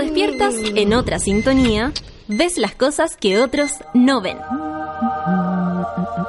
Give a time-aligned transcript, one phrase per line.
[0.00, 1.92] despiertas en otra sintonía,
[2.26, 4.38] ves las cosas que otros no ven.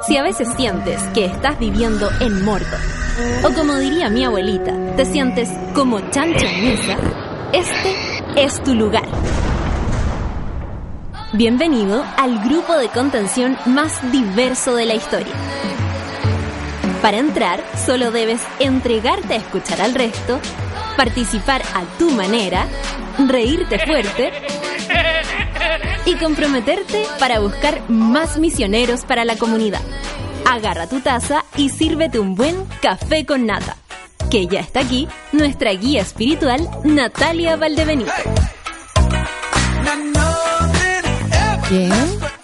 [0.06, 2.80] Si a veces sientes que estás viviendo en Mordor,
[3.44, 6.96] o como diría mi abuelita, te sientes como chancho en misa,
[7.52, 7.94] este
[8.36, 9.08] es tu lugar.
[11.32, 15.32] Bienvenido al grupo de contención más diverso de la historia.
[17.00, 20.40] Para entrar, solo debes entregarte a escuchar al resto,
[20.96, 22.66] participar a tu manera,
[23.28, 24.32] reírte fuerte
[26.04, 29.80] y comprometerte para buscar más misioneros para la comunidad.
[30.50, 33.76] Agarra tu taza y sírvete un buen café con nata.
[34.30, 38.12] Que ya está aquí nuestra guía espiritual, Natalia Valdebenito.
[41.68, 41.92] ¿Quién?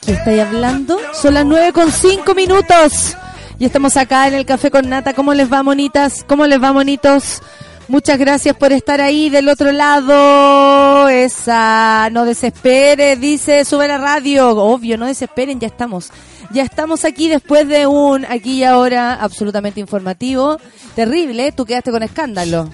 [0.00, 0.98] ¿Quién estáis hablando?
[1.12, 3.16] Son las nueve con cinco minutos.
[3.58, 5.14] Y estamos acá en el Café con Nata.
[5.14, 6.24] ¿Cómo les va, monitas?
[6.26, 7.42] ¿Cómo les va, monitos?
[7.88, 11.08] Muchas gracias por estar ahí del otro lado.
[11.08, 14.50] Esa, no desespere, dice, sube la radio.
[14.50, 16.10] Obvio, no desesperen, ya estamos.
[16.50, 20.58] Ya estamos aquí después de un aquí y ahora absolutamente informativo.
[20.94, 21.52] Terrible, ¿eh?
[21.52, 22.68] tú quedaste con escándalo.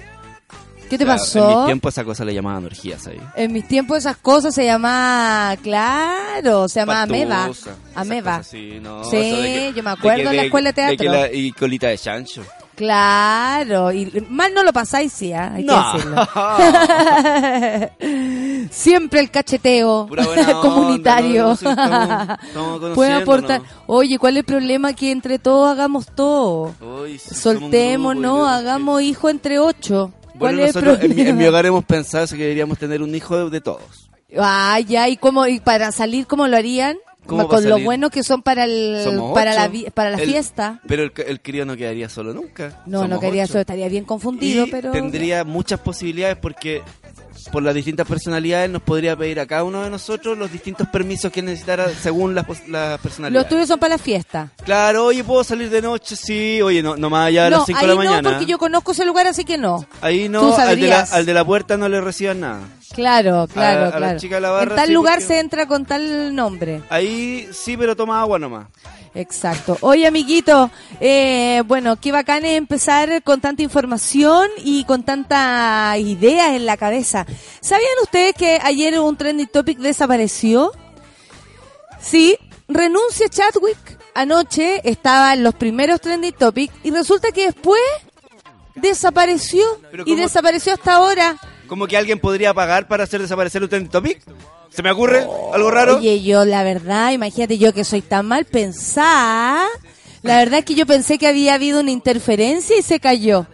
[0.89, 1.49] ¿Qué te Claro, pasó?
[1.49, 3.17] En mis tiempos esa cosa le llamaban orgías ahí.
[3.35, 7.49] En mis tiempos esas cosas se llama, claro, se llama ameba.
[7.95, 8.43] Ameba.
[8.43, 8.81] Sí,
[9.75, 11.11] yo me acuerdo de que- en la escuela de que teatro.
[11.21, 12.43] la- y colita de chancho.
[12.75, 15.53] Claro, y mal no lo pasáis, sí, ¿ah?
[15.55, 15.91] hay No.
[15.91, 16.27] que decirlo.
[18.71, 21.57] Siempre el cacheteo onda, comunitario.
[22.95, 23.61] Puede aportar.
[23.87, 24.93] Oye, ¿cuál es el problema?
[24.93, 26.73] Que entre todos hagamos todo.
[26.81, 28.47] Uy, sí, Soltemos, grupo, ¿no?
[28.47, 30.11] Hagamos hijo entre ocho.
[30.37, 31.29] ¿Cuál Bueno, es el nosotros en, mi- problema?
[31.29, 34.09] en mi hogar hemos pensado que deberíamos tener un hijo de, de todos.
[34.37, 35.47] Ah, ya, ¿y cómo?
[35.47, 36.97] ¿Y para salir cómo lo harían?
[37.25, 40.79] ¿Cómo Con lo bueno que son para el para la para la El- fiesta.
[40.87, 42.81] Pero el, el crío no quedaría solo nunca.
[42.85, 43.33] No, Somos no ocho.
[43.41, 46.81] eso, estaría bien confundido, Y pero tendría muchas posibilidades porque
[47.51, 51.31] por las distintas personalidades nos podría pedir a cada uno de nosotros los distintos permisos
[51.31, 53.49] que necesitara según las, las los personalidades.
[53.49, 54.51] tuyos son para la fiesta.
[54.63, 56.15] Claro, oye, ¿puedo salir de noche?
[56.15, 58.21] Sí, oye, no, no más allá de no, las 5 ahí de la mañana.
[58.21, 59.85] no, porque yo conozco ese lugar, así que no.
[60.01, 61.13] Ahí Tú no, al de, la, sabrías.
[61.13, 62.61] al de la puerta no le reciban nada.
[62.93, 64.19] Claro, claro, a la claro.
[64.19, 66.81] chica de la barra en tal sí, lugar porque- se entra con tal nombre.
[66.89, 68.67] Ahí sí, pero toma agua nomás.
[69.13, 69.77] Exacto.
[69.81, 70.69] Oye, amiguito,
[70.99, 76.75] eh, bueno, qué bacán es empezar con tanta información y con tantas ideas en la
[76.75, 77.25] cabeza.
[77.61, 80.71] ¿Sabían ustedes que ayer un trending topic desapareció?
[82.01, 83.77] Sí, renuncia Chadwick.
[84.13, 87.81] Anoche estaba en los primeros trending topics y resulta que después
[88.75, 89.65] desapareció
[90.05, 91.37] y desapareció hasta ahora.
[91.67, 94.21] ¿Como que alguien podría pagar para hacer desaparecer un trending topic?
[94.69, 95.25] ¿Se me ocurre?
[95.53, 95.97] ¿Algo raro?
[95.97, 99.67] Oye, yo la verdad, imagínate yo que soy tan mal pensada.
[100.21, 103.47] La verdad es que yo pensé que había habido una interferencia y se cayó.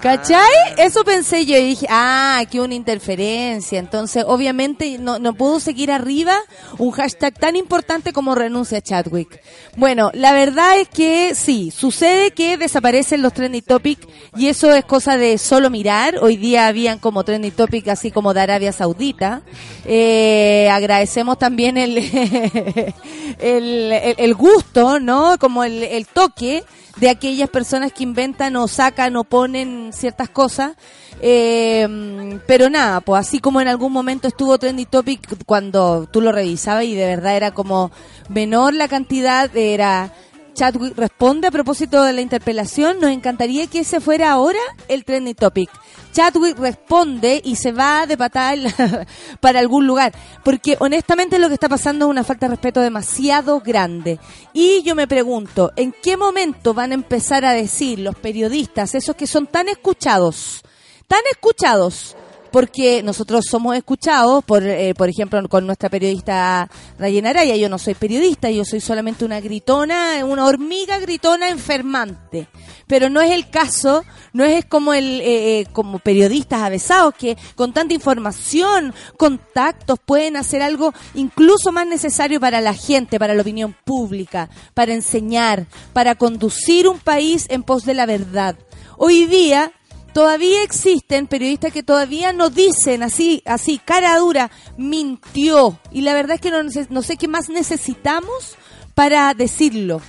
[0.00, 0.46] ¿Cachai?
[0.76, 3.80] Eso pensé yo y dije, ah, aquí una interferencia.
[3.80, 6.36] Entonces, obviamente, no, no puedo seguir arriba
[6.78, 9.40] un hashtag tan importante como renuncia Chadwick.
[9.76, 14.84] Bueno, la verdad es que sí, sucede que desaparecen los trending topics y eso es
[14.84, 16.18] cosa de solo mirar.
[16.22, 19.42] Hoy día habían como trending topic así como de Arabia Saudita.
[19.84, 21.98] Eh, agradecemos también el,
[23.40, 25.38] el, el- el gusto, ¿no?
[25.40, 26.62] Como el, el toque
[27.00, 30.72] de aquellas personas que inventan o sacan o ponen ciertas cosas.
[31.20, 36.30] Eh, pero nada, pues así como en algún momento estuvo Trendy Topic cuando tú lo
[36.30, 37.90] revisabas y de verdad era como
[38.28, 40.12] menor la cantidad, era
[40.58, 44.58] Chadwick responde a propósito de la interpelación, nos encantaría que ese fuera ahora
[44.88, 45.70] el Trendy Topic.
[46.12, 49.06] Chadwick responde y se va de patada la-
[49.40, 50.12] para algún lugar.
[50.42, 54.18] Porque honestamente lo que está pasando es una falta de respeto demasiado grande.
[54.52, 59.14] Y yo me pregunto, ¿en qué momento van a empezar a decir los periodistas, esos
[59.14, 60.62] que son tan escuchados,
[61.06, 62.16] tan escuchados,
[62.50, 67.56] porque nosotros somos escuchados, por, eh, por ejemplo, con nuestra periodista Rayena Araya.
[67.56, 72.48] Yo no soy periodista, yo soy solamente una gritona, una hormiga gritona enfermante.
[72.86, 77.36] Pero no es el caso, no es como el eh, eh, como periodistas avesados que
[77.54, 83.42] con tanta información, contactos pueden hacer algo incluso más necesario para la gente, para la
[83.42, 88.56] opinión pública, para enseñar, para conducir un país en pos de la verdad.
[88.96, 89.72] Hoy día
[90.12, 95.78] todavía existen periodistas que todavía no dicen así, así, cara dura, mintió.
[95.92, 98.56] Y la verdad es que no, sé qué más necesitamos
[98.94, 100.00] para decirlo.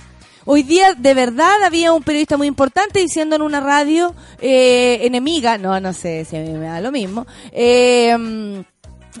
[0.46, 5.58] Hoy día, de verdad, había un periodista muy importante diciendo en una radio eh, enemiga,
[5.58, 8.60] no, no sé si me da lo mismo, mm,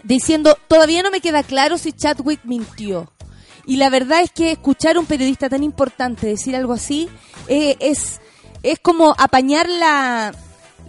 [0.02, 3.10] diciendo, todavía no me queda claro si Chadwick mintió.
[3.66, 7.08] Y la verdad es que escuchar a un periodista tan importante decir algo así
[7.46, 8.20] eh, es,
[8.62, 10.34] es como apañar la,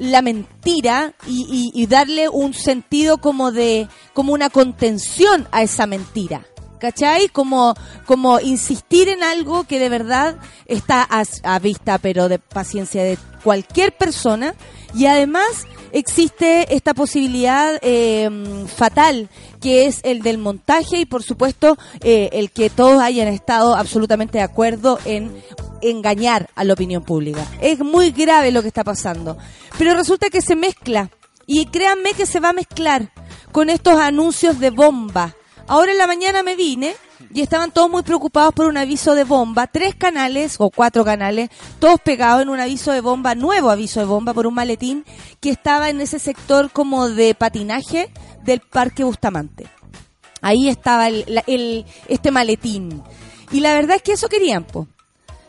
[0.09, 5.85] la mentira y, y- y darle un sentido como de, como una contención a esa
[5.85, 6.45] mentira.
[6.79, 7.27] ¿Cachai?
[7.29, 7.75] Como,
[8.07, 13.19] como insistir en algo que de verdad está a, a vista, pero de paciencia de
[13.43, 14.55] cualquier persona.
[14.95, 15.45] Y además
[15.91, 18.29] existe esta posibilidad eh,
[18.75, 19.29] fatal,
[19.59, 24.39] que es el del montaje y por supuesto eh, el que todos hayan estado absolutamente
[24.39, 25.31] de acuerdo en
[25.81, 27.45] engañar a la opinión pública.
[27.61, 29.37] Es muy grave lo que está pasando.
[29.77, 31.09] Pero resulta que se mezcla.
[31.47, 33.11] Y créanme que se va a mezclar
[33.51, 35.35] con estos anuncios de bomba.
[35.71, 36.93] Ahora en la mañana me vine
[37.33, 39.67] y estaban todos muy preocupados por un aviso de bomba.
[39.67, 44.05] Tres canales o cuatro canales, todos pegados en un aviso de bomba, nuevo aviso de
[44.05, 45.05] bomba por un maletín
[45.39, 48.11] que estaba en ese sector como de patinaje
[48.43, 49.65] del Parque Bustamante.
[50.41, 53.01] Ahí estaba el, el- este maletín.
[53.53, 54.87] Y la verdad es que eso querían, po.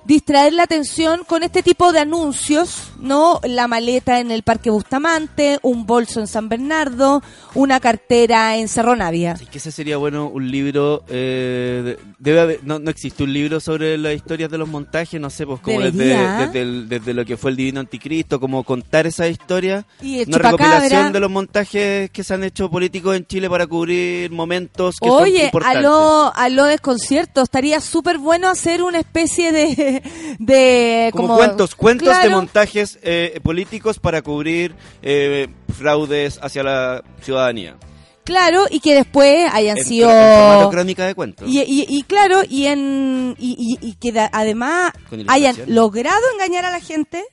[0.05, 3.41] Distraer la atención con este tipo de anuncios, ¿no?
[3.45, 7.23] La maleta en el Parque Bustamante, un bolso en San Bernardo,
[7.55, 9.37] una cartera en Cerro Navia.
[9.37, 11.05] Sí, que ese sería bueno un libro.
[11.09, 15.21] eh, de- debe haber- no, no existe un libro sobre las historias de los montajes,
[15.21, 18.65] no sé, pues como desde, desde, el- desde lo que fue el Divino Anticristo, como
[18.65, 19.85] contar esa historia.
[20.01, 20.67] Y el Una chupacabra.
[20.81, 25.09] recopilación de los montajes que se han hecho políticos en Chile para cubrir momentos que
[25.09, 25.79] son Oye, importantes.
[25.79, 29.92] aló, aló desconcierto, estaría súper bueno hacer una especie de...
[30.39, 37.77] de como, cuentos, cuentos de montajes eh, políticos para cubrir eh, fraudes hacia la ciudadanía.
[38.25, 40.09] Claro, y que después hayan En, sido...
[40.09, 41.49] en formato crónica de cuentos.
[41.51, 44.93] Y, y- y claro, y en y, y- que da- además
[45.27, 47.25] hayan logrado engañar a la gente,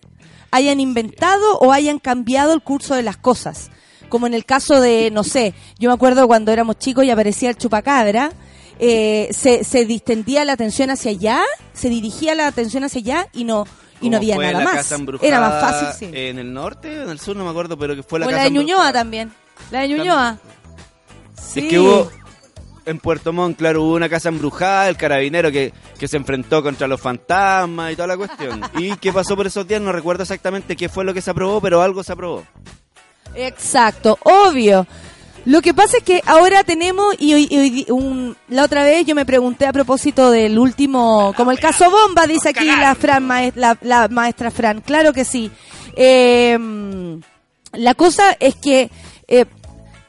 [0.49, 3.69] hayan inventado o hayan cambiado el curso de las cosas.
[4.09, 7.51] Como en el caso de, no sé, yo me acuerdo cuando éramos chicos y aparecía
[7.51, 8.31] el chupacabra,
[8.79, 11.41] eh, se, se distendía la atención hacia allá,
[11.73, 13.65] se dirigía la atención hacia allá y no
[14.01, 14.75] y no había fue nada la más.
[14.75, 16.17] casa Era más fácil, sí.
[16.17, 18.37] En el norte, en el sur, no me acuerdo, pero que fue la o la
[18.37, 18.93] casa de Ñuñoa embrujada.
[18.93, 19.33] también.
[19.71, 20.37] La de Ñuñoa.
[21.35, 21.59] Sí.
[21.61, 22.09] Es que hubo
[22.85, 26.87] en Puerto Montt, claro, hubo una casa embrujada, el carabinero que, que se enfrentó contra
[26.87, 28.61] los fantasmas y toda la cuestión.
[28.77, 29.81] ¿Y qué pasó por esos días?
[29.81, 32.45] No recuerdo exactamente qué fue lo que se aprobó, pero algo se aprobó.
[33.35, 34.87] Exacto, obvio.
[35.49, 39.03] Lo que pasa es que ahora tenemos, y hoy, y hoy- un- la otra vez
[39.07, 43.25] yo me pregunté a propósito del último, como el caso Bomba, dice aquí la, Fran,
[43.27, 45.49] maes- la, la maestra Fran, claro que sí.
[45.95, 46.55] Eh,
[47.73, 48.91] la cosa es que
[49.27, 49.45] eh,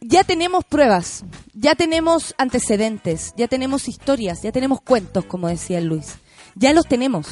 [0.03, 6.17] ya tenemos pruebas, ya tenemos antecedentes, ya tenemos historias, ya tenemos cuentos, como decía Luis.
[6.55, 7.27] Ya los tenemos.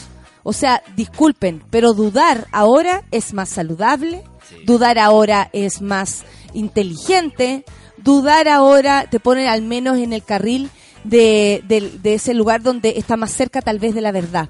[0.45, 4.23] O sea, disculpen, pero dudar ahora es más saludable,
[4.65, 7.65] dudar ahora es más inteligente,
[8.03, 10.71] dudar ahora te pone al menos en el carril
[11.05, 14.49] de, del- de ese lugar donde está más cerca tal vez de la verdad.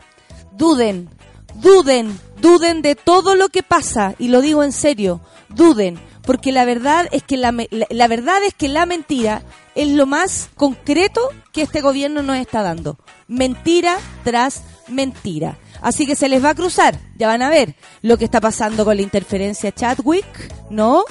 [0.52, 1.08] Duden,
[1.56, 6.64] duden, duden de todo lo que pasa, y lo digo en serio, duden, porque la
[6.64, 9.42] verdad es que la, la- la verdad es que la mentira
[9.74, 11.20] es lo más concreto
[11.52, 12.98] que este gobierno nos está dando.
[13.28, 15.58] Mentira tras mentira.
[15.80, 18.84] Así que se les va a cruzar, ya van a ver lo que está pasando
[18.84, 20.26] con la interferencia Chadwick,
[20.70, 21.04] ¿no?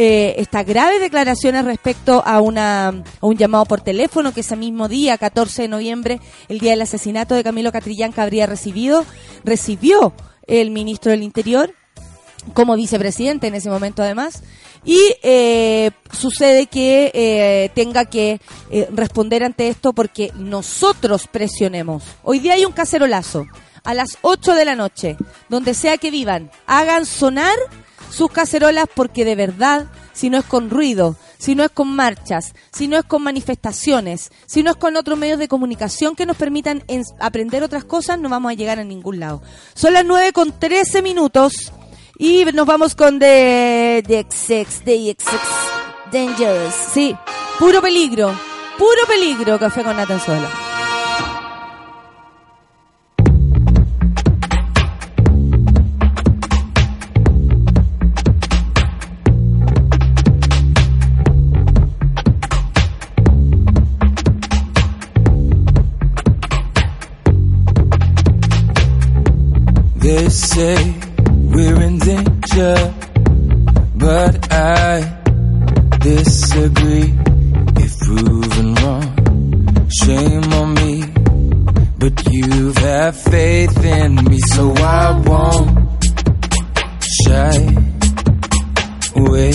[0.00, 5.18] Eh, estas graves declaraciones respecto a, una, un llamado por teléfono que ese mismo día,
[5.18, 9.04] 14 de noviembre, el día del asesinato de Camilo Catrillán, que habría recibido,
[9.42, 10.12] recibió
[10.46, 11.74] el ministro del Interior
[12.54, 14.44] como vicepresidente en ese momento además
[14.84, 22.04] y eh, sucede que eh, tenga que eh, responder ante esto porque nosotros presionemos.
[22.22, 23.46] Hoy día hay un cacerolazo
[23.84, 25.16] a las 8 de la noche,
[25.48, 27.56] donde sea que vivan, hagan sonar
[28.10, 32.54] sus cacerolas porque de verdad, si no es con ruido, si no es con marchas,
[32.72, 36.36] si no es con manifestaciones, si no es con otros medios de comunicación que nos
[36.36, 39.42] permitan en- aprender otras cosas, no vamos a llegar a ningún lado.
[39.74, 41.72] Son las 9 con 13 minutos.
[42.20, 45.32] Y nos vamos con The, the XX, The XX
[46.10, 46.74] Dangerous.
[46.92, 47.14] Sí,
[47.60, 48.34] puro peligro,
[48.76, 50.48] puro peligro, café con Natanzuela.
[70.08, 70.94] They say
[71.52, 72.94] we're in danger,
[73.96, 75.20] but I
[76.00, 77.12] disagree.
[77.76, 81.04] If proven wrong, shame on me.
[81.98, 86.04] But you have had faith in me, so I won't
[87.20, 87.58] shy
[89.14, 89.52] away.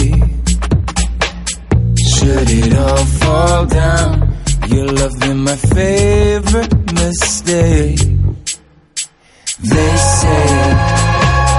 [2.14, 8.23] Should it all fall down, your love been my favorite mistake.
[9.64, 10.76] They say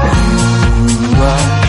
[0.04, 1.63] mm, you are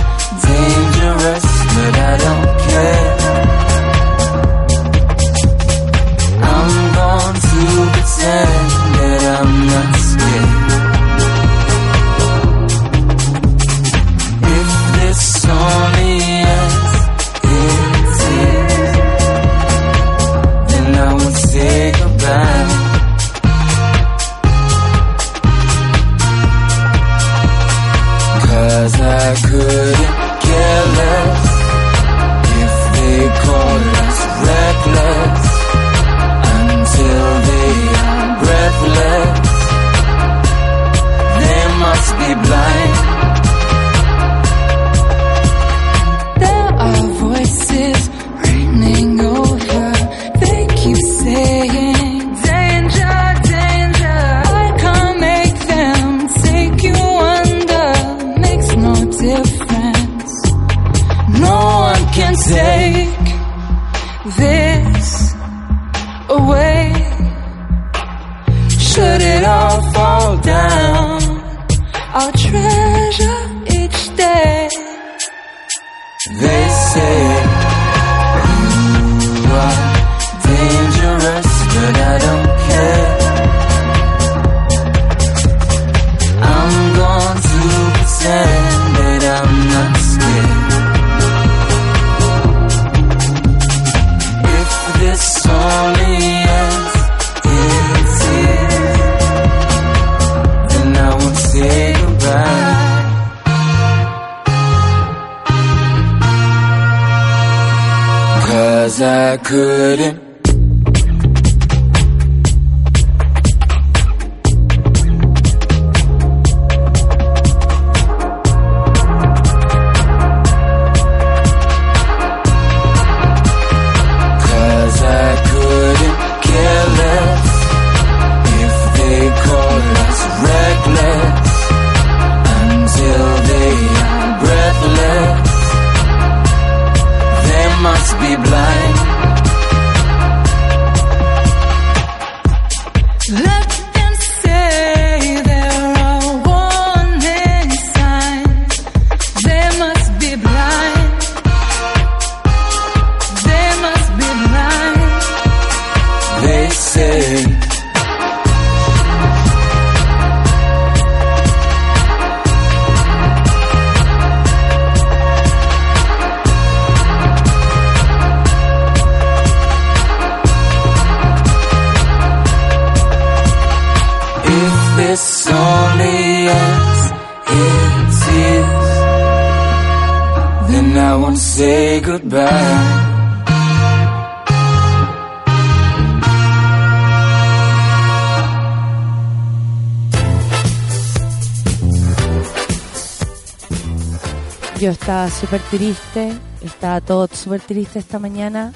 [195.40, 198.74] súper triste, estaba todo súper triste esta mañana.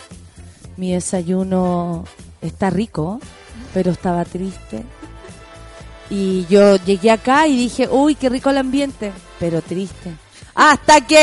[0.77, 2.05] Mi desayuno
[2.41, 3.19] está rico,
[3.73, 4.83] pero estaba triste.
[6.09, 10.11] Y yo llegué acá y dije, uy, qué rico el ambiente, pero triste.
[10.55, 11.15] Hasta que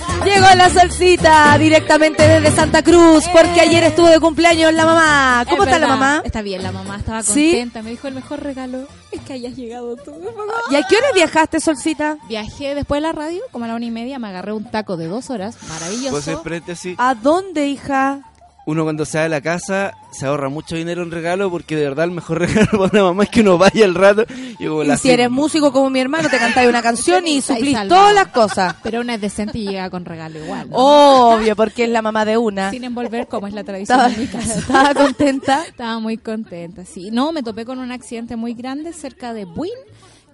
[0.24, 5.44] llegó la salsita directamente desde Santa Cruz, porque ayer estuvo de cumpleaños la mamá.
[5.48, 6.22] ¿Cómo Es está la mamá?
[6.24, 7.50] Está bien, la mamá estaba ¿Sí?
[7.50, 7.82] contenta.
[7.82, 8.86] Me dijo el mejor regalo
[9.26, 10.12] que hayas llegado tú.
[10.70, 12.16] ¿Y a qué hora viajaste, Solcita?
[12.28, 14.96] Viajé después de la radio, como a la una y media, me agarré un taco
[14.96, 16.10] de dos horas, maravilloso.
[16.10, 18.20] Pues paréntesis, ¿A dónde, hija?
[18.66, 22.04] Uno cuando sale de la casa se ahorra mucho dinero en regalo porque de verdad
[22.06, 24.24] el mejor regalo para una mamá es que uno vaya al rato
[24.58, 27.40] y como Y la si eres músico como mi hermano, te cantáis una canción y
[27.42, 28.74] suplís todas las cosas.
[28.82, 30.68] Pero una es decente y llega con regalo igual.
[30.70, 30.76] ¿no?
[30.76, 32.70] Obvio, porque es la mamá de una.
[32.70, 34.58] Sin envolver, como es la tradición Estaba, en mi casa.
[34.58, 35.64] estaba contenta.
[35.66, 37.10] Estaba muy contenta, sí.
[37.12, 39.70] No, me topé con un accidente muy grande cerca de Buin,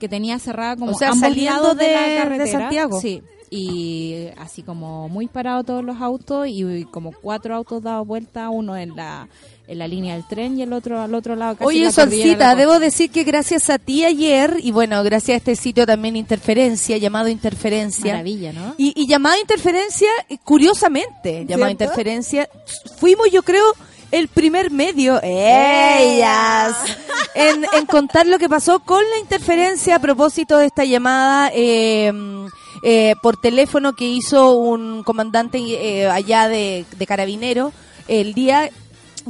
[0.00, 2.60] que tenía cerrada como O sea, ambos saliendo lados de, de- la de carretera.
[2.60, 3.00] Santiago.
[3.00, 3.22] Sí.
[3.54, 8.78] Y así como muy parados todos los autos y como cuatro autos dados vuelta, uno
[8.78, 9.28] en la
[9.68, 11.56] en la línea del tren y el otro al otro lado.
[11.56, 15.34] Casi Oye, la Solcita, la debo decir que gracias a ti ayer, y bueno, gracias
[15.34, 18.12] a este sitio también Interferencia, llamado Interferencia.
[18.12, 18.74] Maravilla, ¿no?
[18.78, 21.84] Y, y llamado Interferencia, eh, curiosamente, llamado ¿Cierto?
[21.84, 22.48] Interferencia,
[22.96, 23.64] fuimos yo creo
[24.12, 26.74] el primer medio, ellas,
[27.34, 32.12] en, en contar lo que pasó con la interferencia a propósito de esta llamada eh,
[32.84, 37.72] eh, por teléfono que hizo un comandante eh, allá de, de Carabinero
[38.08, 38.70] el día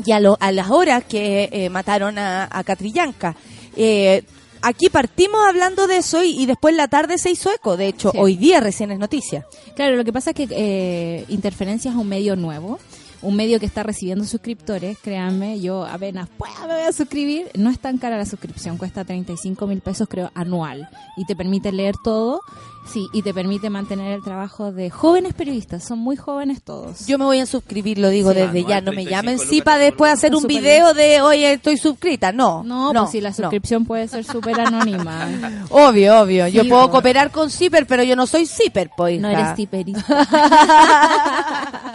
[0.04, 3.36] y a, lo- a las horas que eh, mataron a, a Catrillanca.
[3.76, 4.24] Eh,
[4.62, 7.76] aquí partimos hablando de eso y, y después la tarde se hizo eco.
[7.76, 8.18] De hecho, Sí.
[8.18, 9.44] hoy día recién es noticia.
[9.76, 12.78] Claro, lo que pasa es que eh, Interferencia es un medio nuevo,
[13.22, 17.70] un medio que está recibiendo suscriptores, créanme, yo apenas pueda me voy a suscribir, no
[17.70, 20.88] es tan cara la suscripción, cuesta 35 mil pesos creo anual.
[21.16, 22.40] Y te permite leer todo,
[22.86, 27.06] sí, y te permite mantener el trabajo de jóvenes periodistas, son muy jóvenes todos.
[27.06, 28.38] Yo me voy a suscribir, lo digo Sí.
[28.38, 28.80] desde ya.
[28.80, 32.32] No me 35 llamen sí para después hacer un video de, oye, estoy suscrita.
[32.32, 33.34] No, no, pues si la no.
[33.36, 35.28] suscripción puede ser súper anónima.
[35.70, 36.46] Obvio, obvio.
[36.48, 39.20] Yo Sí, puedo cooperar con Zipper, pero yo no soy Zipper, pues.
[39.20, 40.02] No eres tiperista.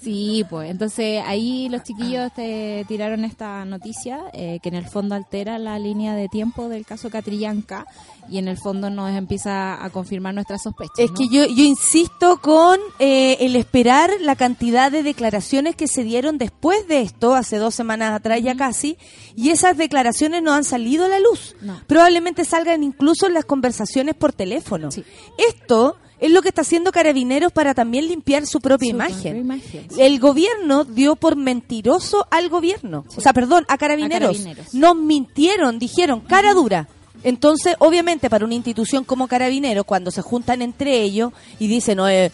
[0.00, 5.14] sí, pues entonces ahí los chiquillos te tiraron esta noticia eh, que en el fondo
[5.14, 7.86] altera la línea de tiempo del caso Catrillanca
[8.28, 10.98] y en el fondo nos empieza a confirmar nuestras sospechas.
[10.98, 11.16] Es ¿no?
[11.16, 16.38] que yo, yo insisto con eh, el esperar la cantidad de declaraciones que se dieron
[16.38, 18.96] después de esto, hace dos semanas atrás ya casi,
[19.36, 21.56] y esas declaraciones no han salido a la luz.
[21.60, 21.80] No.
[21.86, 24.90] Probablemente salgan incluso en las conversaciones por teléfono.
[24.90, 25.04] Sí.
[25.36, 29.16] Esto es lo que está haciendo Carabineros para también limpiar su propia Su imagen.
[29.22, 30.00] propia imagen, sí.
[30.00, 33.04] El gobierno dio por mentiroso al gobierno.
[33.16, 34.30] O sea, perdón, a carabineros.
[34.30, 34.74] A Carabineros.
[34.74, 36.88] Nos mintieron, dijeron, cara dura.
[37.24, 42.08] Entonces, obviamente, para una institución como Carabineros, cuando se juntan entre ellos y dicen, no,
[42.08, 42.30] eh,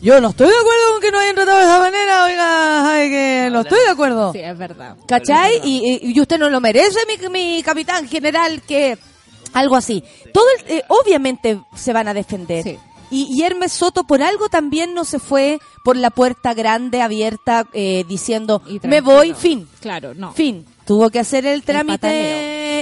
[0.00, 3.10] yo no estoy de acuerdo con que no hayan tratado de esa manera, oiga, ay,
[3.10, 4.32] que no estoy de acuerdo.
[4.32, 4.96] Sí, es verdad.
[5.06, 5.60] ¿Cachai?
[5.64, 8.98] Y, y- y usted no lo merece, mi, mi capitán general, que
[9.52, 10.02] algo así.
[10.32, 12.64] Todo el- eh, obviamente se van a defender.
[12.64, 12.78] Sí.
[13.10, 17.66] Y, y Hermes Soto por algo también no se fue por la puerta grande abierta
[17.74, 19.68] eh, diciendo me voy, fin.
[19.80, 20.32] Claro, no.
[20.32, 20.64] Fin.
[20.86, 22.08] Tuvo que hacer el trámite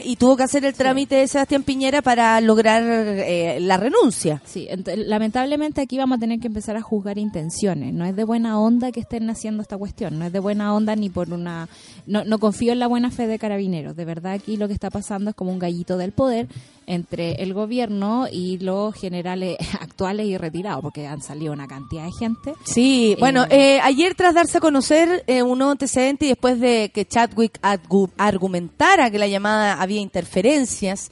[0.04, 4.40] y tuvo que hacer el trámite de Sebastián Piñera para lograr eh, la renuncia.
[4.44, 7.92] Sí, ent- lamentablemente aquí vamos a tener que empezar a juzgar intenciones.
[7.92, 10.18] No es de buena onda que estén haciendo esta cuestión.
[10.18, 11.68] No es de buena onda ni por una...
[12.06, 13.96] No, no confío en la buena fe de carabineros.
[13.96, 16.46] De verdad aquí lo que está pasando es como un gallito del poder
[16.92, 22.12] entre el gobierno y los generales actuales y retirados, porque han salido una cantidad de
[22.12, 22.54] gente.
[22.64, 26.58] Sí, bueno, Eh, eh, ayer tras darse a conocer eh, un nuevo antecedente y después
[26.60, 31.10] de que Chadwick argu- argumentara que la llamada había interferencias,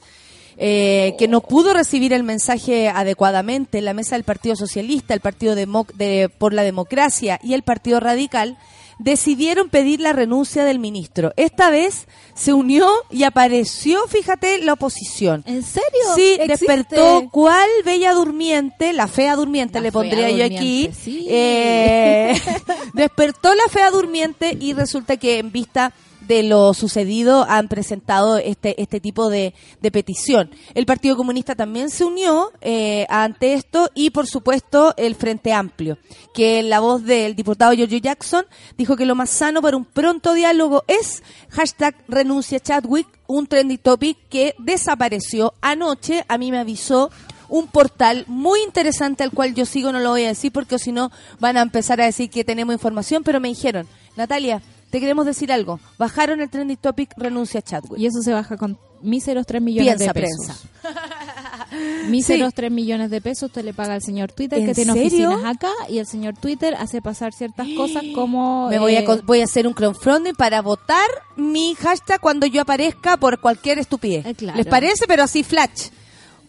[0.57, 5.21] eh, que no pudo recibir el mensaje adecuadamente en la mesa del Partido Socialista, el
[5.21, 8.57] Partido de, por la Democracia y el Partido Radical,
[8.99, 11.33] decidieron pedir la renuncia del ministro.
[11.37, 15.43] Esta vez se unió y apareció, fíjate, la oposición.
[15.47, 15.87] ¿En serio?
[16.15, 16.47] Sí, ¿Existe?
[16.47, 20.89] despertó cuál bella durmiente, la fea durmiente La le pondría yo aquí.
[20.93, 21.25] sí.
[21.29, 22.39] Eh,
[22.93, 25.93] despertó la fea durmiente y resulta que en vista
[26.29, 30.51] de lo sucedido han presentado este este tipo de, de petición.
[30.75, 35.97] El Partido Comunista también se unió eh, ante esto y por supuesto el Frente Amplio,
[36.35, 38.45] que la voz del diputado Giorgio Jackson
[38.77, 43.79] dijo que lo más sano para un pronto diálogo es hashtag renuncia Chadwick, un trendy
[43.79, 47.09] topic que desapareció anoche, a mí me avisó
[47.47, 50.91] un portal muy interesante al cual yo sigo, no lo voy a decir porque si
[50.91, 55.25] no van a empezar a decir que tenemos información, pero me dijeron, Natalia, te queremos
[55.25, 57.99] decir algo, bajaron el trending topic, renuncia Chadwick.
[57.99, 60.63] Y eso se baja con míseros 3 millones Piensa, de pesos.
[62.07, 65.29] Míseros 3 millones de pesos usted le paga al señor Twitter ¿En que tiene serio?
[65.29, 68.69] oficinas acá y el señor Twitter hace pasar ciertas cosas como...
[68.69, 72.61] Me voy a, eh, voy a hacer un crowdfunding para votar mi hashtag cuando yo
[72.61, 74.25] aparezca por cualquier estupidez.
[74.25, 74.57] Eh, claro.
[74.57, 75.05] ¿Les parece?
[75.07, 75.89] Pero así flash.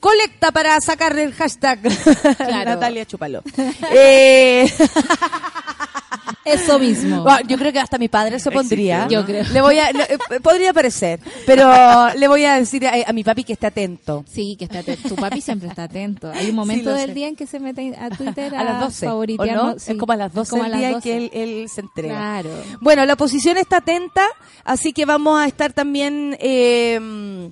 [0.00, 1.78] Colecta para sacar el hashtag.
[2.38, 2.70] Claro.
[2.70, 3.42] Natalia Chupalo.
[3.92, 4.70] eh,
[6.44, 7.22] Eso mismo.
[7.22, 9.06] Bueno, yo creo que hasta mi padre se pondría.
[9.08, 9.44] Yo creo.
[9.52, 11.70] Le voy a, le- eh, podría parecer, pero
[12.14, 14.24] le voy a decir a, a mi papi que esté atento.
[14.28, 15.08] Sí, que está atento.
[15.10, 16.30] Tu papi siempre está atento.
[16.34, 17.14] Hay un momento lo del sé.
[17.14, 19.08] día en que se mete a Twitter a, A las 12.
[19.08, 19.78] ¿o no?
[19.78, 19.92] sí.
[19.92, 21.02] Es como a las 12 Como a del las día 12.
[21.02, 22.14] que él, él se entrega.
[22.16, 22.50] Claro.
[22.80, 24.24] Bueno, la oposición está atenta,
[24.64, 27.50] así que vamos a estar también eh,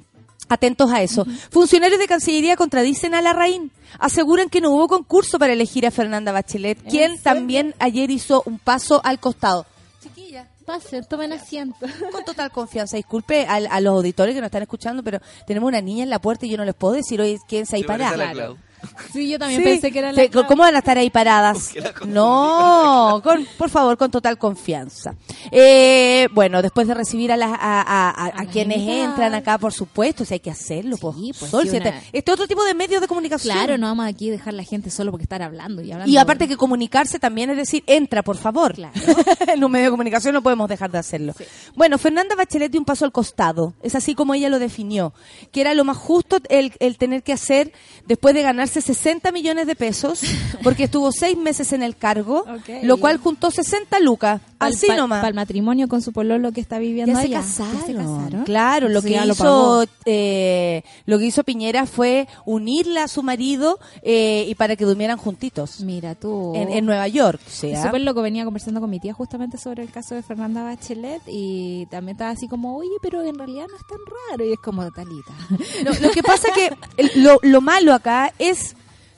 [0.48, 1.26] atentos a eso.
[1.50, 3.70] Funcionarios de Cancillería contradicen a Larraín.
[3.98, 8.58] Aseguran que no hubo concurso para elegir a Fernanda Bachelet, quien también ayer hizo un
[8.58, 9.66] paso al costado.
[10.02, 10.46] Chiquilla.
[10.66, 11.86] Pasen, tomen asiento.
[12.12, 15.80] Con total confianza, disculpe al- a, los auditores que nos están escuchando, pero tenemos una
[15.80, 18.67] niña en la puerta y yo no les puedo decir, oye, quédense ahí Se
[19.12, 19.64] Sí, yo también Sí.
[19.68, 20.46] pensé que era Sí, la...
[20.46, 21.70] ¿Cómo van a estar ahí paradas?
[22.06, 25.14] No, con, por favor, con total confianza.
[25.50, 29.58] Eh, bueno, después de recibir a, las, a, a- a- a las quienes entran acá,
[29.58, 30.96] por supuesto, si hay que hacerlo.
[30.98, 33.54] pues, pues, Sol, sí, una- este, este otro tipo de medios de comunicación.
[33.56, 36.12] Claro, no vamos aquí a dejar la gente solo porque estar hablando y hablando.
[36.12, 38.74] Y aparte que comunicarse también es decir, entra, por favor.
[38.74, 38.92] Claro.
[39.52, 41.34] en un medio de comunicación no podemos dejar de hacerlo.
[41.74, 43.74] Bueno, Fernanda Bachelet dio un paso al costado.
[43.82, 45.12] Es así como ella lo definió.
[45.52, 47.72] Que era lo más justo el, el tener que hacer
[48.06, 50.20] después de ganarse 60 millones de pesos,
[50.62, 52.44] porque estuvo seis meses en el cargo,
[52.82, 54.40] lo cual juntó 60 lucas.
[54.60, 55.18] Así nomás.
[55.20, 57.40] Para el matrimonio con su pololo que está viviendo Ya se, allá.
[57.40, 57.80] casaron.
[57.80, 58.44] Ya se casaron.
[58.44, 59.84] Claro, lo Sí, que lo hizo pagó.
[60.04, 65.16] eh, lo que hizo Piñera fue unirla a su marido eh, y para que durmieran
[65.16, 66.54] juntitos Mira tú.
[66.56, 67.40] en, en Nueva York.
[67.46, 67.72] o sea.
[67.78, 71.22] Es súper loco, venía conversando con mi tía justamente sobre el caso de Fernanda Bachelet
[71.28, 73.98] y también estaba así como, oye, pero en realidad no es tan
[74.30, 74.44] raro.
[74.44, 75.32] Y es como, Talita.
[75.84, 78.67] No, lo que pasa que el- lo, lo malo acá es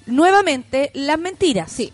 [0.07, 1.71] nuevamente las mentiras.
[1.73, 1.93] Sí.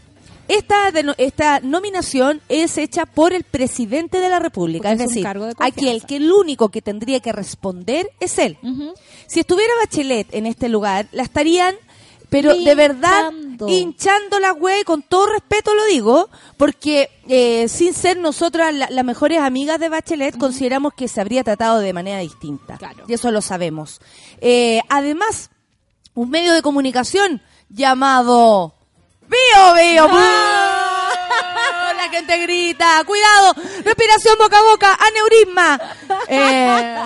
[0.49, 5.55] Esta, esta nominación es hecha por el presidente de la República, Porque es decir, de
[5.59, 6.07] aquí el confianza.
[6.07, 8.57] que el único que tendría que responder es él.
[9.27, 11.75] Si estuviera Bachelet en este lugar, la estarían,
[12.31, 13.33] pero de verdad,
[13.67, 14.39] Hinchando.
[14.39, 19.41] la güey, con todo respeto lo digo, porque eh, sin ser nosotras la- las mejores
[19.41, 22.77] amigas de Bachelet, consideramos que se habría tratado de manera distinta.
[22.79, 23.03] Claro.
[23.09, 24.01] Y eso lo sabemos.
[24.41, 25.51] Eh, además,
[26.15, 28.73] un medio de comunicación llamado
[29.23, 30.09] Bio Bio.
[31.97, 35.81] La gente grita, cuidado, respiración boca a boca, aneurisma.
[36.29, 37.05] Eh,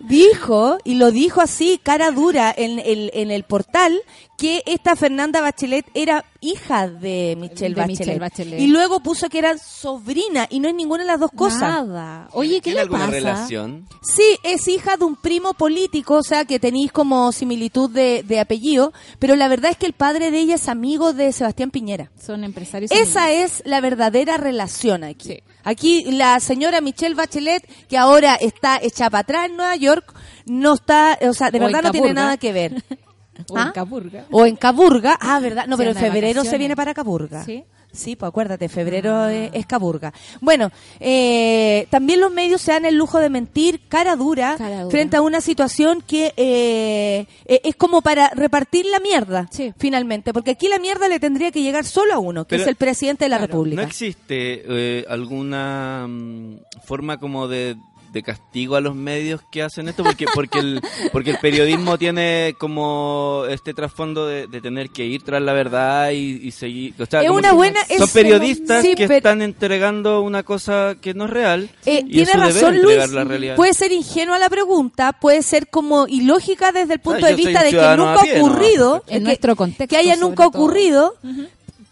[0.00, 4.00] dijo, y lo dijo así, cara dura, en el, en el portal,
[4.36, 7.86] que esta Fernanda Bachelet era hija de Michelle, De Bachelet.
[8.00, 8.60] Michelle Bachelet.
[8.60, 11.60] Y luego puso que era sobrina y no es ninguna de las dos cosas.
[11.60, 12.28] Nada.
[12.32, 13.12] Oye, ¿qué ¿Tiene le alguna pasa?
[13.12, 13.86] relación?
[14.02, 18.40] Sí, es hija de un primo político, o sea que tenéis como similitud de, de
[18.40, 22.10] apellido, pero la verdad es que el padre de ella es amigo de Sebastián Piñera.
[22.20, 22.90] Son empresarios.
[22.90, 25.28] Esa es la verdadera relación aquí.
[25.28, 25.42] Sí.
[25.64, 30.14] Aquí la señora Michelle Bachelet, que ahora está hecha para atrás en Nueva York,
[30.46, 32.82] no está, o sea, de O verdad no tiene nada que ver.
[33.48, 33.72] O en ¿Ah?
[33.72, 34.26] Capurga.
[34.30, 35.18] O en Caburga.
[35.20, 35.66] Ah, verdad.
[35.66, 37.44] No, pero en febrero se viene para Caburga.
[37.44, 37.64] ¿Sí?
[37.92, 40.12] Sí, pues acuérdate, febrero es, es Caburga.
[40.40, 44.90] Bueno, eh, también los medios se dan el lujo de mentir cara dura, Cara dura.
[44.90, 49.74] frente a una situación que eh, eh, es como para repartir la mierda, Sí.
[49.78, 50.32] finalmente.
[50.32, 52.76] Porque aquí la mierda le tendría que llegar solo a uno, que Pero- es el
[52.76, 53.52] presidente de la Claro.
[53.52, 53.82] República.
[53.82, 57.76] ¿No existe eh, alguna mm, forma como de,
[58.12, 60.04] de castigo a los medios que hacen esto?
[60.04, 60.80] Porque porque el,
[61.12, 66.10] porque el periodismo tiene como este trasfondo de, de tener que ir tras la verdad
[66.10, 66.94] y, y seguir...
[67.00, 70.20] o sea, Es como una que buena- Son es- periodistas sí, que pero- están entregando
[70.20, 71.70] una cosa que no es real.
[71.86, 73.56] Eh, y tiene es su deber razón Luis, la realidad.
[73.56, 77.36] puede ser ingenua la pregunta, puede ser como ilógica desde el punto Ah, de yo
[77.38, 78.44] soy vista de que nunca ha ¿no?
[78.46, 81.14] ocurrido, En que- nuestro contexto, que haya nunca ocurrido,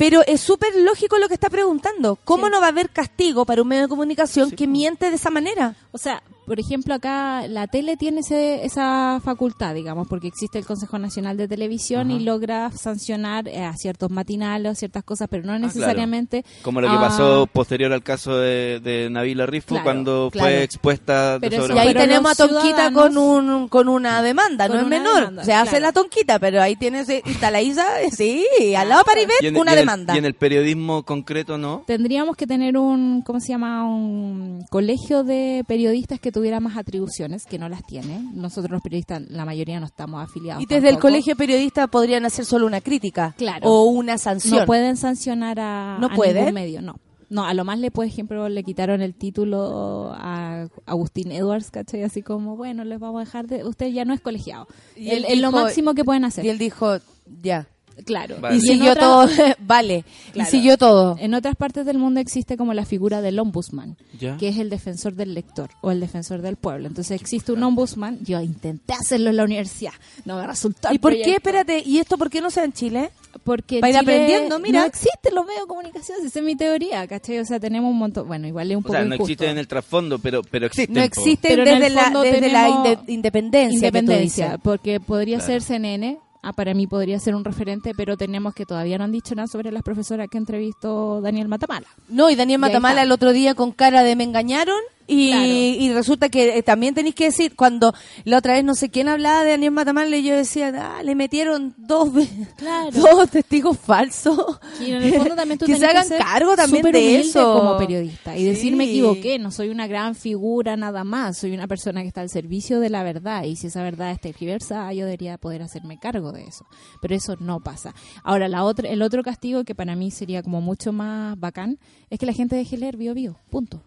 [0.00, 2.16] pero es súper lógico lo que está preguntando.
[2.24, 2.52] ¿Cómo Sí.
[2.52, 5.74] no va a haber castigo para un medio de comunicación que miente de esa manera?
[5.92, 10.66] O sea, por ejemplo, acá la tele tiene ese- esa facultad, digamos, porque existe el
[10.66, 15.44] Consejo Nacional de Televisión y logra sancionar eh, a ciertos matinales o ciertas cosas, pero
[15.44, 16.44] no necesariamente.
[16.62, 20.48] Como lo que a- pasó posterior al caso de, de Nabila Rifo Claro, cuando claro.
[20.50, 24.20] fue expuesta de Pero eso Y ahí Pero tenemos a Tonquita con un con una
[24.20, 25.14] demanda, Con no es menor.
[25.20, 25.82] demanda, Se hace claro.
[25.86, 28.44] la Tonquita, pero ahí tienes, está la Isa, sí,
[28.76, 30.14] al lado Paribet, en- una y en el- demanda.
[30.16, 31.84] y en el periodismo concreto no.
[31.86, 33.84] Tendríamos que tener un, ¿cómo se llama?
[33.88, 38.18] Un colegio de periodistas que tuviera más atribuciones, que no las tiene.
[38.32, 40.62] Nosotros los periodistas, la mayoría no estamos afiliados.
[40.62, 43.68] Y desde el colegio periodista podrían hacer solo una crítica Claro.
[43.68, 44.60] o una sanción.
[44.60, 46.36] No pueden sancionar a, ¿No a pueden?
[46.36, 46.96] ningún medio, no.
[47.28, 52.02] No, a lo más le, por ejemplo, le quitaron el título a Agustín Edwards, ¿cachai?
[52.02, 53.62] Así como, bueno, les vamos a dejar de...
[53.64, 54.66] Usted ya no es colegiado.
[54.96, 56.44] Y él Es lo máximo que pueden hacer.
[56.44, 56.96] Y él dijo,
[57.42, 57.68] ya.
[58.04, 58.36] Claro.
[58.40, 58.56] Vale.
[58.56, 59.28] Y siguió otra- todo,
[59.60, 60.04] vale.
[60.32, 60.48] Claro.
[60.48, 61.16] Y siguió todo.
[61.18, 64.36] En otras partes del mundo existe como la figura del ombudsman, Ya.
[64.36, 66.86] que es el defensor del lector o el defensor del pueblo.
[66.88, 68.18] Entonces existe un ombudsman.
[68.24, 69.92] Yo intenté hacerlo en la universidad.
[70.24, 70.88] No me resultó.
[70.88, 73.10] el ¿Y por qué, espérate, y esto por qué no se da en Chile?
[73.44, 74.80] Porque Para ir Chile aprendiendo, mira.
[74.80, 77.38] No existen los medios de comunicación, esa es mi teoría, ¿cachai?
[77.38, 78.26] O sea, tenemos un montón.
[78.26, 79.32] Bueno, igual es un O poco sea, no injusto.
[79.32, 80.94] existe en el trasfondo, pero, pero existen.
[80.96, 83.68] No existen desde la, desde la inde- independencia.
[83.68, 84.60] que tú Independencia, dices.
[84.64, 85.52] porque podría Claro.
[85.52, 86.18] ser CNN.
[86.42, 89.46] Ah, para mí podría ser un referente, pero tenemos que todavía no han dicho nada
[89.46, 91.86] sobre las profesoras que entrevistó Daniel Matamala.
[92.08, 95.46] No, y Daniel Matamala el otro día con cara de me engañaron y, Claro.
[95.46, 97.92] y resulta que eh, también tenéis que decir, cuando
[98.24, 101.14] la otra vez no sé quién hablaba de Daniel Matamala y yo decía, ah, le
[101.14, 102.10] metieron dos,
[102.56, 102.90] Claro.
[102.92, 104.38] dos testigos falsos.
[104.80, 107.58] Y en el fondo también tú que se hagan cargo también de eso.
[107.58, 108.90] como periodista y decir me Sí.
[108.90, 112.80] equivoqué, no soy una gran figura nada más, soy una persona que está al servicio
[112.80, 116.44] de la verdad y si esa verdad es tergiversa, yo debería poder hacerme cargo de
[116.44, 116.64] eso.
[117.02, 117.94] Pero eso no pasa.
[118.22, 121.78] Ahora, la otra, el otro castigo que para mí sería como mucho más bacán
[122.10, 123.82] es que la gente deje leer bio bio, punto.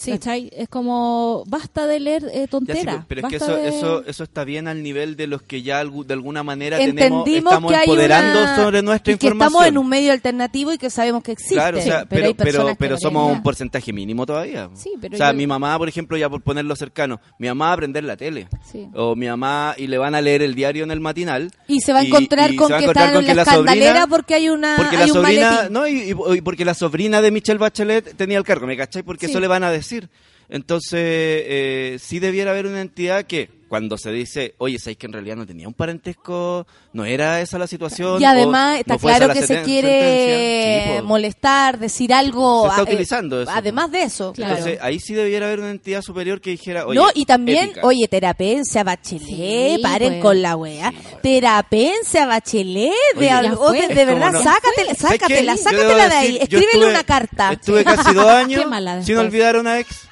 [0.00, 0.12] Sí.
[0.12, 0.50] ¿Cachai?
[0.56, 3.04] Es como, basta de leer eh, Ya, sí, tontera.
[3.06, 5.84] pero es que eso, de- eso, eso está bien al nivel de los que ya
[5.84, 9.52] de alguna manera tenemos, Entendimos estamos que hay empoderando una- sobre nuestra y que información.
[9.52, 11.54] estamos en un medio alternativo y que sabemos que existe.
[11.56, 14.70] Claro, o sea, pero, pero, pero, que pero no somos un porcentaje mínimo todavía.
[14.74, 17.66] Sí, pero o sea, yo- mi mamá, por ejemplo, ya por ponerlo cercano, mi mamá
[17.66, 18.48] va a aprender la tele.
[18.72, 18.88] Sí.
[18.94, 21.50] O mi mamá, y le van a leer el diario en el matinal.
[21.68, 23.26] Y se va a y- encontrar y con se va a que está con en
[23.26, 25.72] la que escandalera porque hay una porque hay la un sobrina, maletín.
[25.74, 29.02] no, y, y- y porque la sobrina de Michelle Bachelet tenía el cargo, ¿me cachai?
[29.02, 29.32] Porque Sí.
[29.32, 30.08] eso le van a decir decir,
[30.50, 35.12] entonces, eh, sí debiera haber una entidad que, cuando se dice, oye, ¿sabes que en
[35.12, 36.66] realidad no tenía un parentesco?
[36.92, 38.20] ¿No era esa la situación?
[38.20, 40.96] Y además está no claro la que se quiere?
[40.98, 42.62] Sí, molestar, decir algo.
[42.62, 43.50] Se está a- eh, utilizando eso.
[43.54, 44.56] Además de eso, Claro.
[44.56, 47.86] Entonces, ahí sí debiera haber una entidad superior que dijera, oye, no, y también, ética.
[47.86, 50.22] oye, terapencia, bachelet, Sí, paren pues.
[50.22, 50.92] con la wea.
[51.22, 57.04] Terapencia, bachelet, de, algo- de, verdad, no- sácatela, sácatela, sácatela de ahí, escríbele estuve- una
[57.04, 57.52] carta.
[57.52, 58.64] Estuve casi dos años
[59.04, 60.08] sin olvidar a una ex.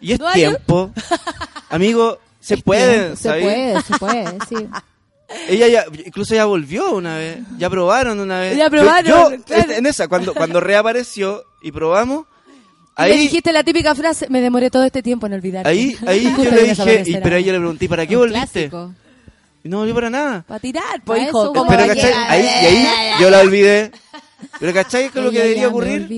[0.00, 0.90] Y es tiempo.
[1.70, 4.56] Amigo, se Es puede, Se puede, se puede, sí.
[5.48, 7.38] Ella ya, incluso ya volvió una vez.
[7.56, 8.56] Ya probaron una vez.
[8.56, 9.72] Ya Yo- probaron, Yo, claro.
[9.72, 12.26] en esa, cuando, cuando reapareció y probamos,
[12.98, 15.68] Y le ahí, dijiste la típica frase, me demoré todo este tiempo en olvidar.
[15.68, 17.36] ahí, ahí Justo yo le dije, y, pero a ahora.
[17.38, 18.68] ella le pregunté, ¿para qué Un volviste?
[18.70, 18.94] clásico.
[19.62, 20.44] Y no volvió para nada.
[20.48, 21.42] Para tirar, pues, hijo.
[21.44, 22.12] eso, ¿cómo Pero, ¿cachai?
[22.12, 22.88] Ahí, y ahí
[23.20, 23.92] yo la olvidé.
[24.58, 25.10] Pero, ¿cachai?
[25.10, 26.08] ¿Qué es lo que debería ocurrir?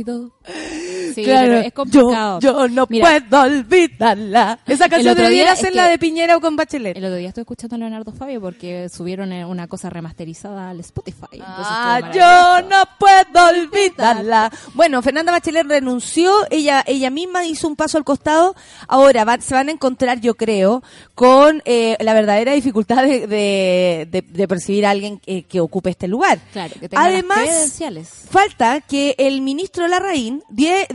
[1.15, 2.41] Sí, es complicado.
[2.41, 4.59] Yo, yo no Mira, puedo olvidarla.
[4.67, 6.97] Esa canción debería día ser la de Piñera o con Bachelet.
[6.97, 10.81] El otro día estoy escuchando a Leonardo Fabio porque subieron eh, una cosa remasterizada al
[10.81, 11.41] Spotify.
[11.41, 14.51] Ah, yo no puedo olvidarla.
[14.75, 18.55] Bueno, Fernanda Bachelet renunció, ella ella misma hizo un paso al costado.
[18.89, 20.83] Ahora va- se van a encontrar, yo creo,
[21.15, 25.91] con eh, la verdadera dificultad de, de, de- de percibir a alguien que, que ocupe
[25.91, 26.39] este lugar.
[26.53, 28.09] Claro, que tenga Además, las credenciales.
[28.31, 30.43] Falta que el ministro Larraín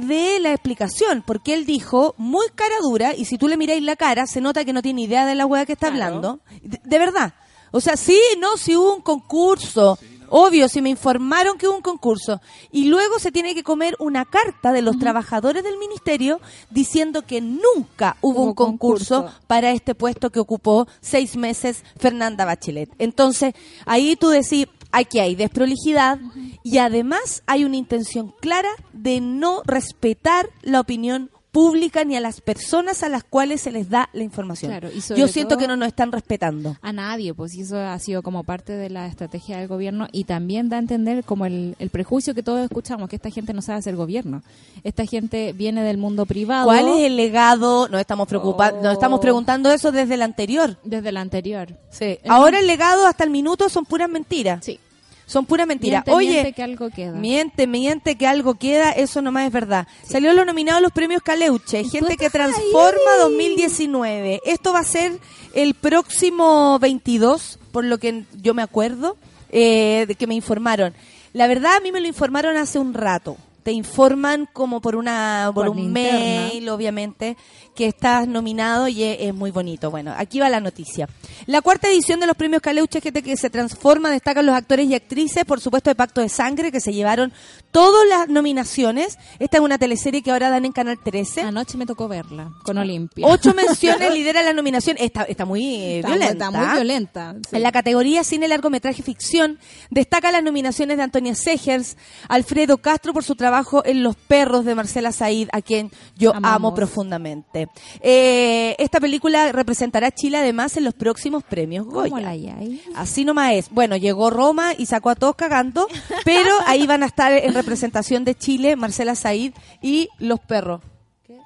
[0.08, 3.96] dé la explicación, porque él dijo muy cara dura, y si tú le miráis la
[3.96, 6.16] cara, se nota que no tiene idea de la hueá que está Claro.
[6.16, 6.40] hablando.
[6.64, 7.34] De, de verdad.
[7.72, 10.00] O sea, sí, no, si hubo un concurso.
[10.30, 12.42] Obvio, si me informaron que hubo un concurso.
[12.70, 17.40] Y luego se tiene que comer una carta de los trabajadores del ministerio diciendo que
[17.40, 19.40] nunca hubo, Hubo un concurso, concurso.
[19.48, 22.90] para este puesto que ocupó seis meses Fernanda Bachelet.
[23.00, 23.54] Entonces,
[23.86, 26.20] ahí tú decís, aquí hay desprolijidad
[26.64, 32.40] y además hay una intención clara de no respetar la opinión pública ni a las
[32.40, 34.70] personas a las cuales se les da la información.
[34.70, 36.78] Claro, y sobre Yo siento que no nos están respetando.
[36.84, 40.70] A nadie, pues eso ha sido como parte de la estrategia del gobierno y también
[40.70, 43.80] da a entender como el, el prejuicio que todos escuchamos, que esta gente no sabe
[43.80, 44.44] hacer gobierno.
[44.84, 46.66] Esta gente viene del mundo privado.
[46.66, 47.88] ¿Cuál es el legado?
[47.90, 49.22] Nos estamos preocupando, nos estamos Oh.
[49.22, 50.78] preguntando eso desde el anterior.
[50.84, 51.70] Desde el anterior.
[51.90, 52.20] Sí.
[52.30, 54.64] Ahora el legado hasta el minuto son puras mentiras.
[54.64, 54.80] Sí.
[55.28, 56.06] Son puras mentiras.
[56.06, 57.12] Miente, Oye, miente que algo queda.
[57.12, 59.86] Miente, miente que algo queda, eso nomás es verdad.
[60.04, 64.40] Salió lo nominado a los premios Caleuche, gente que transforma 2019.
[64.46, 65.20] Esto va a ser
[65.54, 69.18] el próximo 22, por lo que yo me acuerdo,
[69.50, 70.94] eh, de que me informaron.
[71.34, 73.36] La verdad, a mí me lo informaron hace un rato.
[73.68, 77.36] Te informan como por una por, Por un mail, obviamente,
[77.76, 79.92] que estás nominado y es, es muy bonito.
[79.92, 81.10] Bueno, aquí va la noticia.
[81.48, 84.96] La cuarta edición de los premios Caleuche, gente que se transforma, destacan los actores y
[84.96, 87.34] actrices, por supuesto, de Pacto de Sangre, que se llevaron
[87.72, 89.18] todas las nominaciones.
[89.38, 91.42] Esta es una teleserie que ahora dan en Canal 13.
[91.42, 93.28] Anoche me tocó verla con Olimpia.
[93.28, 94.96] Ocho menciones lidera la nominación.
[94.98, 96.46] Está, está muy eh, Está- violenta.
[96.46, 97.36] Está muy violenta.
[97.50, 97.58] sí.
[97.58, 101.98] En la categoría cine largometraje ficción destaca las nominaciones de Antonia Segers,
[102.30, 106.56] Alfredo Castro por su trabajo en Los perros de Marcela Said, a quien yo Amamos.
[106.56, 107.70] amo profundamente.
[108.02, 112.10] Eh, esta película representará a Chile además en los próximos premios Goya.
[112.10, 112.82] ¿Cómo la hay?
[112.96, 113.70] Así nomás es.
[113.70, 115.88] Bueno, llegó Roma y sacó a todos cagando,
[116.26, 120.82] pero ahí van a estar en representación de Chile Marcela Said y Los perros.
[121.26, 121.38] ¿Qué?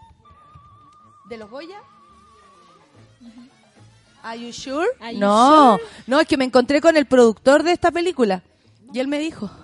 [1.30, 1.78] ¿De los Goya?
[4.24, 4.88] Are you sure?
[5.00, 8.44] Are you no, no, es que me encontré con el productor de esta película.
[8.94, 9.50] Y él me dijo.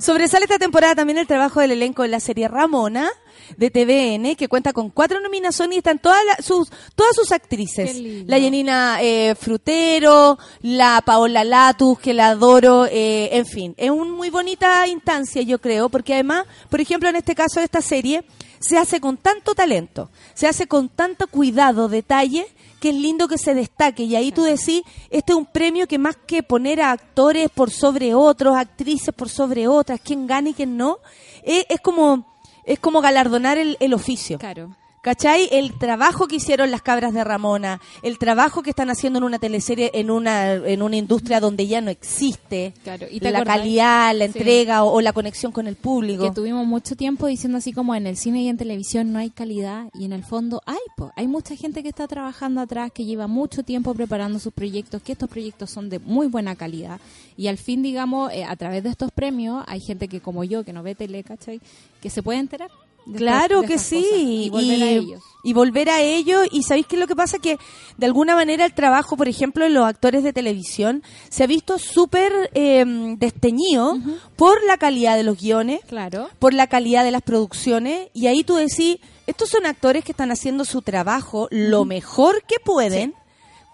[0.00, 3.10] Sobresale esta temporada también el trabajo del elenco de la serie Ramona
[3.56, 7.96] de TVN, que cuenta con cuatro nominaciones y están todas la- sus todas sus actrices.
[8.26, 14.10] La Janina eh, Frutero, la Paola Latus, que la adoro, eh, en fin, es una
[14.12, 18.24] muy bonita instancia, yo creo, porque además, por ejemplo, en este caso de esta serie,
[18.58, 22.46] se hace con tanto talento, se hace con tanto cuidado, detalle,
[22.82, 24.02] que es lindo que se destaque.
[24.02, 27.70] Y ahí tú decís, este es un premio que más que poner a actores por
[27.70, 30.98] sobre otros, actrices por sobre otras, quién gana y quién no,
[31.44, 32.26] es, es como
[32.64, 34.38] es como galardonar el, el oficio.
[34.38, 34.76] Claro.
[35.02, 35.48] ¿Cachai?
[35.50, 39.40] El trabajo que hicieron las cabras de Ramona, el trabajo que están haciendo en una
[39.40, 43.56] teleserie, en una, en una industria donde ya no existe, Claro, ¿y te la acordás?
[43.58, 44.38] calidad, la Sí.
[44.38, 46.22] entrega o, o la conexión con el público.
[46.22, 49.30] Que tuvimos mucho tiempo diciendo así como en el cine y en televisión no hay
[49.30, 51.10] calidad y en el fondo hay, po.
[51.16, 55.12] hay mucha gente que está trabajando atrás, que lleva mucho tiempo preparando sus proyectos, que
[55.12, 57.00] estos proyectos son de muy buena calidad
[57.36, 60.62] y al fin, digamos, eh, a través de estos premios hay gente que como yo,
[60.64, 61.60] que no ve tele, ¿cachai?
[62.00, 62.70] Que se puede enterar.
[63.16, 64.02] Claro que sí.
[64.02, 65.22] cosas y volver a ellos.
[65.44, 66.46] y volver a ellos.
[66.52, 67.58] Y sabéis qué es lo que pasa que
[67.96, 71.78] de alguna manera el trabajo, por ejemplo, de los actores de televisión se ha visto
[71.78, 72.84] súper eh,
[73.18, 73.96] desteñido
[74.36, 76.28] por la calidad de los guiones, Claro.
[76.38, 78.08] por la calidad de las producciones.
[78.12, 82.56] Y ahí tú decís, estos son actores que están haciendo su trabajo lo mejor que
[82.64, 83.14] pueden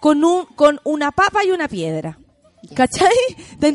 [0.00, 2.18] con, un, con una papa y una piedra.
[2.74, 3.08] ¿Cachai?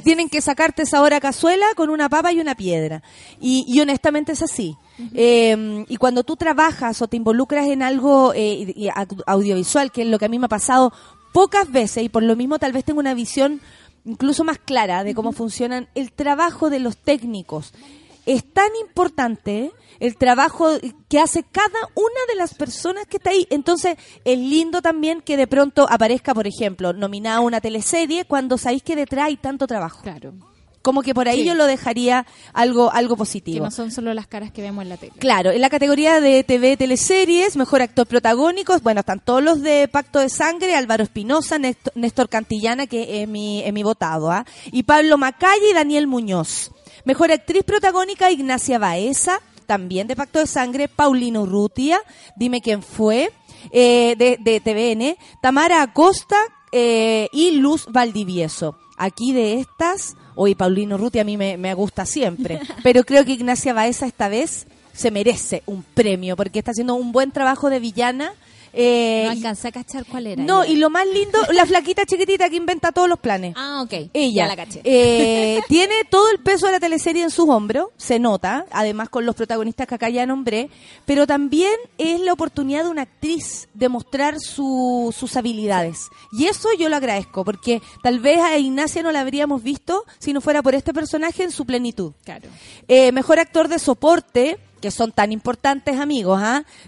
[0.03, 3.01] Tienen que sacarte esa hora cazuela con una papa y una piedra.
[3.39, 4.77] Y, y honestamente es así.
[5.13, 8.89] Eh, y cuando tú trabajas o te involucras en algo eh,
[9.25, 10.93] audiovisual, que es lo que a mí me ha pasado
[11.34, 13.62] pocas veces, y por lo mismo tal vez tengo una visión
[14.06, 17.73] incluso más clara de cómo funcionan el trabajo de los técnicos.
[18.26, 20.70] Es tan importante el trabajo
[21.10, 23.48] que hace cada una de las personas que está ahí.
[23.50, 28.84] Entonces, es lindo también que de pronto aparezca, por ejemplo, nominada una teleserie cuando sabéis
[28.84, 30.02] que detrás hay tanto trabajo.
[30.04, 30.34] Claro.
[30.82, 31.46] Como que por ahí Sí.
[31.46, 33.64] yo lo dejaría algo, algo Que positivo.
[33.64, 35.14] no son solo las caras que vemos en la tele.
[35.18, 39.88] Claro, en la categoría de TV teleseries, mejor actor protagónico, bueno, están todos los de
[39.88, 44.46] Pacto de Sangre, Álvaro Espinosa, Néstor, Néstor Cantillana, que es mi, es mi votado, ¿ah?
[44.74, 46.72] y Pablo Macaya y Daniel Muñoz.
[47.06, 52.02] Mejor actriz protagónica, Ignacia Baeza, también de Pacto de Sangre, Paulino Urrutia,
[52.36, 53.32] Dime quién fue,
[53.72, 56.38] eh, de, de TVN, Tamara Acosta
[56.72, 58.78] eh, y Luz Valdivieso.
[58.98, 63.34] Aquí de estas, hoy Paulino Urrutia a mí me, me gusta siempre, pero creo que
[63.34, 67.80] Ignacia Baeza esta vez se merece un premio porque está haciendo un buen trabajo de
[67.80, 68.34] villana.
[68.74, 70.44] Eh, No alcancé a cachar cuál era.
[70.44, 70.74] no, ella.
[70.74, 73.54] y lo más lindo, la flaquita chiquitita que inventa todos los planes.
[73.58, 74.10] Ah, ok.
[74.14, 74.82] Ella Ya la caché.
[74.84, 79.26] eh, tiene todo el peso de la teleserie en sus hombros, se nota, además con
[79.26, 80.70] los protagonistas que acá ya nombré,
[81.06, 86.08] pero también es la oportunidad de una actriz de mostrar su- sus habilidades.
[86.32, 90.34] Y eso yo lo agradezco, porque tal vez a Ignacia no la habríamos visto si
[90.34, 92.14] no fuera por este personaje en su plenitud.
[92.24, 92.50] Claro.
[92.88, 96.41] Eh, mejor actor de soporte, que son tan importantes, amigos.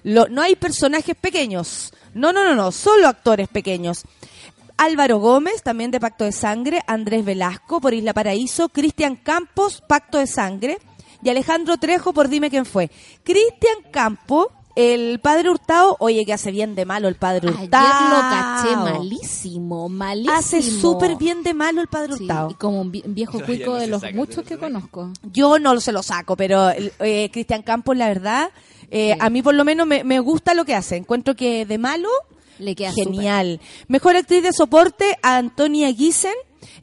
[0.03, 1.93] Lo- no hay personajes pequeños.
[2.13, 4.03] No, no, no, no, solo actores pequeños.
[4.75, 10.17] Álvaro Gómez, también de Pacto de Sangre, Andrés Velasco por Isla Paraíso, Cristian Campos, Pacto
[10.17, 10.77] de Sangre,
[11.23, 12.91] y Alejandro Trejo por Dime quién fue.
[13.23, 18.09] Cristian Campo, el padre Hurtado, oye, que hace bien de malo el padre Ayer Hurtado.
[18.09, 20.33] lo caché malísimo, malísimo.
[20.35, 22.51] Hace súper bien de malo el padre Sí, Hurtado.
[22.51, 25.11] y como un vi- viejo cuico no de los saca muchos que conozco.
[25.31, 28.49] Yo no se lo saco, pero eh, Cristian Campos, la verdad,
[28.91, 29.19] eh, Sí.
[29.21, 30.95] a mí por lo menos me, me gusta lo que hace.
[30.97, 32.09] Encuentro que de malo,
[32.59, 33.59] Le queda genial.
[33.87, 36.33] Mejor actriz de soporte a Antonia Giesen,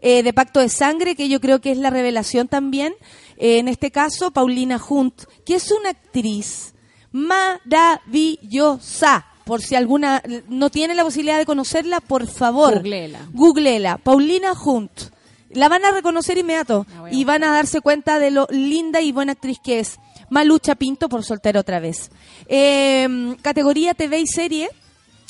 [0.00, 2.94] eh, de Pacto de Sangre, que yo creo que es la revelación también.
[3.36, 6.71] Eh, en este caso, Paulina Hunt, que es una actriz
[7.12, 9.26] maravillosa.
[9.44, 12.74] Por si alguna no tiene la posibilidad de conocerla, por favor.
[12.74, 13.28] Googleela.
[13.32, 13.98] Googleela.
[13.98, 15.10] Paulina Hunt.
[15.50, 18.46] La van a reconocer inmediato La voy a y van a darse cuenta de lo
[18.50, 19.98] linda y buena actriz que es.
[20.30, 22.10] Malucha Pinto por soltero otra vez.
[22.46, 24.70] Eh, categoría TV y serie.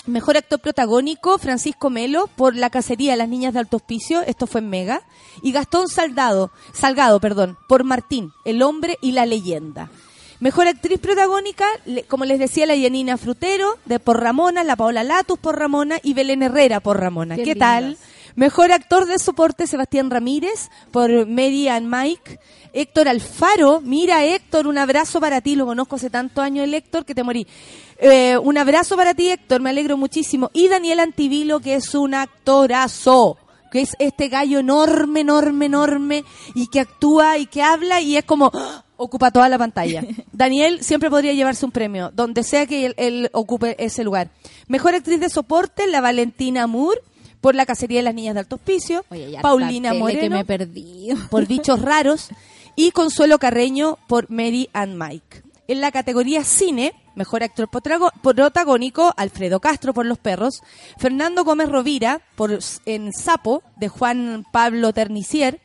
[0.06, 4.48] Mejor actor protagónico, Francisco Melo, por La cacería de las niñas de alto hospicio, esto
[4.48, 5.02] fue en Mega.
[5.42, 9.90] Y Gastón Saldado, Salgado, perdón, por Martín, El hombre y la leyenda.
[10.42, 11.64] Mejor actriz protagónica,
[12.08, 16.14] como les decía, la Yanina Frutero, de por Ramona, la Paola Latus por Ramona y
[16.14, 17.36] Belén Herrera por Ramona.
[17.36, 17.96] Qué ¿Qué, tal?
[18.34, 22.40] Mejor actor de soporte, Sebastián Ramírez, por Mary and Mike.
[22.72, 27.04] Héctor Alfaro, mira Héctor, un abrazo para ti, lo conozco hace tantos años el Héctor
[27.04, 27.46] que te morí.
[27.98, 30.50] Eh, un abrazo para ti Héctor, me alegro muchísimo.
[30.52, 33.38] Y Daniel Antivilo, que es un actorazo,
[33.70, 36.24] que es este gallo enorme, enorme, enorme,
[36.56, 38.50] y que actúa y que habla y es como...
[39.02, 40.04] ocupa toda la pantalla.
[40.32, 44.30] Daniel siempre podría llevarse un premio, donde sea que él, él ocupe ese lugar.
[44.68, 47.00] Mejor actriz de soporte, la Valentina Moore,
[47.42, 49.04] por La cacería de las niñas de alto hospicio.
[49.10, 50.44] Oye, Paulina que Moreno me
[51.30, 52.28] por Bichos Raros
[52.76, 55.42] y Consuelo Carreño por Mary and Mike.
[55.66, 60.62] En la categoría cine, mejor actor protagónico, Alfredo Castro por Los Perros,
[60.98, 65.60] Fernando Gómez Rovira por En Sapo, de Juan Pablo Ternicier,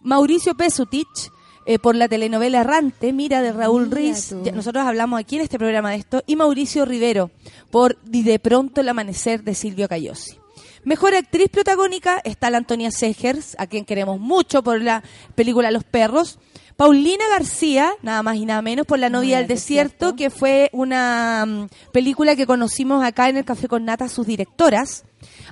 [0.00, 1.31] Mauricio Pesutich
[1.66, 4.34] eh, por la telenovela Errante, Mira, de Raúl Mira Riz.
[4.44, 7.30] Ya- nosotros hablamos aquí en este programa de esto, y Mauricio Rivero
[7.70, 10.38] por Y de pronto el amanecer de Silvio Cayosi.
[10.84, 15.02] Mejor actriz protagónica está la Antonia Segers, a quien queremos mucho por la
[15.36, 16.38] película Los Perros.
[16.76, 21.44] Paulina García, nada más y nada menos, por La novia del desierto, que fue una
[21.46, 25.04] mm, película que conocimos acá en el Café con Nata, sus directoras.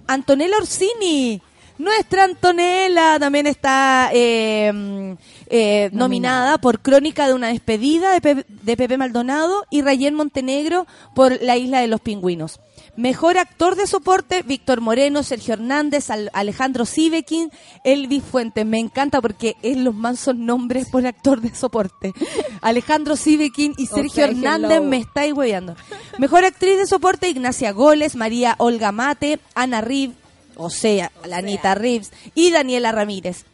[0.08, 1.40] Antonella Orsini,
[1.78, 5.12] nuestra Antonella, también está eh, mm,
[5.50, 10.86] eh, nominada por Crónica de una despedida de, Pe- de Pepe Maldonado y Rayén Montenegro
[11.14, 12.60] por La isla de los pingüinos.
[12.96, 17.50] Mejor actor de soporte, Víctor Moreno, Sergio Hernández, Al- Alejandro Sivekin,
[17.84, 18.64] Elvis Fuentes.
[18.66, 22.12] Me encanta porque es los mansos nombres por actor de soporte.
[22.62, 25.76] Alejandro Sivekin y Sergio Hernández me estáis hueveando.
[26.18, 30.12] Mejor actriz de soporte, Ignacia Goles, María Olga Mate, Ana Rib,
[30.56, 33.44] o sea, la Anita Reeves y Daniela Ramírez.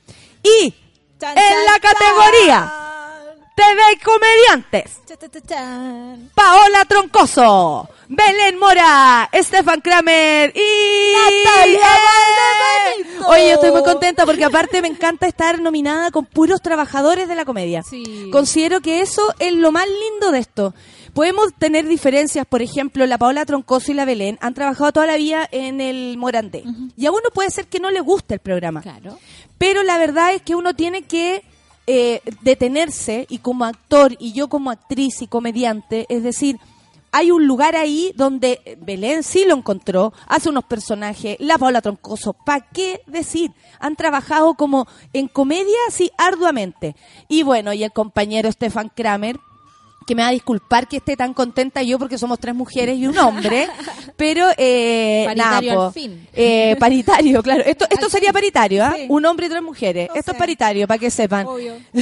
[0.42, 0.74] Y
[1.18, 2.86] Chan, en chan, la categoría
[3.56, 5.00] TV y comediantes.
[6.34, 11.86] Paola Troncoso, Belén Mora, Stefan Kramer y Natalia.
[13.28, 17.34] Oye, yo estoy muy contenta porque aparte me encanta estar nominada con puros trabajadores de
[17.34, 17.82] la comedia.
[17.82, 18.28] Sí.
[18.30, 20.74] Considero que eso es lo más lindo de esto.
[21.14, 25.16] Podemos tener diferencias, por ejemplo, la Paola Troncoso y la Belén han trabajado toda la
[25.16, 26.62] vida en el Morandé.
[26.94, 28.82] Y a uno puede ser que no le guste el programa.
[28.82, 29.18] Claro.
[29.58, 31.42] Pero la verdad es que uno tiene que
[31.86, 36.58] eh, detenerse y como actor y yo como actriz y comediante, es decir,
[37.12, 42.34] hay un lugar ahí donde Belén sí lo encontró, hace unos personajes, la Paula Troncoso,
[42.34, 43.52] ¿para qué decir?
[43.78, 46.94] Han trabajado como en comedia así arduamente.
[47.26, 49.38] Y bueno, y el compañero Stefan Kramer,
[50.06, 53.06] que me va a disculpar que esté tan contenta yo porque somos tres mujeres y
[53.06, 53.68] un hombre,
[54.16, 56.28] pero eh, Paritario nada, al fin.
[56.32, 57.64] Eh, paritario, claro.
[57.66, 58.94] Esto, esto sería paritario, ¿ah?
[58.96, 59.06] Sí.
[59.08, 60.08] Un hombre y tres mujeres.
[60.10, 61.46] O esto es paritario, para que sepan.
[61.46, 61.74] Obvio.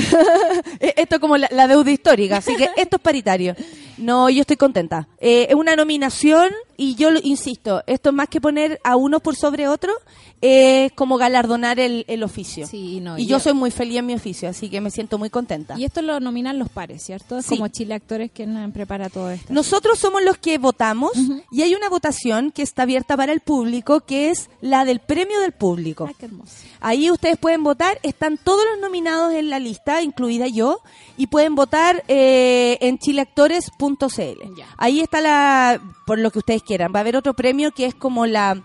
[0.80, 3.56] esto es como la, la deuda histórica, así que esto es paritario.
[3.96, 5.08] No, yo estoy contenta.
[5.18, 9.36] Eh, es una nominación y yo insisto, esto es más que poner a uno por
[9.36, 9.92] sobre otro,
[10.40, 12.66] es como galardonar el, el oficio.
[12.66, 15.18] Sí, no, y yo yo- soy muy feliz en mi oficio, así que me siento
[15.18, 15.78] muy contenta.
[15.78, 17.40] Y esto lo nominan los pares, ¿cierto?
[17.42, 17.50] Sí.
[17.56, 19.52] como Chile Actores quien prepara todo esto.
[19.52, 21.12] Nosotros somos los que votamos
[21.50, 25.40] y hay una votación que está abierta para el público, que es la del premio
[25.40, 26.06] del público.
[26.08, 26.52] Ay, qué hermoso.
[26.80, 30.80] Ahí ustedes pueden votar, están todos los nominados en la lista, incluida yo,
[31.16, 34.62] y pueden votar eh, en chileactores.cl.
[34.76, 36.92] Ahí está la, por lo que ustedes quieran.
[36.94, 38.62] Va a haber otro premio que es como la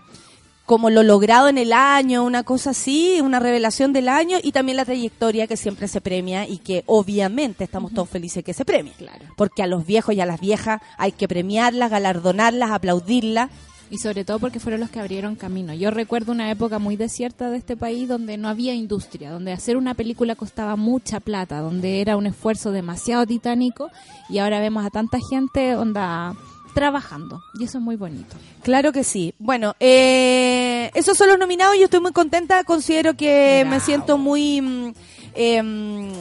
[0.70, 4.76] como lo logrado en el año, una cosa así, una revelación del año y también
[4.76, 8.92] la trayectoria que siempre se premia y que obviamente estamos todos felices que se premie.
[8.96, 9.24] Claro.
[9.36, 13.50] Porque a los viejos y a las viejas hay que premiarlas, galardonarlas, aplaudirlas.
[13.90, 15.74] Y sobre todo porque fueron los que abrieron camino.
[15.74, 19.76] Yo recuerdo una época muy desierta de este país donde no había industria, donde hacer
[19.76, 23.90] una película costaba mucha plata, donde era un esfuerzo demasiado titánico
[24.28, 26.36] y ahora vemos a tanta gente onda
[26.72, 28.36] trabajando y eso es muy bonito.
[28.62, 29.34] Claro que sí.
[29.38, 31.76] Bueno, eh, esos son los nominados.
[31.78, 32.64] Yo estoy muy contenta.
[32.64, 34.92] Considero que me siento muy,
[35.34, 36.12] em,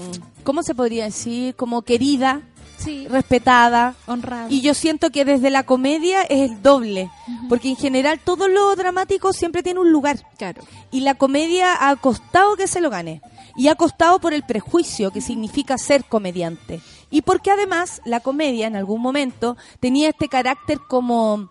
[0.43, 1.55] ¿cómo se podría decir?
[1.55, 2.41] Como querida,
[2.77, 3.95] Sí, respetada.
[4.07, 4.47] honrado.
[4.49, 7.09] Y yo siento que desde la comedia es el doble.
[7.49, 10.19] Porque en general todo lo dramático siempre tiene un lugar.
[10.37, 10.61] claro.
[10.91, 13.21] Y la comedia ha costado que se lo gane.
[13.57, 16.79] Y ha costado por el prejuicio que significa ser comediante.
[17.09, 21.49] Y porque además la comedia en algún momento tenía este carácter como...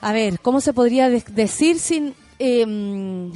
[0.00, 2.14] A ver, ¿cómo se podría de- decir sin...
[2.38, 3.32] em,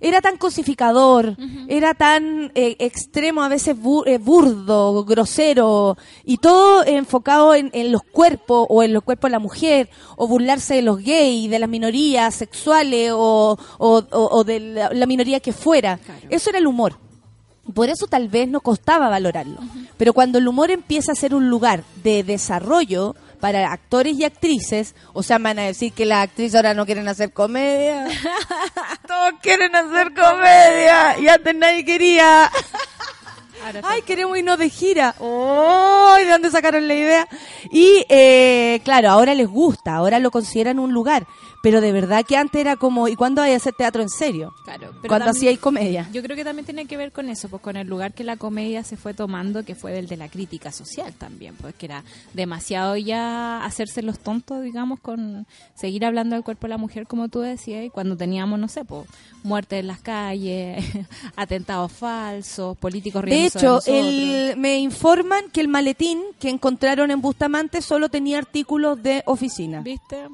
[0.00, 6.84] era tan cosificador, era tan eh, extremo, a veces bu- eh, burdo, grosero, y todo
[6.86, 10.82] enfocado en, en los cuerpos o en los cuerpos de la mujer, o burlarse de
[10.82, 15.52] los gays, de las minorías sexuales o, o- o- o de la, la minoría que
[15.52, 15.96] fuera.
[15.98, 16.28] Claro.
[16.30, 16.96] Eso era el humor.
[17.74, 19.58] Por eso tal vez no costaba valorarlo.
[19.96, 24.94] Pero cuando el humor empieza a ser un lugar de desarrollo para actores y actrices,
[25.12, 28.06] o sea, van a decir que las actrices ahora no quieren hacer comedia.
[29.06, 32.50] Todos quieren hacer comedia y antes nadie quería.
[33.82, 35.14] Ay, queremos irnos de gira.
[35.20, 36.24] ¡Ay!
[36.24, 37.28] ¿De dónde sacaron la idea?
[37.70, 41.26] Y, eh, claro, ahora les gusta, ahora lo consideran un lugar.
[41.62, 44.54] Pero de verdad que antes era como, ¿y cuándo hay a hacer teatro en serio?
[44.64, 46.08] Claro, pero Cuando también- hacíais comedia.
[46.12, 48.36] Yo creo que también tiene que ver con eso, pues con el lugar que la
[48.36, 52.04] comedia se fue tomando, que fue del de la crítica social también, pues que era
[52.32, 57.28] demasiado ya hacerse los tontos, digamos, con seguir hablando del cuerpo de la mujer, como
[57.28, 59.06] tú decías, y cuando teníamos, no sé, pues
[59.42, 60.84] muertes en las calles,
[61.36, 67.82] atentados falsos, políticos De hecho, el, me informan que el maletín que encontraron en Bustamante
[67.82, 69.80] solo tenía artículos de oficina.
[69.80, 70.28] ¿Viste?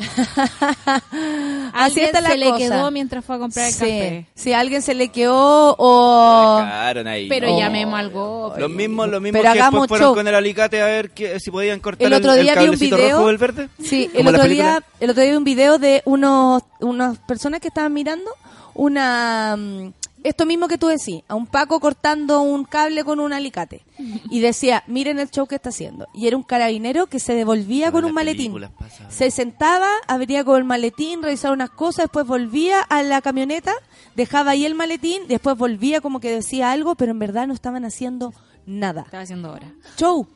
[1.72, 4.26] Así está la se le quedó mientras fue a comprar el Sí, café.
[4.34, 6.58] si a alguien se le quedó o...
[6.60, 7.28] Ahí.
[7.28, 7.58] Pero Oh.
[7.58, 8.54] llamemos algo.
[8.58, 10.14] Los mismos, los mismos Pero que hagamos después fueron show.
[10.14, 12.96] con el alicate a ver que, si podían cortar El otro día vi un cablecito
[12.96, 13.16] video.
[13.16, 13.68] rojo o el verde.
[13.82, 17.68] Sí, el otro, día, el otro día vi un video de unos, unas personas que
[17.68, 18.30] estaban mirando
[18.74, 19.56] una...
[20.22, 23.82] Esto mismo que tú decís, a un Paco cortando un cable con un alicate.
[24.30, 26.08] Y decía, miren el show que está haciendo.
[26.14, 28.54] Y era un carabinero que se devolvía con un maletín.
[29.08, 33.72] Se sentaba, abría con el maletín, revisaba unas cosas, después volvía a la camioneta,
[34.16, 37.84] dejaba ahí el maletín, después volvía como que decía algo, pero en verdad no estaban
[37.84, 38.32] haciendo
[38.66, 39.72] nada Estaba haciendo ahora.
[39.96, 40.26] show.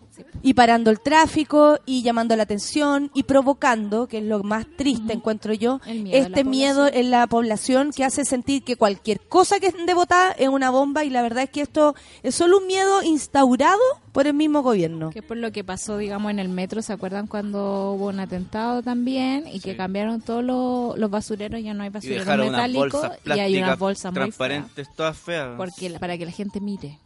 [0.43, 5.13] Y parando el tráfico y llamando la atención y provocando, que es lo más triste
[5.13, 7.05] encuentro yo, miedo este miedo población.
[7.05, 10.71] en la población que hace sentir que cualquier cosa que es de votar es una
[10.71, 13.81] bomba y la verdad es que esto es solo un miedo instaurado
[14.13, 15.11] por el mismo gobierno.
[15.11, 18.83] Que por lo que pasó, digamos, en el metro, ¿se acuerdan cuando hubo un atentado
[18.83, 19.49] también?
[19.53, 23.79] Y que cambiaron todos los, los basureros, ya no hay basureros metálicos y hay unas
[23.79, 24.37] bolsas muy feas.
[24.37, 25.57] transparentes, todas feas.
[25.57, 26.99] Porque, para que la gente mire.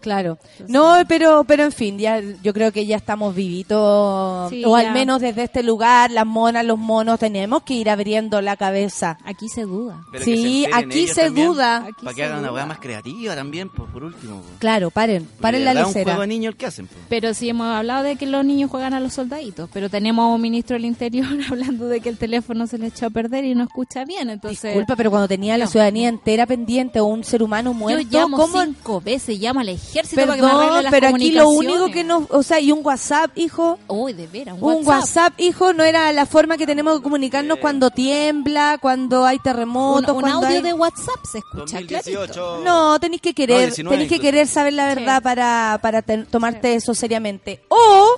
[0.00, 0.38] Claro.
[0.68, 4.88] No, pero pero en fin, ya yo creo que ya estamos vivitos Sí, o ya.
[4.88, 9.18] al menos desde este lugar, las monas, los monos tenemos que ir abriendo la cabeza.
[9.24, 10.00] Aquí se duda.
[10.12, 11.76] Pero Sí, se aquí se también, duda.
[11.86, 14.36] Aquí Para que hagan una weá más creativa también, pues, por último.
[14.40, 14.58] pues.
[14.58, 16.12] Claro, paren, paren la lecera.
[16.12, 16.86] juego niños el que hacen.
[16.86, 16.98] pues.
[17.08, 20.26] Pero sí hemos hablado de que los niños juegan a los soldaditos, pero tenemos a
[20.34, 23.54] un ministro del Interior hablando de que el teléfono se le echó a perder y
[23.54, 24.62] no escucha bien, entonces...
[24.72, 25.70] Disculpa, pero cuando tenía la No.
[25.70, 28.62] ciudadanía entera pendiente o un ser humano Yo muerto, llamo ¿cómo?
[28.62, 31.90] cinco veces, llamo al ejército para que me arregle Perdón, las pero aquí lo único
[31.90, 35.72] que nos, o sea, y un WhatsApp, hijo, Uy, de veras, un, un WhatsApp, hijo,
[35.72, 40.20] no era la forma que tenemos de comunicarnos cuando tiembla, cuando hay Un, terremotos, un
[40.20, 42.20] cuando audio hay- de WhatsApp se escucha clarito.
[42.20, 42.60] 2018.
[42.64, 44.30] No, tenéis que querer, 19 tenéis que incluso.
[44.32, 45.22] querer saber la verdad Sí.
[45.24, 47.62] para, para ten- tomarte eso seriamente.
[47.68, 48.16] O,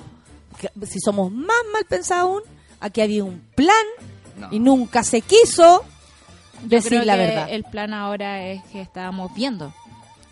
[0.59, 2.41] que- si somos más mal pensados aún,
[2.79, 3.75] aquí había un plan
[4.51, 5.83] y nunca se quiso
[6.63, 7.47] Yo decir creo la que verdad.
[7.49, 9.73] El plan ahora es que estábamos viendo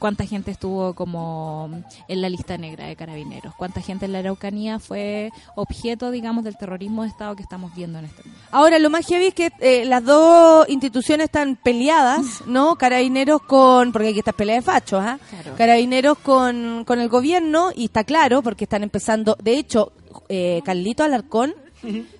[0.01, 1.69] cuánta gente estuvo como
[2.07, 6.57] en la lista negra de carabineros, cuánta gente en la Araucanía fue objeto, digamos, del
[6.57, 8.47] terrorismo de Estado que estamos viendo en este momento.
[8.49, 12.77] Ahora, lo más heavy es que eh, las dos instituciones están peleadas, ¿no?
[12.77, 15.19] Carabineros con, porque aquí está pelea de fachos, ¿ah?
[15.29, 15.55] Claro.
[15.55, 19.91] Carabineros con, con el gobierno, y está claro, porque están empezando, de hecho,
[20.29, 21.53] eh, Carlito Alarcón,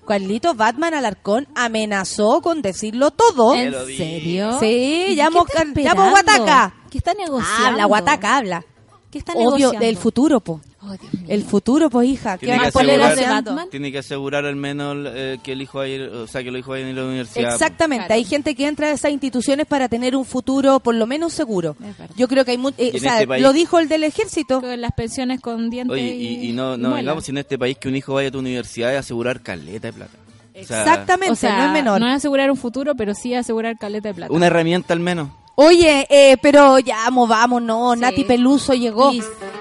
[0.06, 3.54] Carlito Batman Alarcón amenazó con decirlo todo.
[3.54, 4.58] ¿En serio?
[4.58, 5.46] Sí, ¿Y llamo,
[5.76, 6.10] llamo?
[6.10, 6.74] Guataca.
[6.90, 7.66] ¿Qué está negociando?
[7.68, 8.64] Habla, Guataca, habla.
[9.12, 9.86] ¿Qué está Obvio, negociando?
[9.86, 10.60] del futuro, po.
[10.84, 10.94] Oh.
[11.28, 12.38] El futuro, pues, hija.
[12.38, 12.98] ¿Qué Tiene van que, a poner?
[13.28, 13.68] Batman?
[13.70, 16.50] tiene que asegurar al menos eh, que el hijo vaya a ir, o sea, que
[16.50, 17.52] los hijos vayan a ir a la universidad.
[17.52, 18.14] Exactamente, Claro.
[18.18, 21.76] hay gente que entra a esas instituciones para tener un futuro por lo menos seguro.
[21.84, 22.16] Es.
[22.16, 24.60] Yo creo que hay mu- eh, o sea, este país- lo dijo el del ejército.
[24.62, 26.96] Con las pensiones con dientes Oye, y, y no, no muela.
[27.02, 29.92] vengamos en este país que un hijo vaya a tu universidad y asegurar caleta de
[29.92, 30.16] plata.
[30.60, 32.00] O sea, Exactamente, O sea, no es menor.
[32.00, 34.32] no es asegurar un futuro, pero sí asegurar caleta de plata.
[34.32, 35.28] Una herramienta al menos.
[35.54, 38.00] Oye, eh, pero ya, vamos, no, Sí.
[38.00, 39.12] Nati Peluso llegó.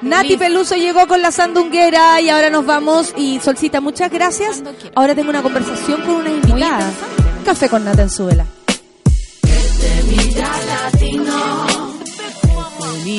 [0.02, 0.38] Nati.
[0.38, 3.14] Peluso llegó con la sandunguera y ahora nos vamos.
[3.18, 4.64] Y Solcita, muchas gracias.
[4.96, 6.92] Ahora tengo una conversación con una invitada.
[7.46, 8.46] Café con Nata en Súbela.
[12.80, 13.18] Soy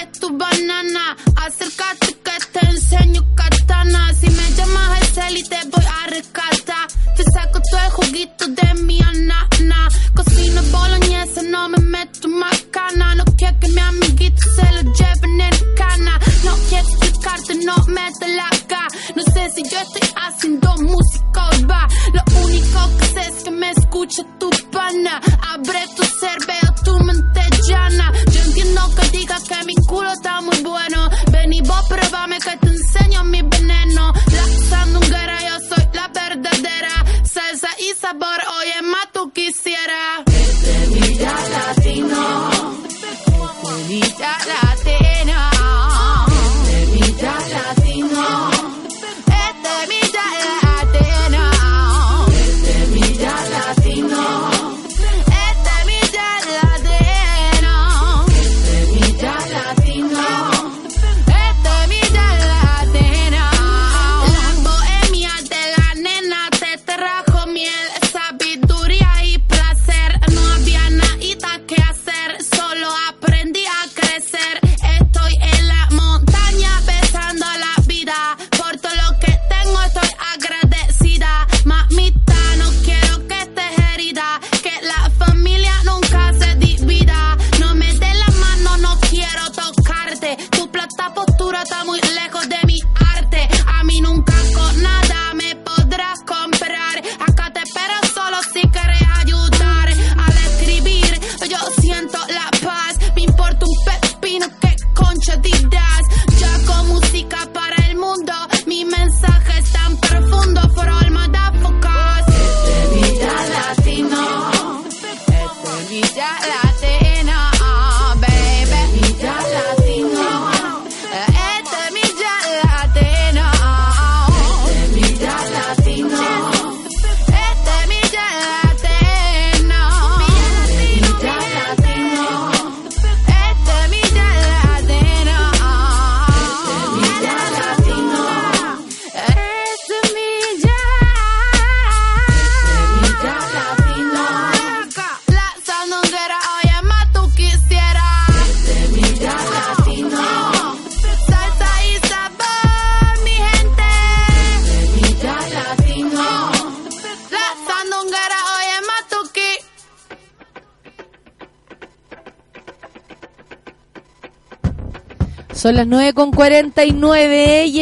[0.00, 1.16] es tu banana.
[1.36, 4.12] Acércate que te enseño katana.
[4.14, 8.46] Si me llamas al cel y te voy a rescatar, te saco todo el juguito
[8.48, 9.88] de mi anana.
[10.14, 13.14] Cocino boloñesa, no me meto más cana.
[13.14, 16.20] No quiero que mi amiguito se lo lleven en cana
[16.54, 18.86] no quiero explicarte, no me de la acá.
[19.16, 21.88] No sé si yo estoy haciendo música o va.
[22.12, 25.20] Lo único que sé es que me escucha tu pana.
[25.52, 28.12] Abre tu cerebro, tu mente llana.
[28.30, 31.10] Yo entiendo que digas que mi culo está muy bueno.
[31.32, 34.12] Ven y vos probame que te enseño mi veneno.
[34.12, 37.04] La sandunguera, yo soy la verdadera.
[37.24, 40.22] Salsa y sabor, oye, más tú quisieras.
[40.26, 42.50] Este es mi latina.
[42.84, 44.73] Este es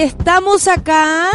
[0.01, 1.29] estamos acá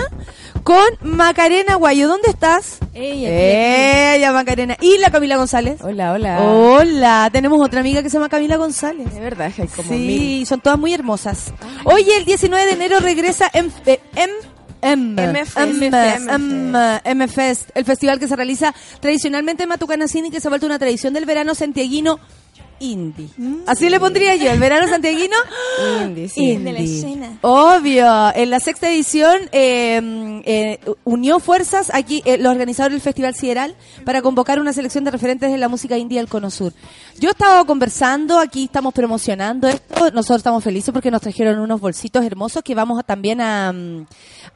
[0.63, 2.09] con Macarena Guayo.
[2.09, 2.79] ¿Dónde estás?
[2.93, 4.75] Ella, Ella, Macarena.
[4.81, 5.79] Y la Camila González.
[5.81, 6.41] Hola, hola.
[6.41, 9.13] Hola, tenemos otra amiga que se llama Camila González.
[9.13, 10.45] De verdad, hay como sí, mil.
[10.45, 11.53] son todas muy hermosas.
[11.85, 13.71] Oye, el 19 de enero regresa en,
[14.81, 15.91] M, M,
[17.05, 17.69] M-Fest.
[17.75, 21.13] El festival que se realiza tradicionalmente en Matucanacini y que se ha vuelto una tradición
[21.13, 22.19] del verano santiaguino
[22.79, 23.27] indie.
[23.65, 25.35] Así le pondría yo, el verano santiaguino
[26.03, 26.51] Indie, sí.
[26.51, 26.63] indie.
[26.65, 27.37] De la escena.
[27.41, 33.35] Obvio, en la sexta edición eh, eh, unió fuerzas aquí eh, los organizadores del Festival
[33.35, 33.75] Sideral
[34.05, 36.73] para convocar una selección de referentes de la música indie del Cono Sur.
[37.19, 42.23] Yo estaba conversando, aquí estamos promocionando esto, nosotros estamos felices porque nos trajeron unos bolsitos
[42.23, 44.05] hermosos que vamos a- también a, mm,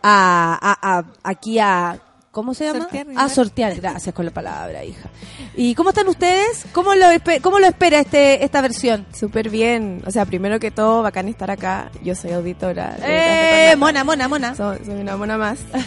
[0.03, 1.99] a, a- a- aquí a
[2.31, 2.79] ¿Cómo se llama?
[2.79, 3.29] Sortear, a ¿verdad?
[3.29, 5.09] sortear, gracias con la palabra, hija.
[5.53, 6.65] ¿Y cómo están ustedes?
[6.71, 7.07] ¿Cómo lo,
[7.41, 9.05] cómo lo espera este esta versión?
[9.13, 10.01] Súper bien.
[10.05, 11.91] O sea, primero que todo, bacán estar acá.
[12.05, 12.95] Yo soy auditora.
[13.03, 14.55] Eh, mona, mona, mona.
[14.55, 15.59] Soy, soy una mona más.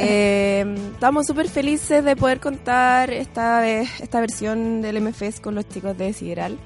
[0.00, 5.96] Eh, estamos súper felices de poder contar esta esta versión del MFS con los chicos
[5.96, 6.58] de Sideral.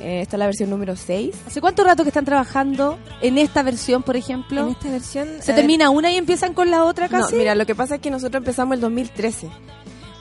[0.00, 1.34] Eh, esta es la versión número 6.
[1.46, 4.62] ¿Hace cuánto rato que están trabajando en esta versión, por ejemplo?
[4.62, 5.28] En esta versión.
[5.40, 7.36] ¿Se a termina una y empiezan con la otra No, casi?
[7.36, 9.48] mira, lo que pasa es que nosotros empezamos el 2013.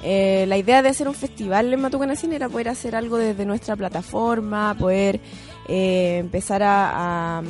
[0.01, 3.75] Eh, la idea de hacer un festival en Matucanacín era poder hacer algo desde nuestra
[3.75, 5.19] plataforma, poder
[5.67, 7.43] eh, empezar a, a,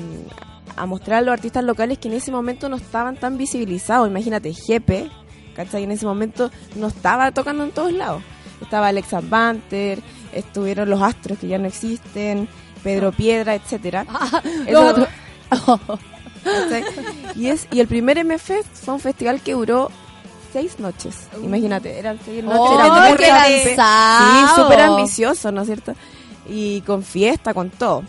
[0.75, 4.07] a mostrar a los artistas locales que en ese momento no estaban tan visibilizados.
[4.07, 5.09] Imagínate, Jepe,
[5.55, 5.83] ¿cachai?
[5.83, 8.23] En ese momento no estaba tocando en todos lados.
[8.61, 9.99] Estaba Alexa Banter,
[10.33, 12.47] estuvieron los Astros que ya no existen,
[12.83, 14.05] Pedro Piedra, etcétera.
[14.67, 15.07] Eso-
[16.43, 16.83] ¿cachai?
[17.35, 19.89] y es y el primer MFest fue un festival que duró
[20.53, 21.27] seis noches.
[21.43, 22.59] Imagínate, eran seis noches.
[22.61, 23.65] ¡Oh, era muy qué grande.
[23.65, 24.47] lanzado!
[24.55, 25.93] Sí, súper ambicioso, ¿no es cierto?
[26.47, 28.03] Y con fiesta, con todo.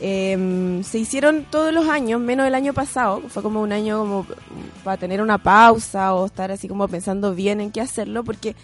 [0.00, 3.22] Eh, se hicieron todos los años, menos el año pasado.
[3.28, 4.26] Fue como un año como
[4.84, 8.54] para tener una pausa o estar así como pensando bien en qué hacerlo, porque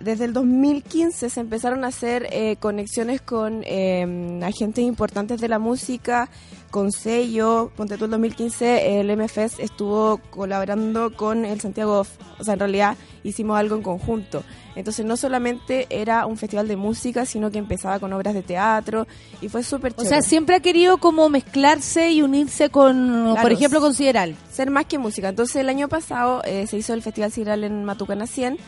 [0.00, 5.58] desde el 2015 se empezaron a hacer eh, conexiones con eh, agentes importantes de la
[5.58, 6.28] música,
[6.70, 7.70] con sello.
[7.76, 12.04] Ponte tú, el 2015 el MFS estuvo colaborando con el Santiago,
[12.38, 14.42] o sea, en realidad hicimos algo en conjunto.
[14.76, 19.06] Entonces no solamente era un festival de música, sino que empezaba con obras de teatro
[19.40, 20.08] y fue súper O chévere.
[20.08, 24.36] sea, siempre ha querido como mezclarse y unirse con, por ejemplo, con Sideral.
[24.52, 25.30] ser más que música.
[25.30, 28.58] Entonces el año pasado eh, se hizo el Festival Ciral en Matucana 100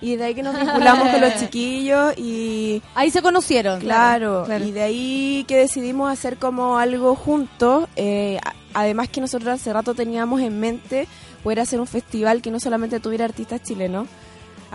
[0.00, 3.80] y de ahí que nos vinculamos con los chiquillos y Ahí se conocieron.
[3.80, 4.64] claro, claro.
[4.64, 7.88] y de ahí que decidimos hacer como algo juntos.
[7.96, 8.38] eh,
[8.72, 11.08] además que nosotros hace rato teníamos en mente
[11.42, 14.06] poder hacer un festival que no solamente tuviera artistas chilenos,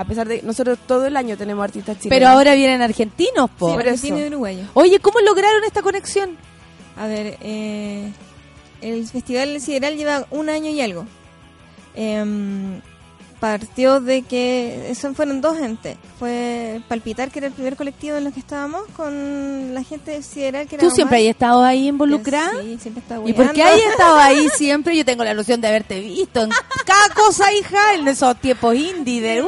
[0.01, 2.17] a pesar de nosotros todo el año tenemos artistas chilenos.
[2.17, 3.69] Pero ahora vienen argentinos, po.
[3.69, 3.91] Sí, por eso.
[3.91, 4.63] Argentino y uruguayo.
[4.73, 6.37] Oye, ¿cómo lograron esta conexión?
[6.97, 8.11] A ver, eh,
[8.81, 11.05] el Festival Sideral lleva un año y algo.
[11.93, 12.81] Em,
[13.41, 15.97] partió de que eso fueron dos gente.
[16.19, 20.21] Fue Palpitar, que era el primer colectivo en los que estábamos, con la gente de
[20.21, 22.51] Sideral, que era ¿Tú siempre has estado ahí involucrada?
[22.61, 24.95] Sí, siempre estaba ¿Y por qué has estado ahí siempre?
[24.95, 26.51] Yo tengo la ilusión de haberte visto en
[26.85, 29.41] cada cosa, hija, en esos tiempos indie de...
[29.41, 29.47] ¡Uh!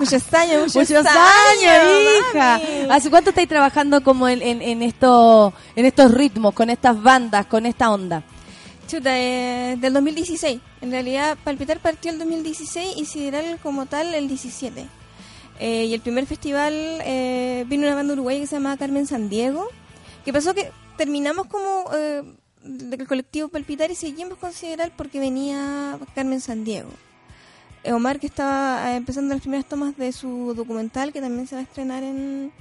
[0.00, 1.84] Muchos años, muchos, Muchos años,
[2.30, 2.58] hija.
[2.58, 2.90] mami.
[2.90, 7.44] ¿Hace cuánto estáis trabajando como en, en, en, esto, en estos ritmos, con estas bandas,
[7.44, 8.22] con esta onda?
[8.88, 10.60] Chuta, eh, del 2016.
[10.80, 14.86] En realidad, Palpitar partió el 2016 y Sideral como tal el 17.
[15.60, 19.28] Eh, y el primer festival eh, vino una banda uruguaya que se llamaba Carmen San
[19.28, 19.68] Diego.
[20.24, 22.22] Que pasó que terminamos como eh,
[22.64, 26.90] del colectivo Palpitar y seguimos con Sideral porque venía Carmen San Diego.
[27.84, 31.54] Eh, Omar, que estaba eh, empezando las primeras tomas de su documental, que también se
[31.54, 32.52] va a estrenar en,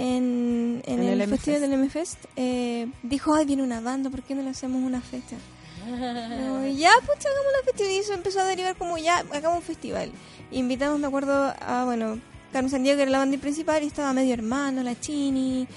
[0.00, 4.22] en, en En el, el festival del MFest, eh, dijo, ay, viene una banda, ¿por
[4.22, 5.36] qué no le hacemos una fecha?
[5.86, 7.92] Yo, ya, pues hagamos la festival.
[7.92, 10.10] Y eso empezó a derivar como, ya, hagamos un festival.
[10.50, 12.18] Invitamos, me acuerdo, a, bueno,
[12.50, 15.68] Carmen Sandiego, que era la banda principal, y estaba Medio Hermano, La Chini,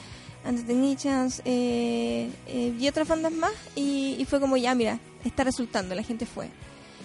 [0.45, 3.53] Antes de Nichans, eh, eh, y otras bandas más.
[3.75, 6.49] Y, y fue como, ya, mira, está resultando, la gente fue.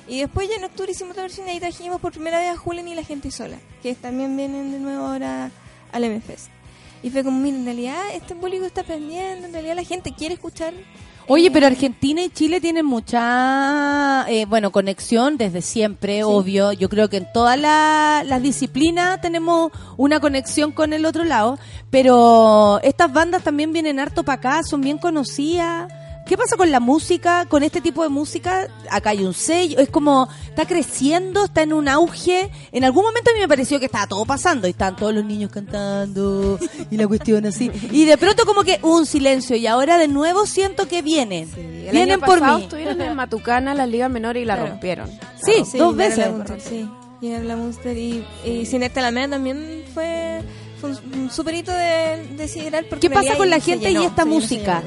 [0.07, 2.57] Y después ya en octubre hicimos otra versión y ahí trajimos por primera vez a
[2.57, 5.51] Julen y la gente sola, que también vienen de nuevo ahora
[5.93, 6.58] al MFest.
[7.03, 10.35] Y fue como, mira, en realidad este público está aprendiendo, en realidad la gente quiere
[10.35, 10.73] escuchar.
[11.31, 16.73] Oye, eh, pero Argentina y Chile tienen mucha, eh, bueno, conexión desde siempre, obvio.
[16.73, 21.59] Yo creo que en todas la- las disciplinas tenemos una conexión con el otro lado,
[21.91, 25.93] pero estas bandas también vienen harto para acá, son bien conocidas.
[26.29, 28.69] ¿Qué pasa con la música, con este tipo de música?
[28.91, 32.51] Acá hay un sello, es como, está creciendo, está en un auge.
[32.71, 35.25] En algún momento a mí me pareció que estaba todo pasando y estaban todos los
[35.25, 36.59] niños cantando
[36.91, 37.71] y la cuestión así.
[37.93, 41.49] Y de pronto como que un silencio y ahora de nuevo siento que vienen.
[41.57, 42.63] El vienen año por mí.
[42.65, 44.71] estuvieron en Matucana, las ligas menores y la Claro.
[44.73, 45.11] rompieron.
[45.43, 46.29] Sí, Sí, dos veces.
[46.31, 46.87] la sí.
[47.23, 50.43] Viene la Munster y, y Cineta Alameda también fue,
[50.81, 53.91] fue un, un super hito de, de Sideral porque ¿Qué en pasa con la gente
[53.91, 54.83] y esta música?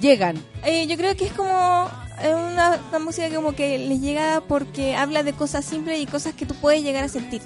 [0.00, 0.42] Llegan.
[0.64, 1.88] Eh, yo creo que es como
[2.22, 6.54] una, música como que les llega porque habla de cosas simples y cosas que tú
[6.54, 7.42] puedes llegar a sentir.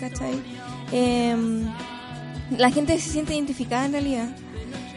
[0.00, 0.40] ¿Cachai?
[0.92, 1.66] Em,
[2.56, 4.28] la gente se siente identificada en realidad.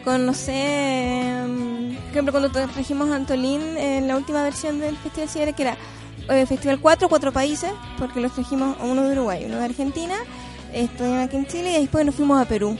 [0.04, 4.96] Con, no sé, em, por ejemplo, cuando trajimos a Antolín en la última versión del
[4.96, 5.76] Festival Ciudad, que era
[6.28, 10.14] eh, Festival 4, cuatro países, porque los trajimos uno de Uruguay, uno de Argentina,
[10.72, 12.76] estuvieron aquí en Chile y después nos fuimos a Perú.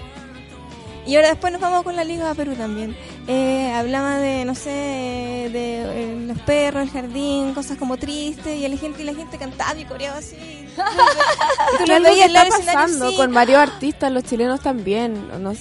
[1.06, 2.96] Y ahora después nos vamos con la Liga a Perú también.
[3.26, 8.68] Eh, hablaba de, no sé, de eh, los perros, el jardín, cosas como tristes, y
[8.68, 10.36] la gente, y la gente cantaba y coreaba así.
[10.36, 13.16] Y que algo que está pasando sí.
[13.16, 15.52] con varios artistas, los chilenos también, no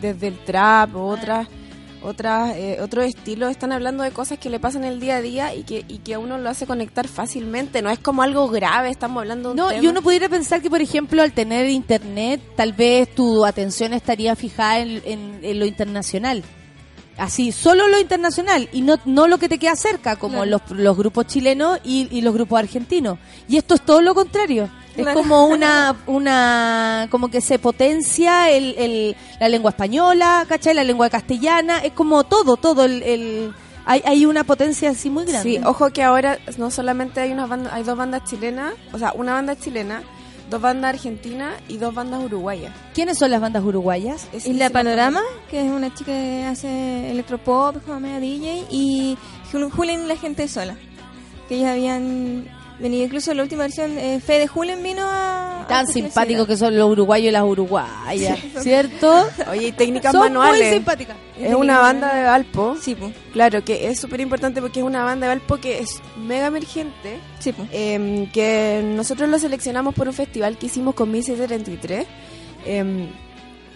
[0.00, 1.48] desde el trap, otras,
[2.02, 5.54] otras, eh, otros estilos, están hablando de cosas que le pasan el día a día
[5.54, 8.90] y que, y que a uno lo hace conectar fácilmente, no es como algo grave,
[8.90, 9.82] estamos hablando de un No, tema.
[9.82, 14.34] y uno pudiera pensar que, por ejemplo, al tener internet, tal vez tu atención estaría
[14.36, 16.42] fijada en, en- en lo internacional.
[17.20, 20.96] Así, solo lo internacional y no, no lo que te queda cerca, como los, los
[20.96, 23.18] grupos chilenos y, y los grupos argentinos.
[23.48, 24.70] Y esto es todo lo contrario.
[24.96, 25.20] Es Claro.
[25.20, 30.74] como una, una, como que se potencia el, el- la lengua española, ¿cachai?
[30.74, 33.54] La lengua castellana, es como todo, todo el, el-
[33.86, 35.42] hay, hay una potencia así muy grande.
[35.58, 39.12] Sí, ojo que ahora no solamente hay una banda, hay dos bandas chilenas, o sea,
[39.14, 40.02] una banda chilena,
[40.50, 42.74] dos bandas argentinas y dos bandas uruguayas.
[42.92, 44.28] ¿Quiénes son las bandas uruguayas?
[44.32, 45.20] Es- Isla Panorama,
[45.50, 49.16] que es una chica que hace electropop, como media DJ, y
[49.52, 50.76] Jul- Julen y la gente sola.
[51.48, 52.46] Que ellos habían
[52.80, 55.66] venido, incluso la última versión, eh, Fede Julen vino a.
[55.68, 58.52] Tan simpáticos que son los uruguayos y las uruguayas, Sí.
[58.60, 59.24] ¿cierto?
[59.50, 60.72] Oye, y técnicas Son muy manuales.
[60.74, 61.16] simpáticas.
[61.38, 62.76] Es una banda de Valpo.
[62.80, 63.12] Sí, pues.
[63.32, 67.18] Claro, que es súper importante porque es una banda de Valpo que es mega emergente.
[67.38, 67.68] Sí, pues.
[67.72, 72.06] em, que nosotros lo seleccionamos por un festival que hicimos con 1633.
[72.66, 73.08] em,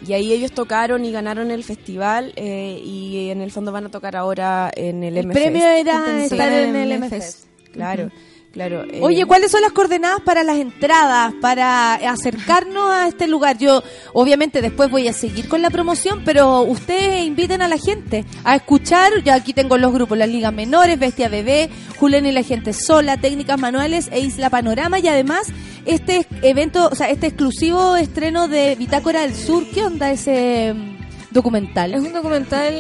[0.07, 2.33] y ahí ellos tocaron y ganaron el festival.
[2.37, 5.43] eh, y en el fondo van a tocar ahora en el, El MFest.
[5.45, 7.15] premio era Entonces, estar en el MFest.
[7.15, 7.45] MFest.
[7.73, 8.11] Claro,
[8.55, 8.85] claro.
[8.85, 13.59] eh, Oye, ¿cuáles son las coordenadas para las entradas, para acercarnos a este lugar?
[13.59, 13.83] Yo,
[14.15, 18.57] obviamente, después voy a seguir con la promoción, pero ustedes inviten a la gente a
[18.57, 19.23] escuchar.
[19.25, 23.17] Ya aquí tengo los grupos, las ligas menores, Bestia Bebé, Julián y la gente sola,
[23.19, 24.99] Técnicas Manuales e Isla Panorama.
[24.99, 25.49] Y además,
[25.85, 29.65] este evento, o sea, este exclusivo estreno de Bitácora del Sur.
[29.75, 31.93] ¿Qué onda ese mm, documental?
[31.93, 32.73] Es un documental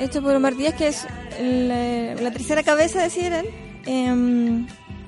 [0.00, 1.06] hecho por Omar Díaz, que es
[1.40, 3.46] la, la tercera cabeza de Sideral.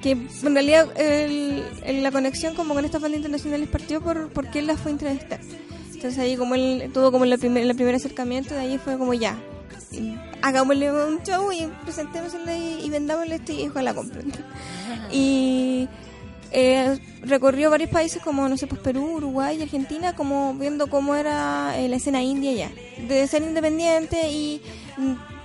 [0.02, 4.58] Que en realidad el- el- la conexión como con estas bandas internacionales partió por porque
[4.58, 5.40] él las fue a entrevistar.
[5.94, 9.14] Entonces ahí como él tuvo como el primer, el primer acercamiento, de ahí fue como
[9.14, 9.38] ya,
[10.42, 14.32] hagámosle un show y presentémosle y, y vendámosle esto y ojalá compren.
[15.12, 15.88] Y
[16.50, 21.78] eh, recorrió varios países como, no sé, pues Perú, Uruguay, Argentina, como viendo cómo era
[21.78, 22.70] eh, la escena india ya.
[23.06, 24.60] De ser independiente y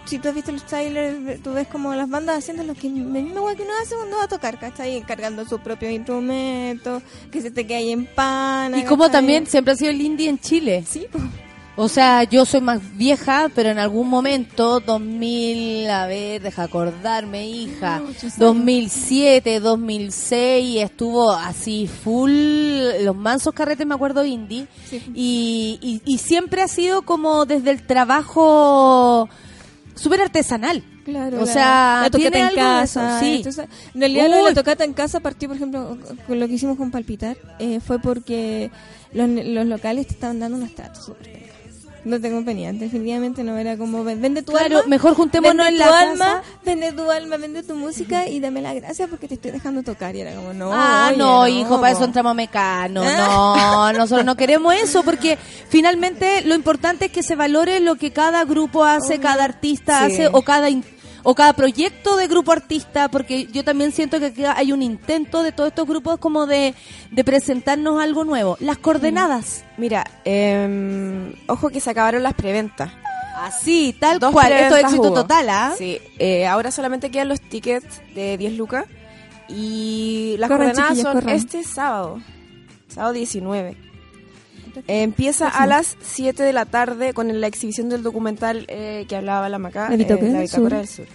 [0.08, 2.96] si tú has visto los trailers, tú ves como las bandas haciendo lo que la
[2.96, 5.02] misma que uno hace cuando va a tocar, ¿cachai?
[5.02, 8.78] Cargando sus propios instrumentos, que se te cae en pana.
[8.80, 9.20] Y como ¿cachai?
[9.20, 10.84] también siempre ha sido el indie en Chile.
[10.88, 11.24] Sí, pues.
[11.80, 17.48] O sea, yo soy más vieja, pero en algún momento, 2000, a ver, deja acordarme,
[17.48, 18.02] hija,
[18.38, 22.32] 2007, 2006, estuvo así full,
[23.04, 25.04] los mansos carretes, me acuerdo, indie, Sí.
[25.14, 29.30] y, y, y siempre ha sido como desde el trabajo
[29.98, 30.84] súper artesanal.
[31.06, 33.20] Claro, O sea, la tocata en casa.
[33.20, 33.36] sí.
[33.38, 34.50] entonces, en realidad, Uy.
[34.50, 38.00] la tocata en casa partió, por ejemplo, con lo que hicimos con Palpitar, eh, fue
[38.00, 38.72] porque
[39.14, 41.48] los, los locales te estaban dando unos tratos súper.
[42.06, 44.90] No te convenían, definitivamente no era como ven- vende tu Claro, alma.
[44.90, 46.42] mejor juntémonos vende en tu la alma, casa.
[46.64, 50.16] vende tu alma, vende tu música y dame la gracia porque te estoy dejando tocar.
[50.16, 50.70] Y era como, no.
[50.74, 53.04] ah, oye, no, hijo, para eso entramos a Mecano.
[53.04, 55.38] No, nosotros no queremos eso porque
[55.70, 60.14] finalmente lo importante es que se valore lo que cada grupo hace, cada artista Sí.
[60.14, 60.70] hace o cada
[61.30, 65.44] o cada proyecto de grupo artista, porque yo también siento que aquí hay un intento
[65.44, 66.74] de todos estos grupos como de,
[67.12, 68.56] de presentarnos algo nuevo.
[68.62, 69.66] Las coordenadas.
[69.76, 72.92] Mira, em, ojo que se acabaron las preventas.
[73.36, 74.54] Así, tal Dos cual.
[74.54, 75.14] Esto es éxito hubo.
[75.16, 75.74] total, ¿ah?
[75.78, 78.86] Sí, eh, ahora solamente quedan los tickets de 10 lucas.
[79.50, 81.36] Y las Corran, coordenadas son corran.
[81.36, 82.22] este sábado,
[82.88, 83.76] sábado 19.
[84.88, 89.16] Eh, empieza a las 7 de la tarde con la exhibición del documental eh, que
[89.16, 90.78] hablaba la Macá, Bitácora La Bitácora Sur.
[90.78, 91.06] del Sur.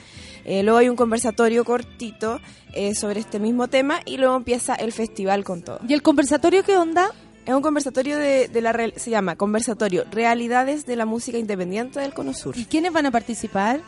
[0.45, 2.41] Eh, luego hay un conversatorio cortito
[2.75, 5.79] eh, sobre este mismo tema y luego empieza el festival con todo.
[5.87, 7.11] ¿Y el conversatorio qué onda?
[7.47, 12.01] Es un conversatorio de, de la real- se llama Conversatorio Realidades de la Música Independiente
[12.01, 12.57] del Cono Sur.
[12.57, 13.81] ¿Y quiénes van a participar?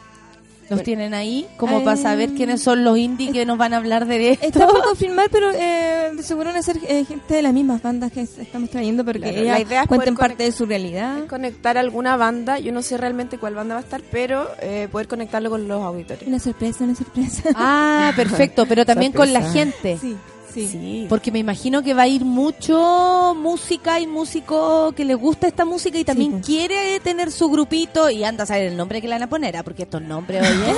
[0.65, 0.83] ¿Los Bueno.
[0.85, 1.47] tienen ahí?
[1.59, 4.47] Como Eh, para saber quiénes son los indie que nos van a hablar de esto.
[4.47, 8.11] Está por confirmar, pero eh, seguro van a ser eh, gente de las mismas bandas
[8.11, 10.65] que es- estamos trayendo, porque Claro, ellas la idea es cuenten poder parte de su
[10.65, 11.27] realidad.
[11.27, 15.07] Conectar alguna banda, yo no sé realmente cuál banda va a estar, pero eh, poder
[15.07, 16.27] conectarlo con los auditores.
[16.27, 17.51] Una sorpresa, una sorpresa.
[17.55, 19.99] Ah, perfecto, pero también con la gente.
[20.01, 20.17] Sí,
[20.55, 20.69] sí.
[20.69, 21.07] Sí.
[21.09, 25.65] Porque me imagino que va a ir mucho música y músico que le gusta esta
[25.65, 26.47] música y también pues.
[26.47, 29.57] quiere tener su grupito y anda a saber el nombre que le van a poner,
[29.57, 29.63] ¿ah?
[29.63, 30.75] porque estos nombres, oye.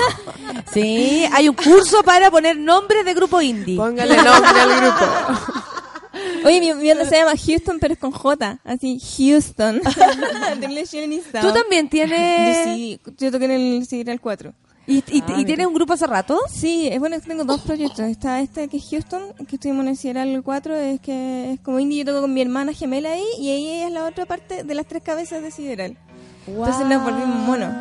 [0.73, 3.77] sí, hay un curso para poner nombres de grupo indie.
[3.77, 5.07] Póngale nombre al grupo.
[6.45, 8.59] Oye, mi, mi banda se llama Houston, pero es con J.
[8.65, 9.81] Así, Houston.
[11.41, 12.65] ¿Tú también tienes...
[12.65, 14.55] Sí, yo toqué en el Sideral 4.
[14.87, 16.39] ¿Y, y- Ah, y tienes un grupo hace rato?
[16.49, 18.01] Sí, es bueno tengo dos proyectos.
[18.01, 21.81] Está este que es Houston, que estuvimos en el Sideral 4, es que es como
[21.81, 24.75] indie, yo toco con mi hermana gemela ahí, y ella es la otra parte de
[24.75, 25.97] las tres cabezas de Sideral.
[26.47, 27.75] Entonces nos volvimos monos.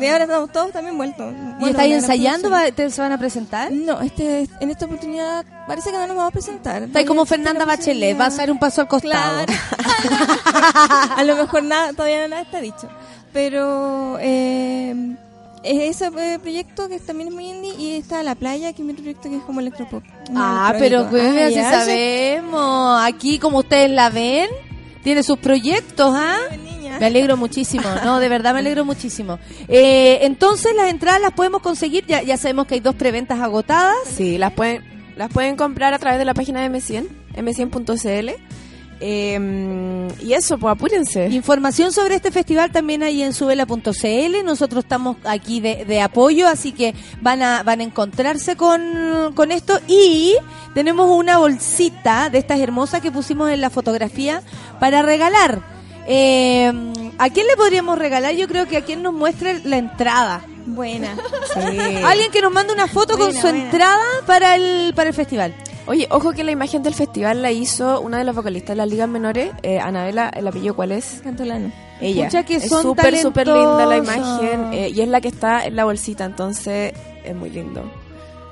[0.00, 1.32] Y ahora estamos todos también vueltos.
[1.32, 2.50] ¿Y Bueno, estáis la ensayando?
[2.50, 3.72] ¿Va- te- ¿Se van a presentar?
[3.72, 6.84] No, este, en esta oportunidad parece que no nos vamos a presentar.
[6.84, 9.44] Estáis como Fernanda Bachelet, va a hacer un paso al costado.
[9.44, 9.52] Claro.
[11.16, 12.88] a lo mejor nada, todavía nada está dicho.
[13.32, 15.16] Pero eh,
[15.66, 18.86] es ese eh, proyecto que también es muy indie y está La Playa, que es
[18.86, 20.02] mi proyecto que es como electropop.
[20.34, 23.00] Ah, pero pues, Ah, ya, sabemos.
[23.02, 24.48] Aquí, como ustedes la ven,
[25.02, 26.38] tiene sus proyectos, ¿ah?
[26.98, 29.38] Me alegro muchísimo, no, de verdad me alegro muchísimo.
[29.68, 33.94] Eh, entonces las entradas las podemos conseguir, ya, ya sabemos que hay dos preventas agotadas.
[34.16, 34.82] Sí, las pueden,
[35.14, 37.06] las pueden comprar a través de la página de M100,
[37.36, 38.30] m100.cl.
[39.00, 41.28] Eh, y eso, pues apúrense.
[41.28, 44.44] Información sobre este festival también hay en subela.cl.
[44.44, 49.52] Nosotros estamos aquí de, de apoyo, así que van a, van a encontrarse con, con
[49.52, 49.78] esto.
[49.86, 50.34] Y
[50.74, 54.42] tenemos una bolsita de estas hermosas que pusimos en la fotografía
[54.80, 55.60] para regalar.
[56.06, 56.72] Eh,
[57.18, 58.34] ¿A quién le podríamos regalar?
[58.34, 60.42] Yo creo que a quien nos muestre la entrada.
[60.66, 61.16] Buena.
[62.04, 63.64] Alguien que nos mande una foto con su buena.
[63.64, 65.54] entrada para el, para el festival.
[65.86, 68.88] Oye, ojo que la imagen del festival la hizo una de las vocalistas de las
[68.88, 71.20] ligas menores, eh, Anabela, el apellido cuál es?
[71.22, 71.70] Cantolano.
[72.00, 72.26] Ella.
[72.26, 75.76] Escucha que es súper, súper linda la imagen eh, y es la que está en
[75.76, 76.92] la bolsita, entonces
[77.24, 77.88] es muy lindo.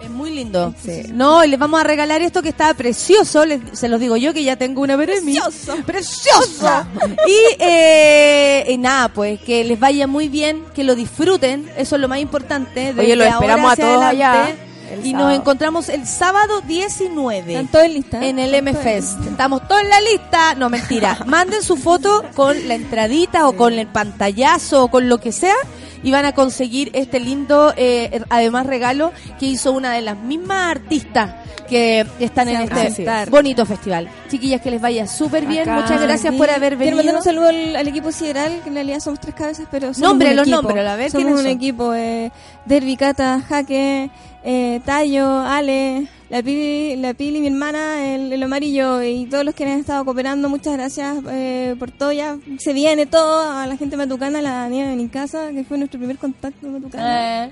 [0.02, 0.74] Es muy lindo.
[0.82, 1.02] Sí.
[1.12, 3.44] No, y les vamos a regalar esto que está precioso.
[3.46, 5.74] les- se los digo yo que ya tengo una Precioso.
[5.86, 6.86] Precioso.
[7.26, 11.70] y, eh, y nada, pues que les vaya muy bien, que lo disfruten.
[11.76, 12.94] Eso es lo más importante.
[12.98, 14.24] Oye, lo esperamos ahora a todos adelante.
[14.24, 14.56] allá.
[14.94, 15.28] El Y sábado.
[15.30, 18.24] nos encontramos el sábado 19 ¿Están todos en lista?
[18.24, 19.26] en el ¿Están todos en M-Fest.
[19.26, 20.54] Estamos todos en la lista.
[20.54, 21.18] No, mentira.
[21.26, 25.54] Manden su foto con la entradita o con el pantallazo o con lo que sea
[26.02, 30.70] y van a conseguir este lindo, eh, además, regalo que hizo una de las mismas
[30.72, 31.34] artistas
[31.68, 34.06] que están en este bonito festival.
[34.28, 35.66] Chiquillas, que les vaya súper bien.
[35.70, 36.38] Muchas gracias Sí.
[36.38, 37.18] por haber Quiero mandar venido.
[37.20, 40.28] un saludo al, al equipo sideral, que en realidad somos tres cabezas, pero somos Nombre,
[40.30, 40.60] un los equipo.
[40.62, 41.56] nombres, a ver, somos ¿quiénes un son?
[41.56, 41.94] equipo.
[41.94, 42.30] Eh,
[42.66, 44.10] Derby, Cata, Jaque,
[44.44, 49.26] eh, Tayo, Ale, la Pili, la Pili, mi hermana, el, el Omar y yo, y
[49.26, 50.48] todos los que han estado cooperando.
[50.48, 52.12] Muchas gracias eh, por todo.
[52.12, 53.50] Ya se viene todo.
[53.50, 56.60] A la gente matucana, a la Daniela de mi casa, que fue nuestro primer contacto
[56.60, 57.46] con Matucana.
[57.46, 57.50] Eh,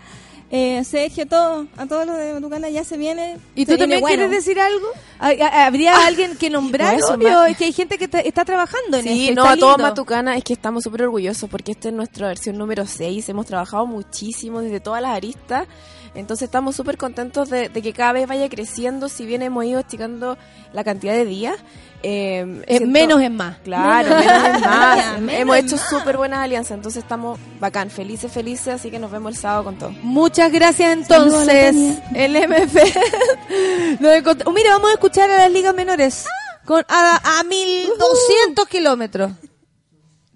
[0.55, 3.39] Eh, Sergio, todo, a todos los de Matucana ya se viene.
[3.55, 4.17] ¿Y Se tú viene también bueno.
[4.17, 4.87] quieres decir algo?
[5.19, 6.95] ¿Hay- hay- ¿Habría alguien que nombrar?
[6.95, 9.35] eso, Obvio, es que hay gente que está, está trabajando en Sí, esto.
[9.37, 9.79] no, está a todos.
[9.79, 13.27] Matucana es que estamos súper orgullosos porque esta es nuestra versión número 6.
[13.31, 15.67] Hemos trabajado muchísimo desde todas las aristas.
[16.15, 19.09] Entonces estamos súper contentos de, de que cada vez vaya creciendo.
[19.09, 20.37] Si bien hemos ido esticando
[20.75, 21.57] la cantidad de días.
[22.03, 23.59] eh, siento- menos es más.
[23.65, 24.25] Claro, Menos.
[24.27, 25.21] menos es más.
[25.21, 26.73] Menos Hemos hecho súper buenas alianzas.
[26.77, 28.69] Entonces estamos bacán, felices, felices.
[28.75, 29.91] Así que nos vemos el sábado con todo.
[30.03, 31.75] Muchas gracias entonces.
[32.15, 32.77] El MF.
[34.47, 36.27] Oh, mira, vamos a escuchar a las ligas menores.
[36.65, 39.33] Con, a, a 1200 kilómetros.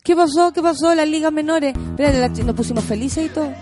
[0.03, 0.53] ¿Qué pasó?
[0.53, 0.95] ¿Qué pasó?
[0.95, 1.75] Las ligas menores.
[1.77, 3.53] Espérate, la- nos pusimos felices y todo.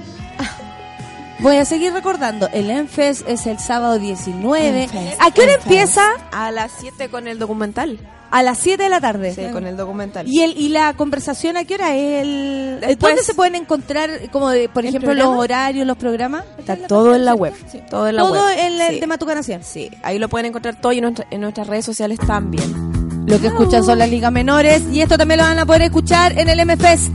[1.44, 2.48] Voy a seguir recordando.
[2.54, 4.84] El ENFES es el sábado 19.
[4.84, 5.66] Enfest, ¿A qué hora Enfest.
[5.70, 6.02] empieza?
[6.32, 7.98] A las 7 con el documental.
[8.30, 9.34] A las 7 de la tarde.
[9.34, 10.26] Sí, con el documental.
[10.26, 12.22] ¿Y, el, ¿Y la conversación a qué hora es?
[12.22, 15.32] El, Después- ¿Dónde se pueden encontrar, como de, por ¿El ejemplo, programa?
[15.34, 16.44] los horarios, los programas?
[16.58, 17.52] Está todo en la web.
[17.90, 18.58] Todo en la Todo web.
[18.58, 19.00] en el Sí.
[19.00, 19.62] de Matucanación.
[19.62, 23.26] Sí, ahí lo pueden encontrar todo y en, nuestra- en nuestras redes sociales también.
[23.26, 26.38] Lo que escuchan son las ligas menores y esto también lo van a poder escuchar
[26.38, 27.14] en el MFest.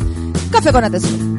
[0.52, 1.39] Café con atención.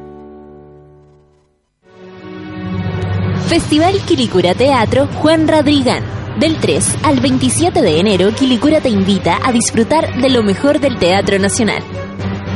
[3.51, 6.05] Festival Quilicura Teatro Juan Radrigán.
[6.39, 10.97] Del 3 al 27 de enero, Quilicura te invita a disfrutar de lo mejor del
[10.97, 11.83] Teatro Nacional.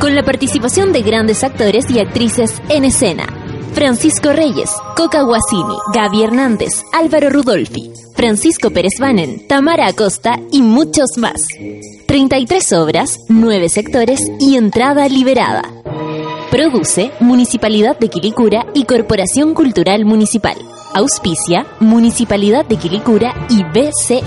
[0.00, 3.26] Con la participación de grandes actores y actrices en escena.
[3.74, 11.18] Francisco Reyes, Coca Guasini, Gaby Hernández, Álvaro Rudolfi, Francisco Pérez Banen, Tamara Acosta y muchos
[11.18, 11.46] más.
[12.06, 15.62] 33 obras, 9 sectores y entrada liberada.
[16.50, 20.56] Produce Municipalidad de Quilicura y Corporación Cultural Municipal.
[20.96, 24.22] Auspicia Municipalidad de Quilicura y BCI.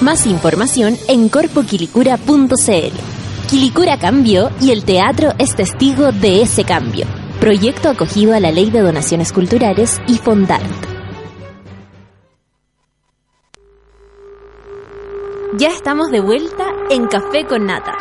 [0.00, 3.48] Más información en corpoquilicura.cl.
[3.50, 7.04] Quilicura cambió y el teatro es testigo de ese cambio.
[7.38, 10.64] Proyecto acogido a la Ley de Donaciones Culturales y Fondart.
[15.58, 17.94] Ya estamos de vuelta en Café con Nata.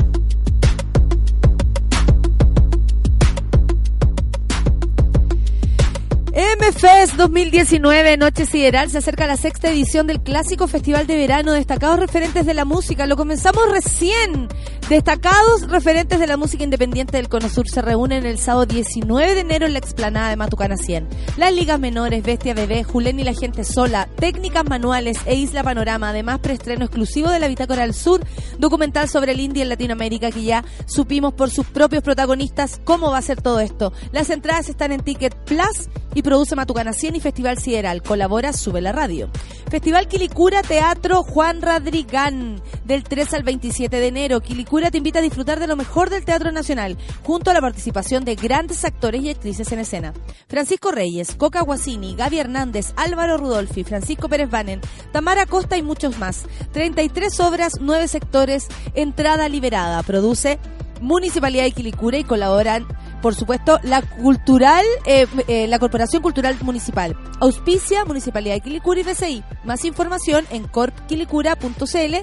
[6.34, 12.00] MFest 2019, Noche Sideral, se acerca la sexta edición del clásico Festival de Verano, destacados
[12.00, 13.06] referentes de la música.
[13.06, 14.48] Lo comenzamos recién.
[14.94, 19.42] Destacados referentes de la música independiente del Cono Sur se reúnen el sábado 19 de
[19.42, 21.08] enero en la explanada de Matucana 100.
[21.36, 26.10] Las ligas menores, Bestia Bebé, Julen y la gente sola, técnicas manuales e Isla Panorama,
[26.10, 28.24] además preestreno exclusivo de la Bitácora del Sur,
[28.60, 33.18] documental sobre el indie en Latinoamérica que ya supimos por sus propios protagonistas cómo va
[33.18, 33.94] a ser todo esto.
[34.12, 38.04] Las entradas están en Ticket Plus y produce Matucana 100 y Festival Sideral.
[38.04, 39.30] Colabora Sube la Radio.
[39.70, 44.42] Festival Quilicura Teatro Juan Radrigán del 3 al 27 de enero.
[44.42, 48.26] Quilicura te invita a disfrutar de lo mejor del Teatro Nacional junto a la participación
[48.26, 50.14] de grandes actores y actrices en escena.
[50.48, 54.82] Francisco Reyes, Coca Guasini, Gaby Hernández, Álvaro Rudolfi, Francisco Pérez Banen,
[55.12, 56.46] Tamara Costa y muchos más.
[56.72, 60.04] 33 obras, 9 sectores, entrada liberada.
[60.04, 60.60] Produce
[61.02, 62.88] Municipalidad de Quilicura y colaboran,
[63.24, 67.18] por supuesto, la cultural, eh, eh, la Corporación Cultural Municipal.
[67.40, 69.44] Auspicia Municipalidad de Quilicura y BCI.
[69.64, 72.16] Más información en corpquilicura.cl.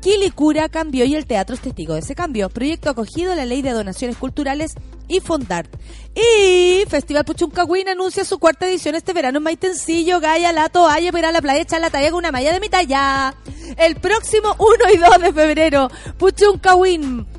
[0.00, 2.50] Quilicura cambió y el teatro es testigo de ese cambio.
[2.50, 4.74] Proyecto acogido a la Ley de Donaciones Culturales
[5.06, 5.72] y Fondart.
[6.16, 11.30] Y Festival Puchuncahuín anuncia su cuarta edición este verano en Maitencillo, Gaya, La Toalla, para
[11.30, 13.32] la playa, echar la talla con una malla de mi talla.
[13.76, 15.88] El próximo 1 y 2 de febrero,
[16.18, 17.37] Puchuncahuín.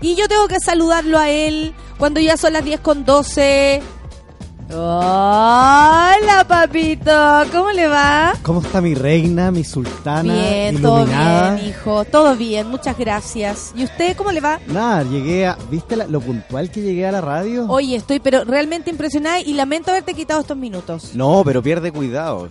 [0.00, 3.82] Y yo tengo que saludarlo a él cuando ya son las 10 con 12.
[4.72, 7.12] Hola, papito.
[7.52, 8.32] ¿Cómo le va?
[8.42, 12.04] ¿Cómo está mi reina, mi sultana Bien, todo bien, hijo.
[12.06, 13.72] Todo bien, muchas gracias.
[13.76, 14.58] ¿Y usted cómo le va?
[14.66, 15.58] Nada, llegué a...
[15.70, 17.66] ¿Viste la- lo puntual que llegué a la radio?
[17.68, 21.10] Oye, estoy pero realmente impresionada y lamento haberte quitado estos minutos.
[21.24, 22.48] No, pero pierde cuidado.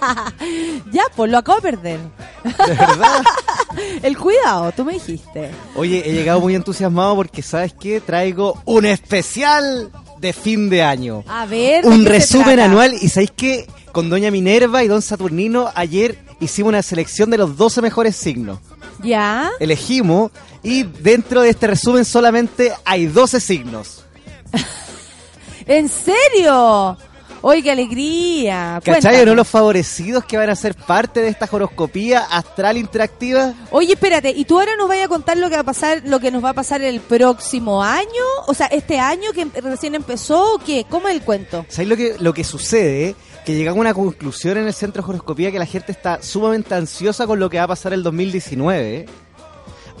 [0.92, 2.00] ya, pues lo acabo de perder.
[2.42, 3.22] ¿De verdad?
[4.02, 5.50] El cuidado, tú me dijiste.
[5.76, 8.00] Oye, he llegado muy entusiasmado porque, ¿sabes qué?
[8.00, 9.90] Traigo un especial
[10.20, 11.24] de fin de año.
[11.28, 11.84] A ver.
[11.84, 12.94] ¿de Un resumen anual.
[13.00, 13.66] Y ¿sabéis qué?
[13.92, 18.58] Con Doña Minerva y Don Saturnino ayer hicimos una selección de los 12 mejores signos.
[19.02, 19.50] Ya.
[19.60, 20.32] Elegimos
[20.62, 24.04] y dentro de este resumen solamente hay 12 signos.
[25.66, 26.96] ¿En serio?
[27.48, 28.80] Oye, qué alegría.
[28.84, 29.02] ¿Cachai?
[29.02, 29.22] Cuéntame.
[29.22, 33.54] ¿O no los favorecidos que van a ser parte de esta horoscopía astral interactiva?
[33.70, 36.18] Oye, espérate, ¿y tú ahora nos vayas a contar lo que va a pasar, lo
[36.18, 38.08] que nos va a pasar el próximo año?
[38.48, 40.86] O sea, este año que recién empezó o qué?
[40.90, 41.64] ¿Cómo es el cuento?
[41.68, 43.14] ¿Sabéis lo que, lo que sucede?
[43.44, 46.74] Que llegamos a una conclusión en el centro de horoscopía que la gente está sumamente
[46.74, 49.06] ansiosa con lo que va a pasar el 2019.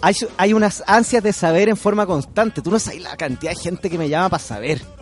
[0.02, 2.60] Hay, hay unas ansias de saber en forma constante.
[2.60, 4.95] Tú no sabes la cantidad de gente que me llama para saber.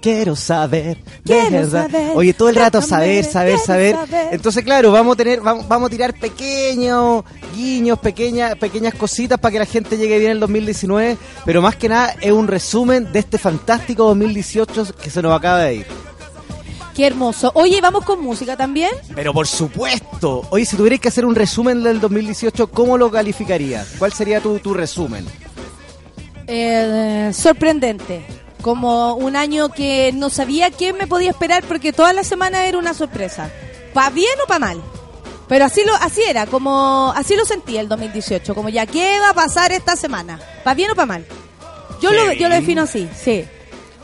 [0.00, 3.58] Quiero saber, Quiero saber, Oye, todo el rato saber, saber.
[3.58, 3.96] saber.
[4.32, 7.22] Entonces, claro, vamos a tener, vamos, vamos a tirar pequeños
[7.54, 11.18] guiños, pequeñas, pequeñas cositas para que la gente llegue bien el 2019.
[11.44, 15.58] Pero más que nada es un resumen de este fantástico 2018 que se nos acaba
[15.64, 15.86] de ir.
[16.94, 17.52] Qué hermoso.
[17.54, 18.90] Oye, ¿vamos con música también?
[19.14, 20.46] Pero por supuesto.
[20.50, 23.94] Oye, si tuvierais que hacer un resumen del 2018, ¿cómo lo calificarías?
[23.98, 25.24] ¿Cuál sería tu, tu resumen?
[26.46, 28.24] Eh, sorprendente.
[28.62, 32.78] Como un año que no sabía qué me podía esperar porque toda la semana era
[32.78, 33.50] una sorpresa.
[33.94, 34.80] ¿Pa bien o pa mal?
[35.48, 39.30] Pero así lo así era, como así lo sentí el 2018, como ya qué va
[39.30, 41.24] a pasar esta semana, ¿pa bien o pa mal?
[42.00, 43.44] Yo lo, yo lo defino así, sí.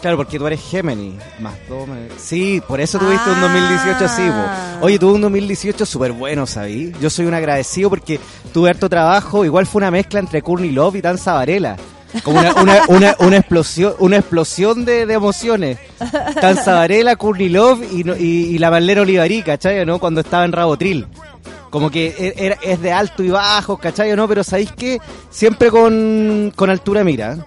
[0.01, 1.89] Claro, porque tú eres Gemini, más dos.
[2.19, 3.41] Sí, por eso tuviste un Ah.
[3.43, 4.23] 2018 así.
[4.29, 4.85] po.
[4.87, 6.93] Oye, tuve un 2018 súper bueno, ¿sabí?
[7.01, 8.21] Yo soy un agradecido porque
[8.53, 9.45] tuve harto trabajo.
[9.45, 11.77] Igual fue una mezcla entre Courtney Love y Danza Varela.
[12.23, 15.79] Como una, una, una, una explosión una explosión de, de emociones.
[17.17, 19.85] Courtney Love y, y, y la Marlene Olivarí, ¿cachai?
[19.85, 19.99] ¿no?
[19.99, 21.07] Cuando estaba en Rabotril.
[21.71, 24.15] Como que e- era, es de alto y bajo, ¿cachai?
[24.17, 24.27] ¿no?
[24.29, 24.99] Pero ¿sabéis qué?
[25.31, 27.39] Siempre con, con altura mira.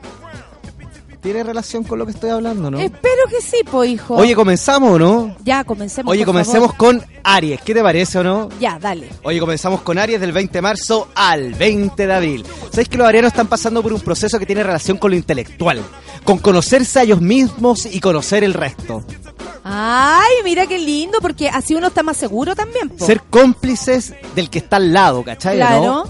[1.22, 2.80] ¿Tiene relación con lo que estoy hablando, no?
[2.80, 4.16] Espero que sí, po hijo.
[4.16, 5.36] Oye, ¿comenzamos o no?
[5.44, 6.10] ya comencemos.
[6.12, 6.78] Oye, por comencemos favor.
[6.78, 7.60] con Aries.
[7.62, 8.48] ¿Qué te parece o no?
[8.60, 9.10] Ya, dale.
[9.24, 12.46] Oye, comenzamos con Aries del 20 de marzo al 20 de abril.
[12.70, 15.82] ¿Sabéis que los arianos están pasando por un proceso que tiene relación con lo intelectual?
[16.24, 19.04] Con conocerse a ellos mismos y conocer el resto.
[19.66, 23.06] Ay, mira qué lindo, porque así uno está más seguro también, po.
[23.06, 25.58] Ser cómplices del que está al lado, ¿cachai?
[25.58, 26.04] Claro, ¿no?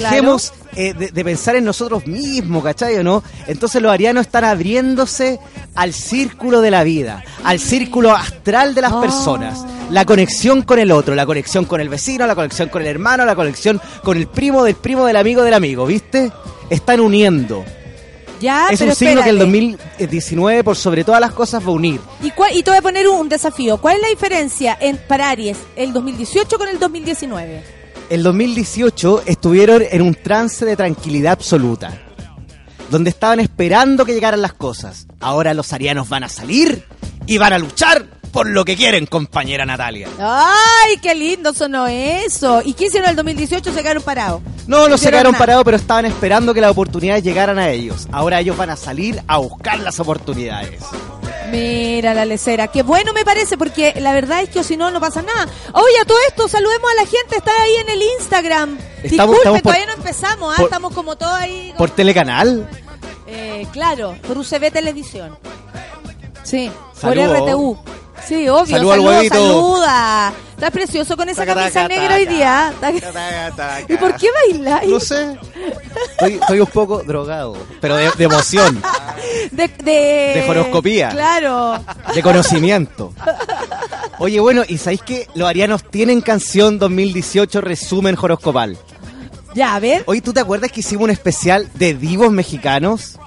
[0.00, 2.96] Dejemos eh, de, de pensar en nosotros mismos, ¿cachai?
[2.98, 3.22] o ¿no?
[3.46, 5.38] Entonces los arianos están abriéndose
[5.74, 9.00] al círculo de la vida, al círculo astral de las Oh.
[9.00, 9.64] personas.
[9.90, 13.24] La conexión con el otro, la conexión con el vecino, la conexión con el hermano,
[13.24, 16.32] la conexión con el primo del primo del amigo del amigo, ¿viste?
[16.70, 17.64] Están uniendo.
[18.40, 19.76] Ya, es pero un signo que el espérate.
[19.98, 22.00] 2019, por sobre todas las cosas, va a unir.
[22.22, 23.78] ¿Y, cuál- y te voy a poner un desafío.
[23.78, 27.62] ¿Cuál es la diferencia en, para Aries el 2018 con el 2019?
[28.10, 31.98] El 2018 estuvieron en un trance de tranquilidad absoluta,
[32.90, 35.06] donde estaban esperando que llegaran las cosas.
[35.20, 36.84] Ahora los arianos van a salir
[37.26, 40.08] y van a luchar por lo que quieren, compañera Natalia.
[40.20, 42.60] ¡Ay, qué lindo sonó eso!
[42.64, 43.72] ¿Y qué hicieron el 2018?
[43.72, 44.42] Se quedaron parados.
[44.66, 45.38] No, no se quedaron nada.
[45.42, 48.06] parados, pero estaban esperando que las oportunidades llegaran a ellos.
[48.12, 50.82] Ahora ellos van a salir a buscar las oportunidades.
[51.50, 52.68] Mira la lecera.
[52.68, 55.46] Qué bueno me parece, porque la verdad es que o si no, no pasa nada.
[55.72, 57.36] Oye, a todo esto, saludemos a la gente.
[57.36, 58.78] Está ahí en el Instagram.
[59.02, 60.52] Estamos- Disculpe, estamos por- todavía no empezamos.
[60.52, 60.56] ¿ah?
[60.56, 61.74] por- Estamos como todos ahí.
[61.78, 62.68] ¿Por telecanal?
[63.28, 65.36] Eh, claro, por UCB Televisión.
[66.42, 66.70] Sí,
[67.00, 67.78] por RTU.
[68.28, 68.66] Sí, obvio.
[68.66, 69.34] Saludo al saluda, huevito.
[69.34, 70.32] saluda.
[70.56, 72.36] Estás precioso con esa Taca, camisa taca, negra hoy taca.
[72.36, 73.84] día.
[73.88, 74.86] ¿Y por qué bailas?
[74.86, 75.36] No sé.
[76.12, 78.82] Estoy, estoy un poco drogado, pero de, de emoción,
[79.52, 79.92] De, de,
[80.40, 81.10] De horoscopía.
[81.10, 81.78] Claro.
[82.14, 83.12] de conocimiento.
[84.18, 88.78] Oye, bueno, ¿y sabéis que los arianos tienen canción 2018 resumen horoscopal?
[89.54, 90.02] Ya, a ver.
[90.06, 93.18] Oye, ¿tú te acuerdas que hicimos un especial de divos mexicanos?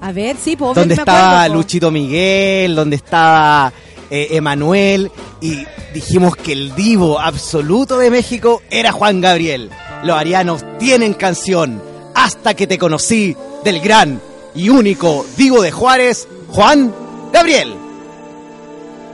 [0.00, 0.74] A ver, sí, pues.
[0.74, 1.54] donde estaba acuerdo.
[1.54, 3.72] Luchito Miguel, donde estaba
[4.14, 5.10] eh, Emanuel,
[5.40, 5.64] y
[5.94, 9.70] dijimos que el divo absoluto de México era Juan Gabriel.
[10.04, 11.80] Los arianos tienen canción,
[12.14, 13.34] Hasta que te conocí,
[13.64, 14.20] del gran
[14.54, 16.92] y único divo de Juárez, Juan
[17.32, 17.72] Gabriel.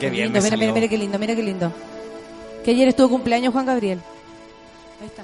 [0.01, 0.67] Qué bien Lindo, me mira, salió.
[0.67, 1.73] mira, mira qué lindo, mira qué lindo.
[2.65, 4.01] Que ayer estuvo cumpleaños Juan Gabriel.
[5.01, 5.23] Ahí está.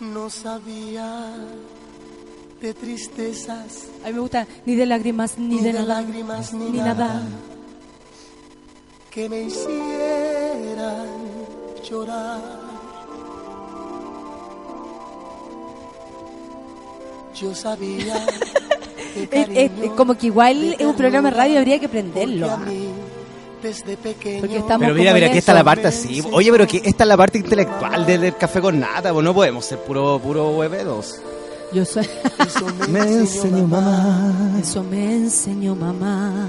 [0.00, 1.32] No sabía
[2.60, 6.78] de tristezas, A mí me gusta ni de lágrimas, ni, ni de, lágrimas, ni, ni
[6.78, 7.22] nada, nada.
[9.10, 11.08] Que me hicieran
[11.88, 12.40] llorar.
[17.34, 18.26] Yo sabía
[19.14, 22.48] que cariño como que igual es un programa de radio, habría que prenderlo.
[23.62, 24.40] desde pequeño.
[24.40, 25.58] Porque estamos Pero mira, mira, aquí está eso.
[25.58, 26.22] la parte así.
[26.32, 29.34] Oye, pero que esta es la parte intelectual del, del café con nata, pues no
[29.34, 31.20] podemos ser puro, puro huevedos.
[31.72, 32.06] Yo soy.
[32.88, 34.58] Me enseñó mamá.
[34.60, 36.46] Eso me enseñó mamá.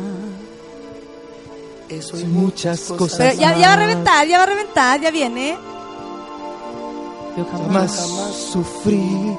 [1.91, 3.17] Eso y muchas cosas.
[3.17, 5.57] Pero ya, ya va a reventar, ya va a reventar, ya viene.
[7.37, 9.37] Yo Jamás jamás, Jamás sufrí,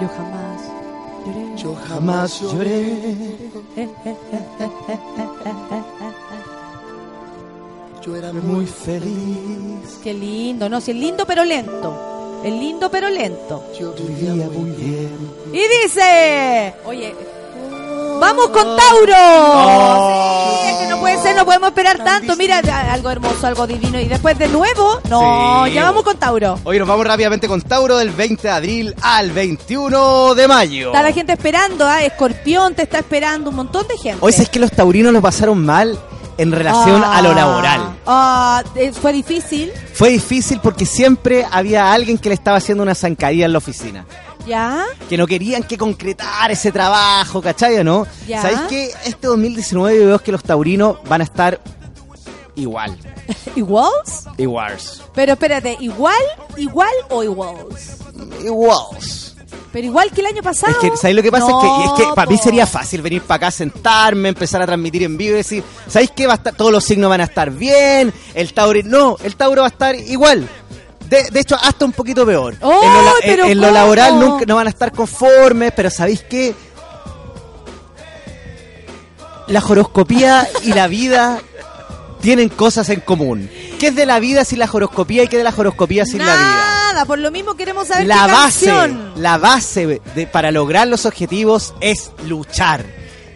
[0.00, 0.62] yo jamás
[1.26, 1.56] lloré.
[1.56, 3.38] yo Jamás lloré.
[8.04, 10.00] Yo era Muy feliz.
[10.02, 12.40] Qué lindo, no, sí, es lindo pero lento.
[12.44, 13.62] Es lindo pero lento.
[13.78, 15.16] Yo Vivía muy bien.
[15.52, 17.14] Y dice, oye,
[18.20, 19.14] vamos con Tauro.
[19.16, 20.60] Oh.
[20.62, 22.36] Sí, es que no puede ser, no podemos esperar tanto.
[22.36, 22.58] Mira,
[22.92, 23.98] algo hermoso, algo divino.
[24.00, 25.72] Y después de nuevo, no, Sí.
[25.72, 26.58] ya vamos con Tauro.
[26.64, 30.86] Hoy nos vamos rápidamente con Tauro del 20 de abril al 21 de mayo.
[30.88, 32.02] Está la gente esperando, ¿ah?
[32.02, 34.18] Escorpión te está esperando, un montón de gente.
[34.20, 35.98] Hoy es que los taurinos lo pasaron mal
[36.38, 37.96] en relación Ah, a lo laboral.
[38.06, 42.94] ah, eh, fue difícil, Fue difícil porque siempre había alguien que le estaba haciendo una
[42.94, 44.06] zancadilla en la oficina.
[44.46, 44.84] ¿Ya?
[45.08, 48.06] Que no querían que concretar ese trabajo, ¿cachai o no?
[48.26, 48.42] Ya.
[48.42, 51.60] ¿Sabéis que este 2019 yo veo que los taurinos van a estar
[52.54, 52.98] igual?
[53.56, 54.26] ¿Iguals?
[54.36, 55.02] Iguals.
[55.14, 56.22] Pero espérate, ¿igual,
[56.56, 57.98] igual o iguals?
[58.44, 59.36] Iguals.
[59.72, 60.72] Pero igual que el año pasado.
[60.72, 61.48] Es que, ¿sabéis lo que pasa?
[61.48, 64.66] No, es que, es que para mí sería fácil venir para acá, sentarme, empezar a
[64.66, 67.24] transmitir en vivo y decir, ¿sabéis que va a estar, todos los signos van a
[67.24, 68.12] estar bien?
[68.34, 70.46] El Tauro, no, el Tauro va a estar igual.
[71.12, 72.56] De, de hecho, hasta un poquito peor.
[72.62, 73.78] ¡Oh, en lo, la- pero en- en lo cómo!
[73.78, 76.54] laboral nunca, no van a estar conformes, pero ¿sabéis qué?
[79.48, 81.38] La horoscopía y la vida
[82.20, 83.50] tienen cosas en común.
[83.78, 86.26] ¿Qué es de la vida sin la horoscopía y qué de la horoscopía sin la
[86.36, 86.66] vida?
[86.92, 89.12] Nada, por lo mismo queremos saber la qué base, canción.
[89.16, 92.84] la base de- para lograr los objetivos es luchar,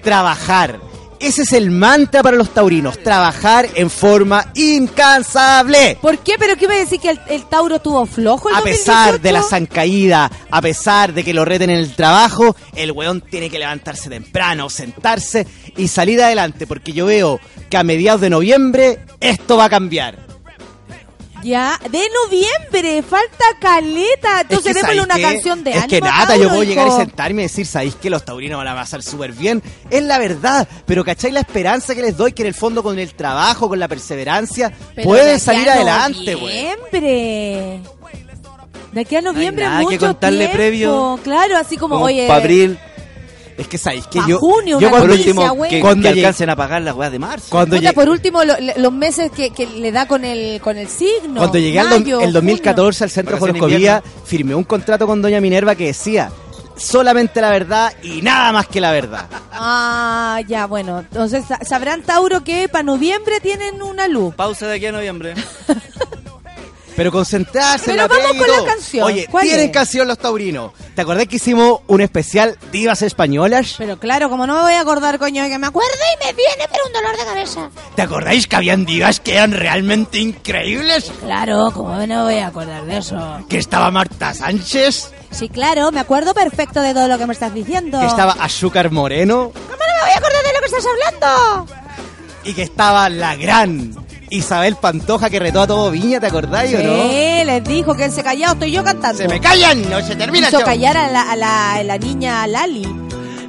[0.03, 0.79] trabajar.
[1.21, 5.99] Ese es el mantra para los taurinos, trabajar en forma incansable.
[6.01, 6.35] ¿Por qué?
[6.39, 9.41] ¿Pero qué me decís que el, el Tauro tuvo flojo el A pesar de la
[9.41, 9.49] 2018?
[9.49, 14.09] zancaída, a pesar de que lo reten en el trabajo, el weón tiene que levantarse
[14.11, 17.41] temprano, sentarse y salir adelante, porque yo veo
[17.71, 20.26] que a mediados de noviembre esto va a cambiar.
[21.47, 24.41] Ya, de noviembre, falta caleta.
[24.41, 25.23] Entonces Es que, démosle ¿sabéis una qué?
[25.23, 27.95] canción de Es ánimo que nada, Tauro, yo puedo llegar y sentarme y decir, sabéis
[27.95, 29.63] que los taurinos van a pasar súper bien.
[29.89, 32.33] Es la verdad, pero ¿cacháis la esperanza que les doy?
[32.33, 35.71] Que en el fondo con el trabajo, con la perseverancia, Pero de pueden aquí salir
[35.71, 36.65] a adelante, güey.
[36.93, 37.81] Noviembre.
[38.93, 40.57] De aquí a noviembre nada que mucho contarle tiempo.
[40.57, 41.21] previo.
[41.23, 42.27] Claro, así como, Como oye.
[42.27, 42.79] pa' abril,
[43.59, 46.09] Es que sabéis que Pa' yo, junio, yo una cuando, por último, que, Cuando que
[46.21, 47.47] alcancen a pagar las weas de marzo.
[47.51, 50.89] cuando, Puta, por último, lo- los meses que, que le da con el, con el
[50.89, 51.41] signo.
[51.41, 55.75] cuando llegué al Mayo, el 2014 al Centro Horoscopía, firmé un contrato con Doña Minerva
[55.75, 56.31] que decía
[56.77, 59.27] solamente la verdad y nada más que la verdad.
[59.31, 59.47] junio.
[59.53, 60.99] Ah, ya, bueno.
[60.99, 64.35] Entonces, sa- sabrán, Tauro, que para noviembre tienen una luz.
[64.35, 65.33] Pausa de aquí a noviembre.
[66.97, 69.05] Pero concentrarse en Pero la vamos pega y con la canción.
[69.05, 69.71] Oye, ¿Cuál tienen es?
[69.73, 70.73] canción los taurinos.
[70.95, 73.75] ¿Te acordás que hicimos un especial Divas Españolas?
[73.77, 76.65] Pero claro, como no me voy a acordar, coño, que me acuerdo y me viene,
[76.71, 77.71] pero un dolor de cabeza.
[77.95, 81.13] ¿Te acordáis que habían divas que eran realmente increíbles?
[81.21, 83.41] Claro, como no me voy a acordar de eso.
[83.49, 87.53] Que estaba Marta Sánchez, Sí, claro, me acuerdo perfecto de todo lo que me estás
[87.53, 88.01] diciendo.
[88.01, 91.67] que estaba Azúcar Moreno ¿Cómo no me voy a acordar de lo que estás hablando?
[92.45, 96.79] y que estaba la gran Isabel Pantoja que retó a todo Viña, ¿te acordáis o
[96.79, 97.09] no?
[97.09, 99.19] Sí, les dijo que él se callado, estoy yo cantando.
[99.19, 99.89] ¡Se me callan!
[99.89, 100.67] ¡No se termina el Hizo show!
[100.67, 102.87] callar a la, a la, a la niña Lali.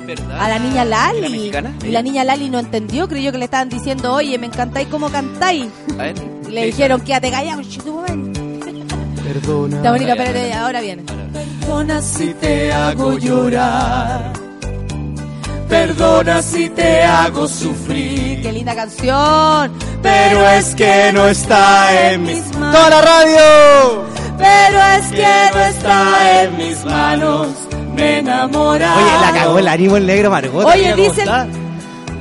[0.05, 0.39] ¿Verdad?
[0.41, 1.21] A la niña Lali.
[1.21, 1.75] ¿La mexicana?
[1.83, 5.09] Y la niña Lali no entendió, creyó que le estaban diciendo, oye, me encantáis como
[5.09, 5.65] cantáis.
[5.99, 6.15] A ver.
[6.47, 7.61] Y le dijeron, quédate callado.
[9.23, 9.77] Perdona.
[9.77, 11.03] Está bonito, espérate, ahora viene.
[11.03, 14.31] Perdona si te hago llorar.
[15.69, 18.41] Perdona si te hago sufrir.
[18.41, 19.71] Qué linda canción.
[20.01, 22.75] Pero es que no está en mis manos.
[22.75, 24.03] ¡Toda la radio!
[24.37, 27.47] Pero es que no está en mis manos.
[27.95, 28.95] Me enamora.
[28.95, 30.65] Oye, la cagó el ánimo el negro Margot.
[30.65, 31.47] Oye, dice está.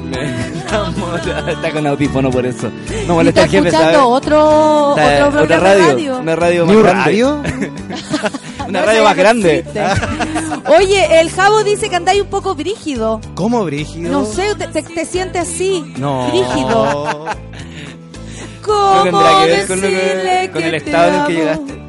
[0.06, 1.52] Enamora.
[1.52, 2.70] Está con audífono por eso.
[3.06, 3.86] No molesta el jefe, ¿sabes?
[3.88, 6.18] escuchando otro, Está- otro programa otra radio, de radio.
[6.18, 7.04] Una radio ¿New más grande.
[7.04, 7.42] radio?
[8.68, 9.64] Una radio más grande.
[10.68, 13.20] Oye, el Javo dice que andáis un poco brígido.
[13.34, 14.10] ¿Cómo, Brígido?
[14.10, 15.92] No sé, te, te, te sientes así.
[15.96, 16.28] No.
[16.28, 17.26] Brígido.
[18.66, 21.14] ¿No ¿Cómo tendrá que ver con, lo que- decirle con que el te estado en
[21.14, 21.82] el que llegaste?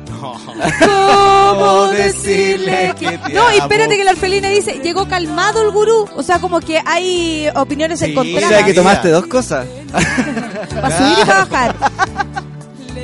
[0.85, 6.07] ¿Cómo decirle que te No, espérate que la orfelina dice, llegó calmado el gurú.
[6.15, 8.49] O sea, como que hay opiniones Sí, O encontradas.
[8.49, 9.65] sea que tomaste dos cosas.
[9.91, 11.75] Para subir y para bajar.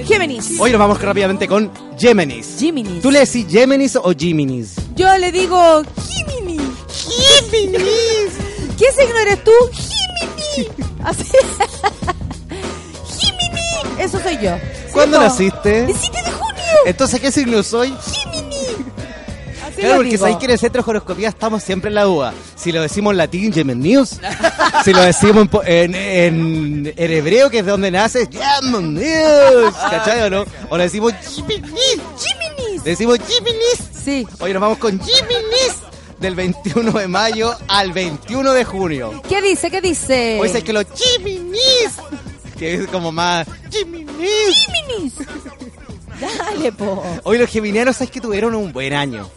[0.06, 0.60] Géminis.
[0.60, 2.58] Hoy nos vamos rápidamente con Géminis.
[2.60, 3.02] Géminis.
[3.02, 4.76] ¿Tú le decís Géminis o Géminis?
[4.96, 6.62] Yo le digo Géminis.
[6.90, 7.84] Géminis.
[8.78, 9.52] ¿Qué signo eres tú?
[9.72, 10.94] Géminis.
[11.04, 11.24] Así.
[13.18, 14.02] Jiminy.
[14.02, 14.58] Eso soy yo.
[14.92, 15.86] ¿Cuándo naciste?
[15.86, 16.54] El 7 de junio.
[16.86, 17.94] Entonces, ¿qué signo soy?
[19.76, 22.34] Claro, porque sabéis que en el centro de horoscopía estamos siempre en la duda.
[22.56, 24.20] Si lo decimos en latín, Yemen News.
[24.86, 29.74] si lo decimos en, en, en- en hebreo, que es de donde nace, Yemen News.
[29.90, 30.46] ¿Cachai o no?
[30.70, 32.84] O lo decimos Jiminis.
[32.84, 33.80] Decimos Jiminis.
[34.04, 34.28] Sí.
[34.40, 35.76] Hoy nos vamos con Jiminis
[36.20, 39.22] del 21 de mayo al 21 de junio.
[39.28, 39.70] ¿Qué dice?
[39.72, 40.38] ¿Qué dice?
[40.42, 41.92] Hoy es que los Jiminis.
[42.58, 44.08] Que es como más Jiminis.
[44.56, 45.14] Jiminis.
[46.22, 47.04] Dale, po.
[47.24, 49.30] Hoy los geminianos, ¿sabes que tuvieron un buen año?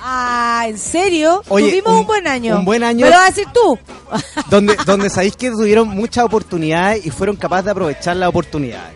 [0.00, 1.42] Ah, ¿en serio?
[1.48, 2.58] Oye, Tuvimos un- un, buen año.
[2.58, 3.78] un buen año- ¿Me lo vas a decir tú?
[4.50, 8.94] donde, donde sabéis que tuvieron muchas oportunidades y fueron capaces de aprovechar las oportunidades.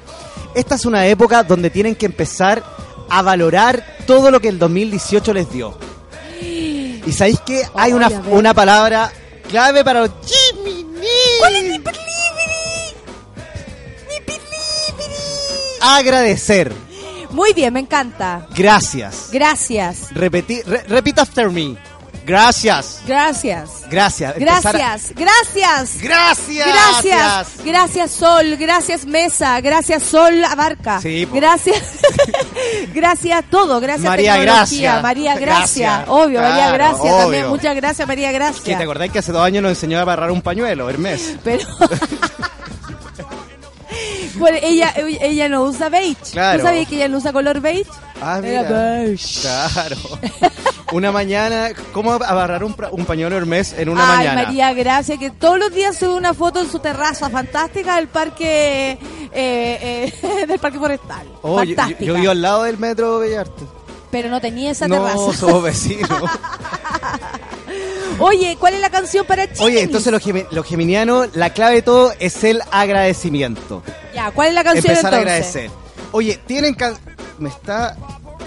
[0.55, 2.62] Esta es una época donde tienen que empezar
[3.09, 5.77] a valorar todo lo que el 2018 les dio.
[6.40, 9.12] Y sabéis que hay una, una palabra
[9.48, 11.06] clave para los Jiminis.
[11.40, 11.81] ¿Cuál es mi?
[15.81, 16.72] Agradecer.
[17.31, 18.47] Muy bien, me encanta.
[18.57, 19.28] Gracias.
[19.32, 20.09] Gracias.
[20.12, 21.77] Repetí, re- repeat after me.
[22.27, 23.01] Gracias.
[23.07, 23.70] Gracias.
[23.90, 24.36] Gracias.
[24.36, 25.98] Empezar a- Gracias, gracias.
[26.02, 26.66] Gracias.
[26.66, 27.65] Gracias.
[27.65, 31.01] Gracias Sol, gracias Mesa, gracias Sol Abarca.
[31.01, 31.82] Sí, gracias.
[32.94, 34.36] gracias todo, gracias María.
[34.36, 35.01] Gracia.
[35.01, 35.86] María Gracia.
[35.97, 36.09] Gracias.
[36.09, 37.48] Obvio, María Gracia también.
[37.48, 38.78] Muchas gracias María Que te Gracia.
[38.81, 41.36] acordáis que hace dos años nos enseñó a agarrar un pañuelo, Hermes.
[41.43, 41.66] Pero
[44.41, 46.17] Bueno, ella ella no usa beige.
[46.33, 46.59] Claro.
[46.61, 47.89] ¿Tú sabías que ella no usa color beige?
[48.21, 48.93] Ah, Era mira.
[49.03, 49.41] beige.
[49.43, 49.97] Claro.
[50.93, 54.43] Una mañana, ¿cómo agarrar un, un pañuelo Hermes en una Ay, mañana?
[54.47, 58.99] María Gracia, que todos los días sube una foto en su terraza fantástica del parque
[59.33, 61.29] eh, eh, del parque forestal.
[61.43, 62.05] Oh, yo, yo- fantástica.
[62.05, 63.62] yo vivo al lado del metro Bellarte.
[64.11, 65.33] Pero no tenía esa No, terraza.
[65.39, 66.09] somos vecinos.
[68.19, 69.65] Oye, ¿cuál es la canción para Chile?
[69.65, 73.83] Oye, entonces los, gemi- los geminianos, la clave de todo es el agradecimiento.
[74.15, 75.71] Ya, ¿cuál es la canción Empezar a agradecer.
[76.13, 76.97] Oye, tienen can-
[77.39, 77.97] me está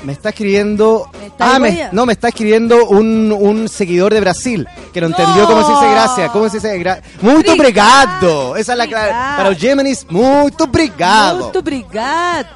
[0.03, 4.67] me está escribiendo está ah, me- no, me está escribiendo un, un seguidor de Brasil
[4.93, 8.57] que no, entendió cómo se dice gracias, cómo se dice gra Muito obrigado.
[8.57, 9.11] Esa es la clave.
[9.11, 11.39] Para los Géminis, muito obrigado.
[11.39, 12.49] Muito obrigado.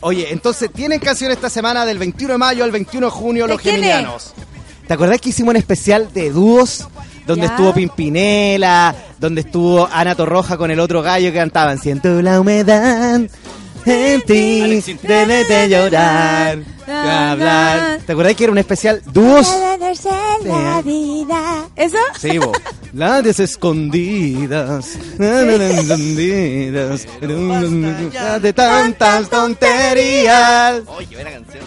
[0.00, 3.52] Oye, entonces tienen canción esta semana del 21 de mayo al 21 de junio ¿De
[3.54, 4.32] los geminianos.
[4.86, 6.86] ¿Te acordás que hicimos un especial de dúos?
[7.26, 7.52] Donde Ya.
[7.52, 13.22] estuvo Pimpinela, donde estuvo Ana Torroja con el otro gallo que cantaban Siento la humedad
[13.86, 18.00] en ti, debes de llorar, de hablar.
[18.06, 19.46] ¿Te acordás que era un especial dúos?
[20.44, 21.68] la vida.
[21.76, 21.98] ¿Eso?
[22.18, 22.56] Sí, vos.
[22.94, 25.48] Las escondidas, las
[25.80, 27.06] escondidas,
[28.40, 30.80] de tantas tonterías.
[30.86, 31.64] Oye, qué buena canción.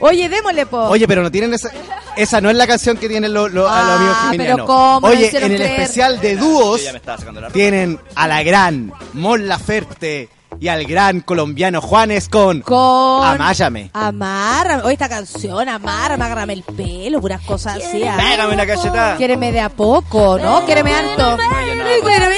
[0.00, 0.78] Oye, démosle, po.
[0.88, 1.70] Oye, pero no tienen esa.
[2.16, 4.66] Esa no es la canción que tienen los los Ah, amigos pero geminianos.
[4.66, 5.06] ¿cómo?
[5.08, 5.80] Oye, en el creer.
[5.80, 7.54] especial de dúos Yo ya me estaba sacando la ropa.
[7.54, 10.28] tienen a la gran Mon Laferte
[10.58, 13.26] y al gran colombiano Juanes con, Con...
[13.26, 13.90] Amáyame.
[13.92, 14.82] Amárrame.
[14.84, 18.02] Oye, esta canción, amárrame, agárrame el pelo, puras cosas así.
[18.04, 18.16] ah.
[18.16, 19.16] Pégame una cachetada.
[19.18, 20.64] Quiéreme de a poco, ¿no?
[20.64, 21.36] Quiéreme harto.
[21.36, 22.36] Recuérdame.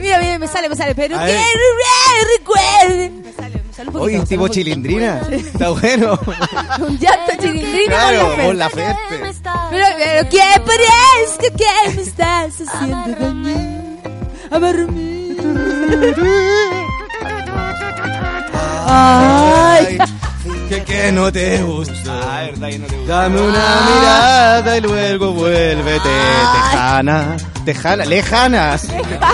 [0.00, 0.94] Mira, mira, me sale, me sale.
[0.94, 1.40] Pero quiero,
[2.38, 3.10] recuérdame.
[3.24, 4.02] Me sale, poquito.
[4.02, 5.20] Oye, tipo chilindrina.
[5.30, 6.18] Está bueno.
[6.80, 9.20] Un llanto chilindrina Claro, con la Laferte.
[9.70, 14.00] Pero, pero que parezca que me estás haciendo daño.
[14.50, 15.20] Amárrame.
[18.92, 19.98] Ay.
[20.70, 21.94] Que, que no te gusta.
[22.06, 23.12] Ah, verdad que no te gusta.
[23.12, 26.08] Dame una mirada y luego vuélvete
[26.70, 27.36] tejana.
[27.64, 28.86] Tejana, lejanas.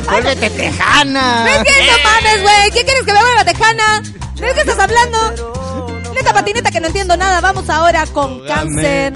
[0.09, 1.45] Vuélvete tejana.
[1.45, 2.71] ¿Ves que no mames, güey?
[2.71, 4.03] ¿Qué quieres que me vuelva tejana?
[4.35, 5.93] ¿De qué estás hablando?
[6.15, 7.43] Neta patineta que no entiendo nada.
[7.43, 9.13] Vamos ahora con cáncer.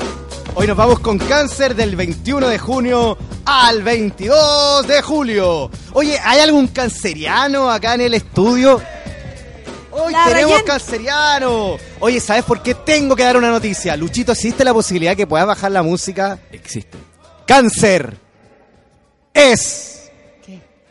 [0.55, 3.17] Hoy nos vamos con cáncer del 21 de junio
[3.47, 5.71] al 22 de julio.
[5.95, 8.83] Oye, ¿hay algún canceriano acá en el estudio?
[10.03, 10.67] Hoy La tenemos Rayen.
[10.67, 11.77] canceriano.
[12.01, 13.97] Oye, ¿sabes por qué tengo que dar una noticia?
[13.97, 16.39] Luchito, ¿existe la posibilidad que puedas bajar la música?
[16.53, 16.97] Existe.
[17.47, 18.17] Cáncer
[19.35, 20.11] es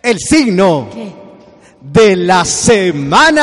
[0.03, 0.89] el signo
[1.81, 2.43] de la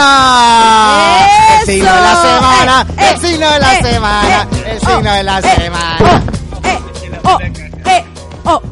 [0.07, 1.27] semana.
[1.61, 2.87] El signo de la semana.
[2.99, 4.43] Eh, El signo de la eh, semana.
[4.53, 6.23] eh, El signo de la eh, semana.
[6.65, 6.79] Eh,
[7.25, 8.05] oh, eh,
[8.45, 8.63] oh,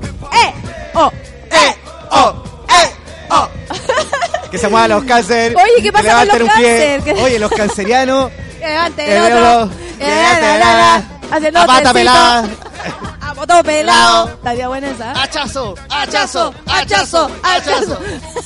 [4.54, 5.52] Que se muevan los cáncer.
[5.56, 6.94] Oye, ¿qué que pasa con levanten los un pie.
[6.94, 7.24] cáncer?
[7.24, 8.30] Oye, los cancerianos.
[8.60, 9.74] Que levante Que el veo otro.
[9.98, 11.02] Eh.
[11.32, 12.48] Haciendo a pata pelada.
[13.20, 14.28] A botón pelado.
[14.28, 15.10] Estaría buena esa.
[15.10, 15.74] ¡Hachazo!
[15.90, 17.98] Hachazo, hachazo, hachazo.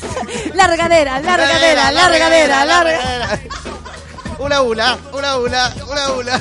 [0.55, 3.41] La regadera, la regadera, la regadera, la regadera.
[4.39, 6.41] Una ula, una ula, una ula.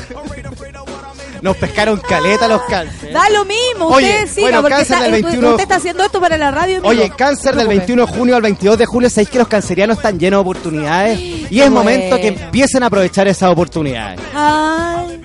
[1.41, 3.13] Nos pescaron caleta los cáncer.
[3.13, 5.75] Da lo mismo, Oye, usted siga, bueno, porque cáncer está- del usted- 21 usted está
[5.75, 6.77] haciendo esto para la radio.
[6.77, 7.77] en Oye, cáncer del se preocupe.
[7.77, 11.19] 21 de junio al 22 de julio, sabéis que los cancerianos están llenos de oportunidades
[11.19, 14.19] y es momento que empiecen a aprovechar esas oportunidades.
[14.33, 15.21] Ay,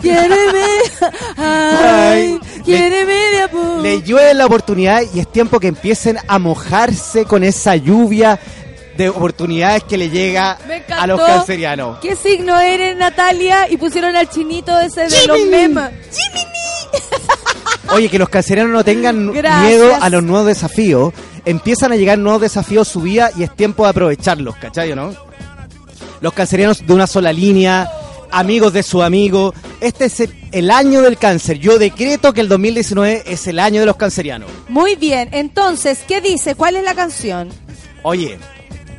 [0.00, 0.64] quiéreme,
[1.36, 3.80] ay, quiéreme de a poco.
[3.82, 8.38] Le llueve la oportunidad y es tiempo que empiecen a mojarse con esa lluvia
[8.98, 10.58] de oportunidades que le llega
[10.90, 11.98] a los cancerianos.
[12.00, 13.70] ¿Qué signo eres, Natalia?
[13.70, 15.90] Y pusieron al chinito ese de los memes.
[17.92, 19.62] Oye, que los cancerianos no tengan Gracias.
[19.62, 21.14] miedo a los nuevos desafíos.
[21.44, 24.96] Empiezan a llegar nuevos desafíos a su vida y es tiempo de aprovecharlos, ¿cachai o
[24.96, 25.14] no?
[26.20, 27.88] Los cancerianos de una sola línea,
[28.32, 29.54] amigos de su amigo.
[29.80, 31.60] Este es el, el año del cáncer.
[31.60, 34.50] Yo decreto que el 2019 es el año de los cancerianos.
[34.68, 36.56] Muy bien, entonces, ¿qué dice?
[36.56, 37.48] ¿Cuál es la canción?
[38.02, 38.38] Oye,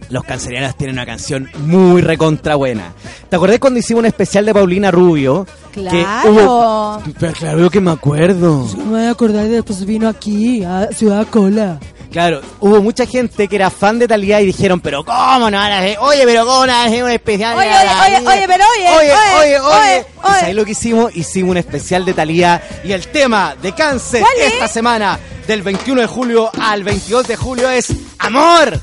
[0.10, 2.94] los cancerianos tienen una canción muy recontra buena.
[3.30, 5.45] ¿Te acordás cuando hicimos un especial de Paulina Rubio?
[5.72, 6.30] Que Claro.
[6.31, 8.68] hubo- Pero claro que me acuerdo.
[8.77, 11.80] No me voy a acordar y después vino aquí, a Ciudad Cola.
[12.11, 15.72] Claro, hubo mucha gente que era fan de Talía y dijeron, pero ¿cómo no van
[15.72, 15.98] a hacer?
[16.02, 18.64] Oye, pero ¿cómo no van a hacer un especial de Oye, oye, oye, oye, pero
[18.76, 19.69] oye, oye, oye, oye, oye.
[19.69, 20.06] oye,
[20.38, 21.15] ¿Y sabés lo que hicimos?
[21.15, 26.07] Hicimos un especial de Talía y el tema de cáncer esta semana, del 21 de
[26.07, 28.80] julio al 22 de julio, es Amor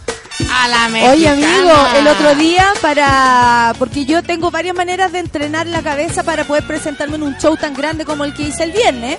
[0.50, 1.12] a la mexicana.
[1.12, 3.74] Oye, amigo, el otro día para...
[3.78, 7.56] Porque yo tengo varias maneras de entrenar la cabeza para poder presentarme en un show
[7.56, 9.18] tan grande como el que hice el viernes.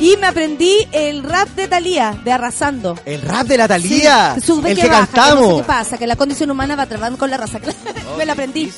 [0.00, 2.98] Y me aprendí el rap de Thalía, de Arrasando.
[3.04, 5.42] El rap de la Talía, Sí, sube el que que, baja, que cantamos.
[5.48, 7.58] no sé qué pasa, que la condición humana va trabajando con la raza.
[8.18, 8.70] me lo aprendí.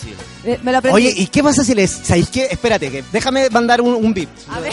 [0.45, 0.97] Eh, Me lo aprendí.
[0.97, 1.91] Oye, ¿y qué pasa si les...
[1.91, 2.47] ¿Sabéis qué?
[2.51, 4.29] Espérate, que déjame mandar un, un beat.
[4.51, 4.73] A ver.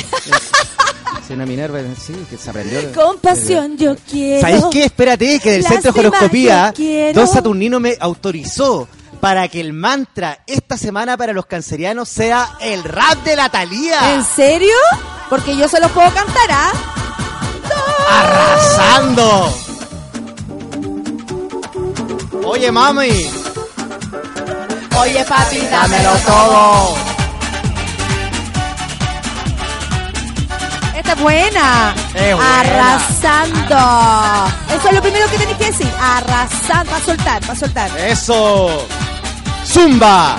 [1.27, 2.91] Sí, una Minerva, sí, que se aprendió.
[2.93, 4.41] Con pasión yo quiero.
[4.41, 4.84] ¿Sabéis qué?
[4.85, 6.72] Espérate, que del Centro de Horoscopía.
[7.15, 8.88] Don Saturnino me autorizó
[9.19, 14.13] para que el mantra esta semana para los cancerianos sea el rap de la Talía.
[14.13, 14.76] ¿En serio?
[15.30, 16.72] Porque yo se los puedo cantar, ¿ah?
[18.11, 19.53] ¡Arrasando!
[22.43, 23.31] Oye, mami,
[24.97, 26.95] Oye, papi, dámelo todo.
[30.95, 31.93] Esta es buena.
[32.14, 32.60] Es buena.
[32.61, 34.53] Arrasando.
[34.73, 35.91] Eso es lo primero que tenés que decir.
[35.99, 36.91] Arrasando.
[36.91, 37.97] Va a soltar, va a soltar.
[37.99, 38.88] Eso.
[39.65, 40.38] Zumba.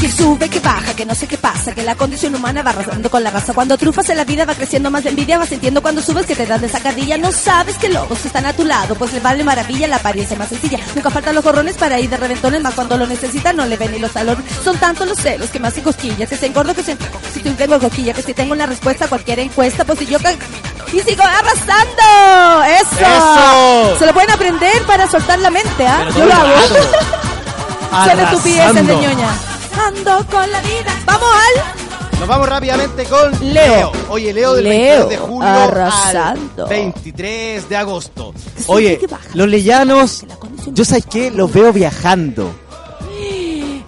[0.00, 3.10] Que sube, que baja, que no sé qué pasa, que la condición humana va arrasando
[3.10, 3.54] con la raza.
[3.54, 6.36] Cuando trufas en la vida va creciendo más la envidia, vas sintiendo cuando subes que
[6.36, 7.16] te das de sacadilla.
[7.16, 10.50] No sabes que lobos están a tu lado, pues le vale maravilla la apariencia más
[10.50, 10.78] sencilla.
[10.94, 13.92] Nunca faltan los gorrones para ir de reventones, más cuando lo necesitan no le ven
[13.92, 14.44] ni los talones.
[14.62, 16.96] Son tantos los celos que más y cosquillas, que se engordo que se
[17.32, 20.18] si tú tengo cosquilla, que si tengo una respuesta a cualquier encuesta, pues si yo
[20.92, 22.64] y sigo arrasando.
[22.64, 23.00] Eso.
[23.00, 23.98] Eso.
[23.98, 26.04] Se lo pueden aprender para soltar la mente, ¿ah?
[26.06, 28.08] Pero Yo lo hago.
[28.08, 29.55] Son estupideces de ñoña.
[29.78, 30.94] Ando con la vida.
[31.04, 32.18] Vamos al.
[32.18, 33.92] Nos vamos rápidamente con Leo.
[34.08, 36.62] Oye, Leo del Leo, 22 de julio arrasando.
[36.64, 38.32] al 23 de agosto.
[38.68, 38.98] Oye,
[39.34, 40.24] los leyanos,
[40.66, 42.52] yo sabes qué, los veo viajando.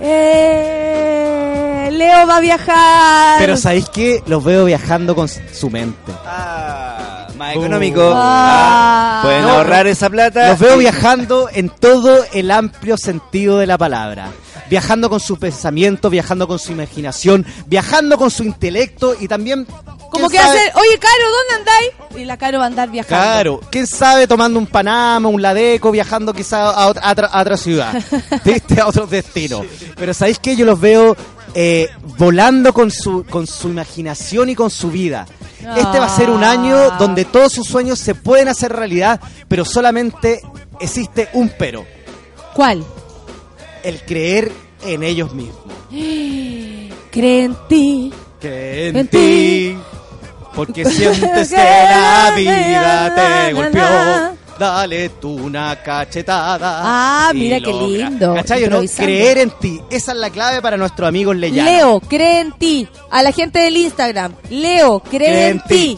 [0.00, 3.38] Eh, Leo va a viajar.
[3.38, 6.12] Pero sabéis qué, los veo viajando con su mente.
[6.26, 8.12] Ah, más económico.
[8.14, 9.20] Ah.
[9.20, 10.48] Ah, Pueden No, ahorrar esa plata.
[10.50, 14.28] Los veo viajando en todo el amplio sentido de la palabra.
[14.70, 19.66] Viajando con su pensamiento, viajando con su imaginación, viajando con su intelecto y también...
[20.10, 22.22] Como ¿quién que hacer, oye, Caro, ¿dónde andáis?
[22.22, 23.22] Y la Caro va a andar viajando.
[23.24, 27.40] Claro, quién sabe tomando un Panama, un Ladeco, viajando quizá a otra, a otra- a
[27.42, 27.92] otra ciudad,
[28.44, 28.80] ¿viste?
[28.80, 29.66] a otros destinos.
[29.96, 30.56] Pero ¿sabéis qué?
[30.56, 31.14] Yo los veo
[31.54, 35.26] eh, volando con su, con su imaginación y con su vida.
[35.76, 36.96] Este va a ser un año Ah.
[36.98, 40.40] donde todos sus sueños se pueden hacer realidad, pero solamente
[40.80, 41.84] existe un pero,
[42.54, 42.82] ¿Cuál?
[43.88, 44.52] El creer
[44.84, 45.64] en ellos mismos.
[47.10, 48.12] Cree en ti.
[48.40, 49.76] Que en, En ti,
[50.54, 54.38] porque sientes que la vida te golpeó.
[54.58, 56.80] Dale tú una cachetada.
[56.82, 58.80] Ah, mira qué lindo, ¿Cachai no?
[58.96, 59.80] Creer en ti.
[59.88, 61.72] Esa es la clave para nuestros amigos leyanos.
[61.72, 62.88] Leo, cree en ti.
[63.10, 64.34] A la gente del Instagram.
[64.50, 65.96] Leo, cree, en, ti.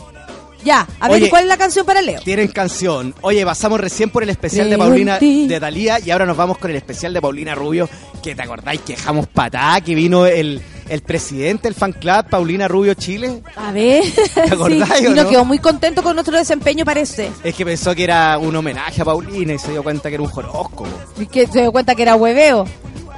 [0.65, 2.20] Ya, a ver, Oye, ¿cuál es la canción para Leo?
[2.23, 3.15] Tienen canción.
[3.23, 6.70] Oye, pasamos recién por el especial de Paulina de Dalía y ahora nos vamos con
[6.70, 7.89] el especial de Paulina Rubio.
[8.23, 12.69] Que te acordáis que dejamos patá, que vino el, el presidente del fan club, Paulina
[12.69, 13.43] Rubio Chile.
[13.57, 14.03] A ver.
[14.53, 15.31] acordás sí, o y nos no?
[15.31, 17.31] quedó muy contento con nuestro desempeño, parece.
[17.43, 20.24] Es que pensó que era un homenaje a Paulina y se dio cuenta que era
[20.24, 20.87] un horóscopo.
[21.19, 22.66] Y que se dio cuenta que era hueveo.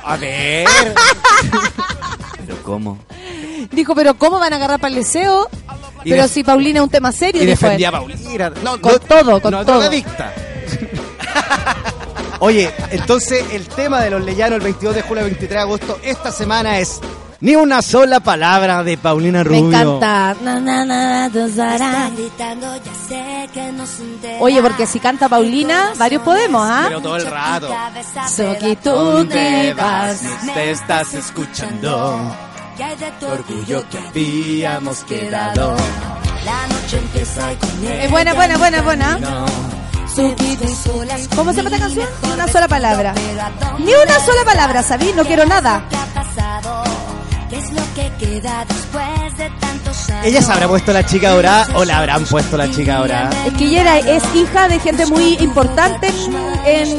[0.05, 0.69] A ver.
[2.47, 2.98] Pero ¿cómo?
[3.70, 5.48] Dijo, pero ¿cómo van a agarrar para el deseo?
[6.04, 7.92] Y Pero si Paulina es un tema serio, y defendía a.
[7.92, 8.50] Paulina.
[8.62, 9.76] No, Con no- todo, con no, todo.
[9.78, 10.32] drogadicta.
[12.40, 15.98] Oye, entonces el tema de los leyanos el 22 de julio al 23 de agosto
[16.02, 17.00] esta semana es
[17.40, 19.68] Ni una sola palabra de Paulina Me Rubio.
[19.68, 20.34] encanta.
[20.42, 22.10] Na, na, na, na, zara.
[24.40, 26.84] Oye, porque si canta Paulina, varios podemos, ¿ah?
[26.88, 27.68] Pero todo el rato.
[28.28, 30.20] So que tú te vas.
[30.54, 32.32] Te estás escuchando.
[33.32, 35.77] Orgullo que habíamos quedado.
[38.05, 39.19] Es buena, buena, buena, buena.
[41.36, 42.09] ¿Cómo se llama esta canción?
[42.23, 43.15] Ni una sola palabra.
[43.78, 45.12] Ni una sola palabra, ¿sabí?
[45.16, 45.82] No quiero nada.
[50.24, 53.30] ¿Ella se habrá puesto la chica dorada o la habrán puesto la chica dorada?
[53.44, 56.08] Es que ella era, es hija de gente muy importante
[56.64, 56.92] en,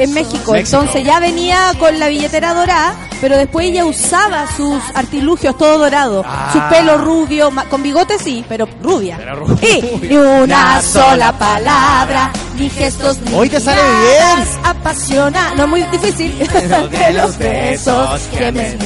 [0.00, 0.52] en, México.
[0.52, 0.54] México.
[0.56, 6.24] Entonces ya venía con la billetera dorada, pero después ella usaba sus artilugios todo dorado.
[6.26, 6.50] Ah.
[6.52, 9.16] Su pelo rubio, con bigote sí, pero rubia.
[9.18, 9.68] Pero rubia.
[9.76, 15.54] Y ni una sola palabra, ni gestos, ni Hoy te sale miradas apasiona.
[15.54, 16.38] No es muy difícil.
[16.90, 18.76] de los besos que me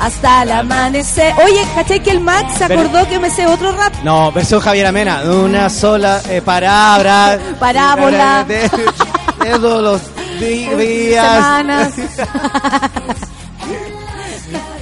[0.00, 1.34] hasta el amanecer.
[1.44, 3.92] Oye, ¿cachai que el Max se acordó que me sé otro rap?
[4.02, 5.22] No, versión Javier Amena.
[5.24, 7.38] Una sola eh, palabra.
[7.58, 8.44] Parábola.
[8.48, 8.60] De,
[9.44, 10.00] de todos los
[10.40, 11.26] días.
[11.34, 11.92] Semanas.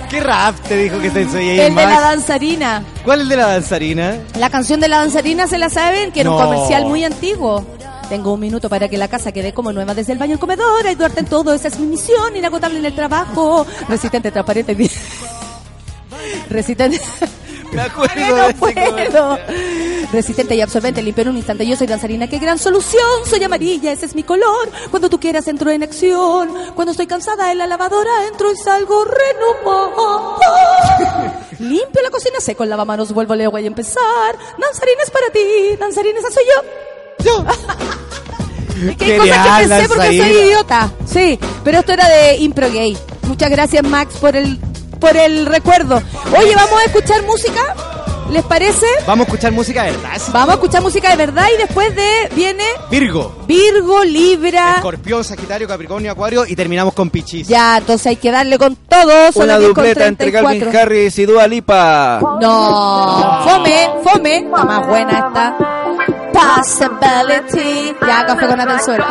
[0.08, 2.82] ¿Qué rap te dijo que te soy El de la danzarina.
[3.04, 4.16] ¿Cuál es el de la danzarina?
[4.38, 6.12] La canción de la danzarina, ¿se la saben?
[6.12, 7.66] Que era un comercial muy antiguo.
[8.08, 10.86] Tengo un minuto para que la casa quede como nueva desde el baño al comedor,
[10.86, 14.74] ayudarte en todo, esa es mi misión, inagotable en el trabajo, resistente, transparente,
[16.48, 17.00] resistente,
[17.70, 19.38] Me acuerdo no puedo,
[20.10, 23.92] resistente y absorbente, limpio en un instante, yo soy danzarina, qué gran solución, soy amarilla,
[23.92, 27.66] ese es mi color, cuando tú quieras entro en acción, cuando estoy cansada en la
[27.66, 30.38] lavadora entro y salgo renovado.
[31.58, 34.38] Limpio la cocina, seco el lavamanos, vuelvo a agua y empezar.
[34.58, 36.87] Danzarina es para ti, danzarina esa soy yo.
[37.24, 37.44] Yo.
[38.90, 40.90] Es que hay cosas que pensé porque soy idiota.
[41.06, 42.96] Sí, pero esto era de Impro Gay.
[43.26, 44.58] Muchas gracias, Max, por el,
[45.00, 46.00] por el recuerdo.
[46.38, 47.74] Oye, ¿vamos a escuchar música?
[48.30, 48.86] ¿Les parece?
[49.06, 50.20] Vamos a escuchar música de verdad.
[50.32, 53.34] Vamos a escuchar música de verdad y después de viene Virgo.
[53.46, 54.74] Virgo, Libra.
[54.76, 57.48] Escorpión, Sagitario, Capricornio, Acuario y terminamos con Pichis.
[57.48, 59.32] Ya, entonces hay que darle con todo.
[59.32, 60.58] Son Una las 10 con dupleta entre 34.
[60.58, 62.20] Calvin Harris y Dua Lipa.
[62.40, 64.36] No, fome, fome.
[64.36, 65.77] Está más buena esta.
[66.38, 67.96] Possibility.
[68.06, 69.06] Ya, café con Atenzuela.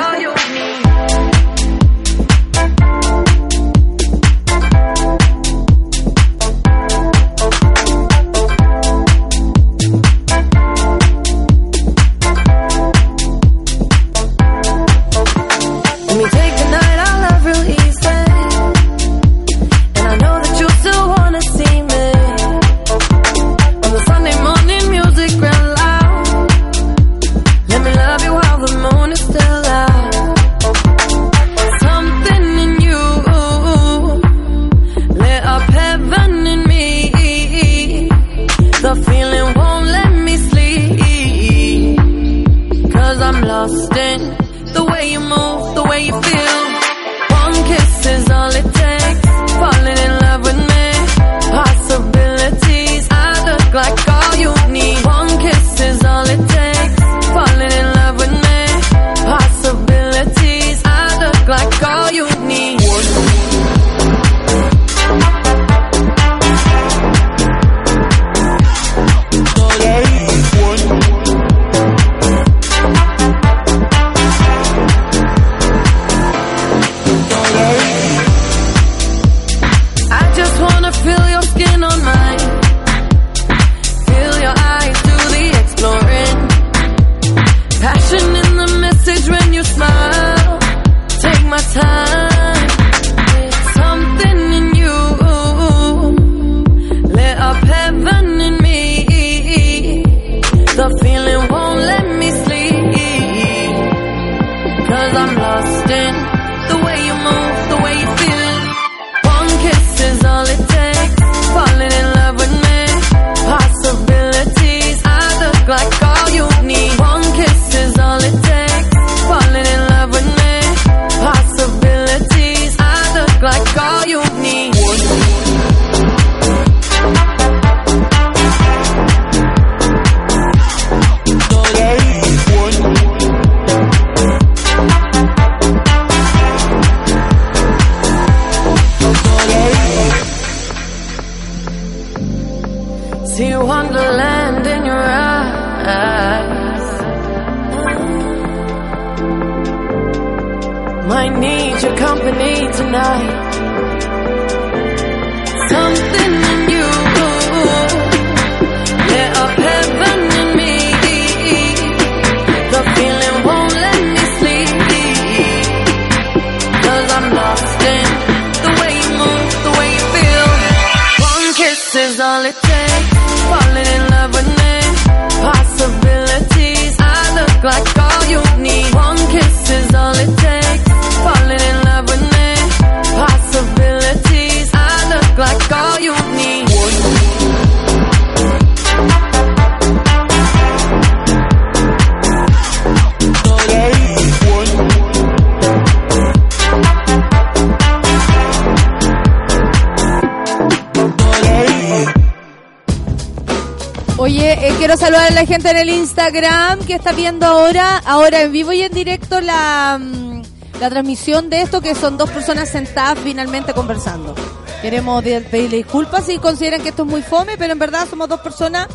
[205.27, 208.93] A la gente en el Instagram que está viendo ahora, ahora en vivo y en
[208.93, 210.41] directo la, mm,
[210.79, 214.35] la transmisión de esto, que son dos personas sentadas finalmente conversando.
[214.81, 218.39] Queremos pedirle disculpas si consideran que esto es muy fome, pero en verdad somos dos
[218.39, 218.87] personas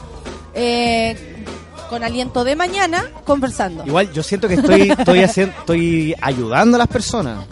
[0.54, 1.44] eh,
[1.90, 3.84] con aliento de mañana conversando.
[3.84, 7.44] Igual yo siento que estoy, estoy, haciendo, estoy ayudando a las personas.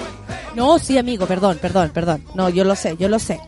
[0.55, 2.24] No, sí, amigo, perdón, perdón, perdón.
[2.35, 3.40] No, yo lo sé, yo lo sé.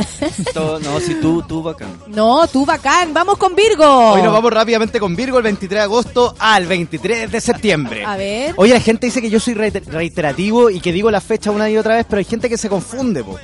[0.54, 1.88] Todo- no, si tú, tú bacán.
[2.06, 3.84] No, tú bacán, vamos con Virgo.
[4.12, 8.04] Hoy nos vamos rápidamente con Virgo el 23 de agosto al 23 de septiembre.
[8.04, 8.54] A ver.
[8.56, 11.68] Oye, la gente dice que yo soy reiter- reiterativo y que digo la fecha una
[11.70, 13.36] y otra vez, pero hay gente que se confunde, po.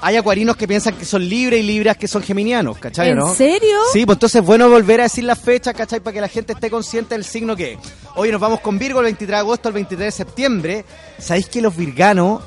[0.00, 3.08] Hay acuarinos que piensan que son libres y libras que son geminianos, ¿cachai?
[3.10, 3.34] ¿En no?
[3.34, 3.78] serio?
[3.90, 6.00] Sí, pues entonces es bueno volver a decir la fecha, ¿cachai?
[6.00, 7.78] Para que la gente esté consciente del signo que es.
[8.14, 10.84] Hoy nos vamos con Virgo el 23 de agosto al 23 de septiembre.
[11.18, 12.42] ¿Sabéis que los virganos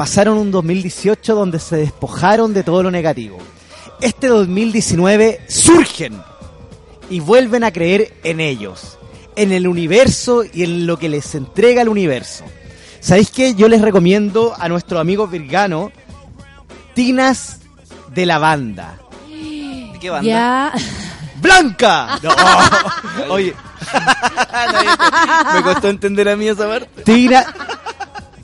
[0.00, 3.36] pasaron un 2018 donde se despojaron de todo lo negativo?
[4.00, 6.22] Este 2019 surgen
[7.10, 8.96] y vuelven a creer en ellos,
[9.36, 12.44] en el universo y en lo que les entrega el universo.
[13.00, 13.54] ¿Sabéis qué?
[13.54, 15.90] Yo les recomiendo a nuestros amigos virganos
[16.94, 17.58] tinas
[18.08, 18.96] de lavanda.
[19.28, 20.26] ¿De qué banda?
[20.26, 20.72] Ya.
[21.42, 22.18] ¡Blanca!
[22.22, 23.34] No.
[23.34, 23.54] Oye,
[25.54, 27.02] Me costó entender a mí esa parte.
[27.02, 27.44] tina,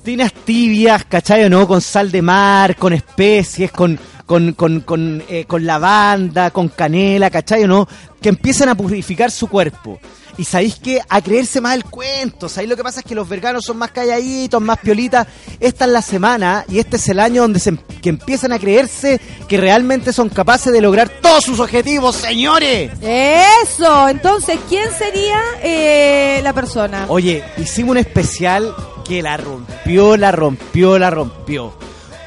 [0.06, 1.66] tinas tibias, ¿cachai no?
[1.66, 7.28] Con sal de mar, con especies, con, con, con, con, eh, con lavanda, con canela,
[7.28, 7.88] ¿cachai no?
[8.22, 9.98] Que empiezan a purificar su cuerpo.
[10.38, 13.00] Y sabéis que a creerse más el cuento, ¿sabéis lo que pasa?
[13.00, 15.26] Es que los veganos son más calladitos, más piolitas.
[15.60, 18.58] Esta es la semana y este es el año donde se, em- que empiezan a
[18.58, 19.18] creerse
[19.48, 22.90] que realmente son capaces de lograr todos sus objetivos, señores.
[23.00, 27.06] Eso, entonces, ¿quién sería eh, la persona?
[27.08, 28.74] Oye, hicimos un especial
[29.06, 31.72] que la rompió, la rompió, la rompió.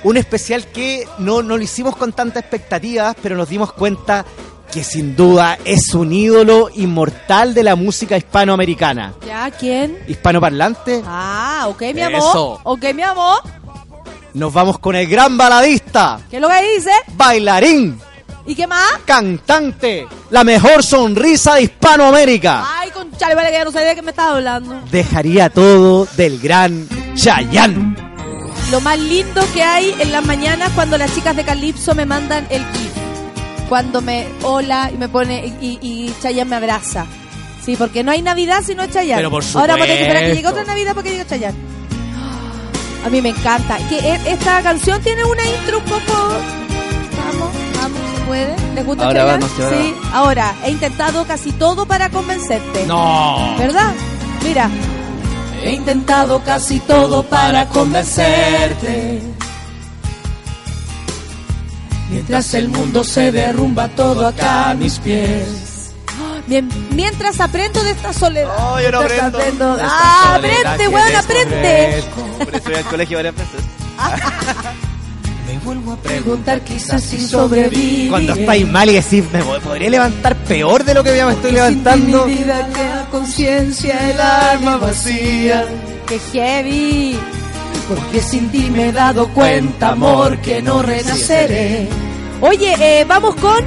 [0.04, 4.26] Un especial que no, no lo hicimos con tantas expectativas, pero nos dimos cuenta
[4.72, 9.14] que sin duda es un ídolo inmortal de la música hispanoamericana.
[9.26, 9.50] ¿Ya?
[9.52, 9.98] ¿Quién?
[10.08, 12.20] Hispanoparlante, Ah, ok, mi amor.
[12.20, 12.60] Eso.
[12.64, 13.42] Ok, mi amor.
[14.34, 16.92] nos vamos con el gran baladista, ¿Qué es lo que dice?
[17.16, 18.00] bailarín,
[18.46, 19.00] ¿Y qué más?
[19.06, 22.64] cantante, la mejor sonrisa de Hispanoamérica.
[22.80, 24.82] Ay, con chale, vale, que ya no sabía de qué me estaba hablando.
[24.92, 27.96] Dejaría todo del gran Chayanne.
[28.72, 32.46] Lo más lindo que hay en las mañanas cuando las chicas de Calypso me mandan
[32.52, 32.92] el GIF.
[33.70, 37.06] Cuando me hola y me pone y, y Chayanne me abraza.
[37.64, 39.18] Sí, porque no hay Navidad si no es Chayanne.
[39.20, 40.60] Pero por Ahora vamos a esperar que llegue supuesto.
[40.62, 41.58] otra Navidad porque llegue Chayanne.
[43.06, 43.78] A mí me encanta.
[43.90, 46.02] Que e- esta canción tiene una intro un poco...
[46.12, 47.50] Vamos,
[47.82, 48.56] vamos, ¿se puede?
[48.76, 52.86] ¿Les gusta Ahora vamos, ahora Sí, ahora, he intentado casi todo para convencerte.
[52.88, 53.56] No.
[53.58, 53.94] ¿Verdad?
[54.44, 54.70] Mira.
[55.64, 59.22] He intentado casi todo para convencerte.
[62.10, 65.92] Mientras el mundo se derrumba todo acá a mis pies.
[66.48, 68.50] Mien- Mientras aprendo de esta soledad.
[68.58, 69.38] Oh, yo no aprendo.
[69.38, 72.04] De esta Ah, aprende, weón, aprende.
[72.44, 73.62] Por eso voy al colegio varias veces.
[75.48, 78.12] Me vuelvo a preguntar quizás si sobrevivo.
[78.12, 81.52] Cuando estáis mal y decís, me podría levantar peor de lo que ya me estoy
[81.52, 82.26] levantando.
[82.26, 85.66] Mi vida queda conciencia, el alma vacía.
[86.08, 87.20] ¡Qué heavy!
[87.90, 91.90] Porque sin ti me he dado cuenta, amor, que no renaceré.
[92.40, 93.66] Oye, eh, vamos con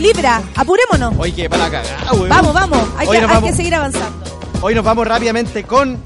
[0.00, 0.42] Libra.
[0.56, 1.14] Apurémonos.
[1.16, 1.70] Oye, que para
[2.12, 2.28] weón.
[2.28, 2.80] Vamos, vamos.
[2.98, 3.50] Hay, Hoy que, hay vamos.
[3.50, 4.24] que seguir avanzando.
[4.62, 5.96] Hoy nos vamos rápidamente con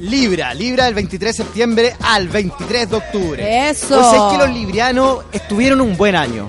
[0.00, 0.54] Libra.
[0.54, 3.68] Libra del 23 de septiembre al 23 de octubre.
[3.68, 3.88] Eso.
[3.88, 6.48] Pues es que los librianos estuvieron un buen año.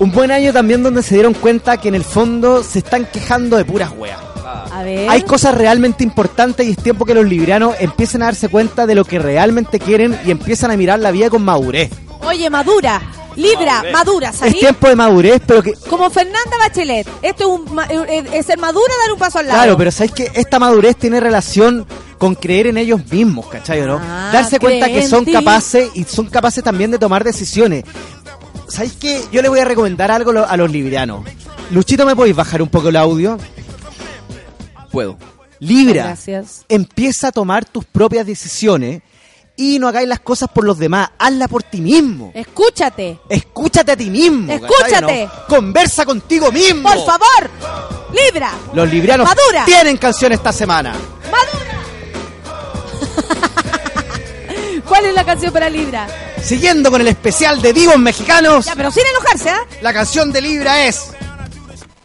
[0.00, 3.56] Un buen año también donde se dieron cuenta que en el fondo se están quejando
[3.56, 4.31] de puras weas.
[4.70, 5.08] A ver.
[5.08, 8.94] Hay cosas realmente importantes y es tiempo que los librianos empiecen a darse cuenta de
[8.94, 11.90] lo que realmente quieren y empiezan a mirar la vida con madurez.
[12.20, 13.00] Oye, madura.
[13.34, 13.92] Libra, Madurez.
[13.94, 14.58] madura, Es ¿sabes?
[14.58, 15.72] tiempo de madurez, pero que...
[15.88, 17.08] Como Fernanda Bachelet.
[17.22, 19.58] Esto es, un, ma- eh, es ser madura, dar un paso al lado.
[19.58, 21.86] Claro, pero ¿sabes que Esta madurez tiene relación
[22.18, 23.98] con creer en ellos mismos, ¿cachai no?
[24.02, 27.84] Ah, Darse cuenta que son capaces y son capaces también de tomar decisiones.
[28.68, 29.22] ¿Sabéis qué?
[29.32, 31.24] Yo le voy a recomendar algo a los librianos.
[31.70, 33.38] Luchito, ¿me podéis bajar un poco el audio?
[34.92, 35.16] Puedo.
[35.58, 36.64] Libra, Gracias.
[36.68, 39.02] empieza a tomar tus propias decisiones
[39.56, 42.32] y no hagáis las cosas por los demás, hazla por ti mismo.
[42.34, 43.20] Escúchate.
[43.28, 44.52] Escúchate a ti mismo.
[44.52, 45.28] Escúchate.
[45.48, 46.88] Conversa contigo mismo.
[46.88, 47.50] Por favor.
[48.12, 48.52] Libra.
[48.74, 49.64] Los librianos Madura.
[49.64, 50.94] tienen canción esta semana.
[54.88, 56.06] ¿Cuál es la canción para Libra?
[56.42, 59.60] Siguiendo con el especial de divos mexicanos, Ya, pero sin enojarse, ¿ah?
[59.80, 61.12] la canción de Libra es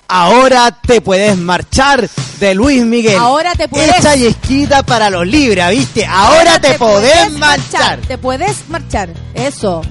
[0.07, 2.09] Ahora te puedes marchar
[2.39, 3.17] de Luis Miguel.
[3.17, 6.05] Ahora te puedes- Hecha y esquita para los Libra, ¿viste?
[6.05, 7.99] Ahora, te, podés marchar.
[8.07, 9.09] Te puedes marchar.
[9.34, 9.81] Eso.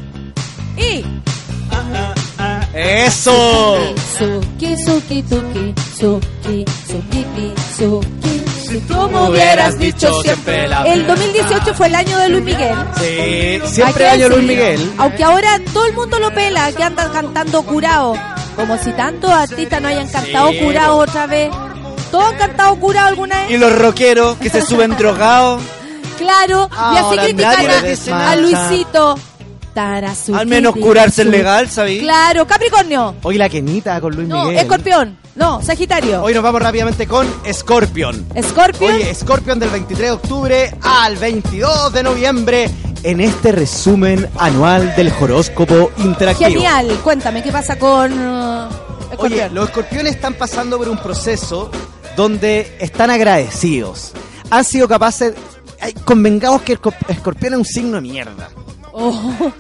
[0.77, 1.05] Y
[2.75, 3.79] ¡Eso!
[4.19, 8.43] Suki, suki, tuki, suki, suki, suki.
[8.69, 12.75] Si tú me hubieras dicho siempre la El 2018 fue el año de Luis Miguel.
[12.99, 14.43] Sí, siempre que año Luis.
[14.45, 14.93] Miguel.
[14.99, 18.15] Aunque ahora todo el mundo lo pela, que andan cantando curado.
[18.57, 21.51] Como si tantos artistas no hayan cantado Sí, curado otra vez.
[22.11, 23.51] Todos han cantado curado alguna vez.
[23.51, 25.63] Y los rockeros que se suben drogados.
[26.19, 27.67] Claro, y así critican
[28.15, 28.37] a, a.
[28.37, 29.19] Luisito.
[29.75, 32.01] Tarazuki, Al menos curarse es legal, ¿sabí?
[32.01, 33.15] Claro, Capricornio.
[33.23, 34.61] Hoy la Kenita con Luis No, Miguel.
[34.61, 35.19] Escorpión.
[35.37, 36.23] No, Sagitario.
[36.23, 38.27] Hoy nos vamos rápidamente con Scorpion.
[38.43, 38.95] Scorpion.
[38.95, 42.71] Oye, Scorpion del 23 de octubre al 22 de noviembre
[43.03, 46.49] en este resumen anual del horóscopo interactivo.
[46.51, 46.89] Genial.
[47.05, 48.69] Cuéntame, ¿qué pasa con uh,
[49.19, 51.71] Oye, los escorpiones están pasando por un proceso
[52.17, 54.13] donde están agradecidos.
[54.51, 55.35] Han sido capaces...
[56.07, 58.49] Convengamos que el escorp- escorpión es un signo de mierda.
[58.93, 59.53] Oh.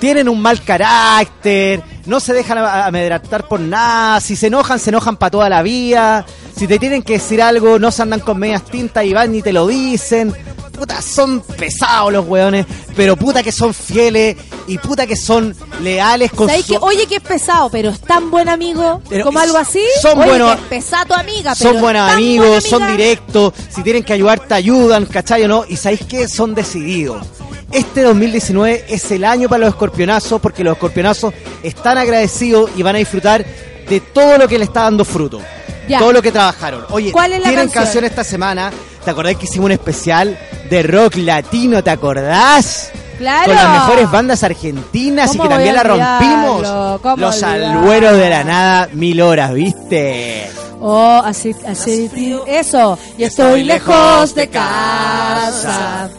[0.00, 4.90] Tienen un mal carácter, no se dejan a- amedrentar por nada, si se enojan, se
[4.90, 6.24] enojan para toda la vida,
[6.56, 9.42] si te tienen que decir algo, no se andan con medias tintas y van y
[9.42, 10.34] te lo dicen.
[10.72, 12.64] Puta, son pesados los weones,
[12.94, 14.36] pero puta que son fieles
[14.68, 15.52] y puta que son
[15.82, 16.74] leales con ¿Sabes su...
[16.74, 19.02] que, oye, que es pesado, pero es tan buen amigo?
[19.08, 19.82] Pero como algo así.
[20.00, 23.82] son Oye, buenos- que es tu amiga, pero son buenos amigos, buena son directos, si
[23.82, 25.64] tienen que ayudar te ayudan, ¿cachai o no?
[25.68, 26.28] Y ¿sabéis qué?
[26.28, 27.26] Son decididos.
[27.70, 32.96] Este 2019 es el año para los escorpionazos porque los escorpionazos están agradecidos y van
[32.96, 33.44] a disfrutar
[33.88, 35.40] de todo lo que le está dando fruto.
[35.86, 35.98] Ya.
[35.98, 36.84] Todo lo que trabajaron.
[36.90, 37.84] Oye, ¿Cuál es la tienen canción?
[37.84, 38.70] canción esta semana.
[39.04, 40.38] ¿Te acordás que hicimos un especial
[40.68, 41.82] de rock latino?
[41.82, 42.90] ¿Te acordás?
[43.18, 43.46] Claro.
[43.46, 47.18] Con las mejores bandas argentinas y ¿Cómo que también la rompimos.
[47.18, 50.48] Los albueros de la nada, mil horas, ¿viste?
[50.80, 52.10] Oh, así, así,
[52.46, 52.98] eso.
[53.16, 56.10] Y estoy lejos de casa.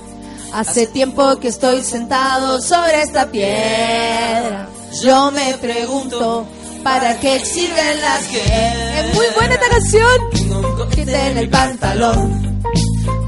[0.53, 4.67] Hace tiempo que estoy sentado sobre esta piedra.
[5.03, 6.47] Yo me pregunto,
[6.83, 8.41] ¿para qué sirven las que?
[8.99, 10.19] Es muy buena esta canción.
[10.97, 12.61] En el pantalón.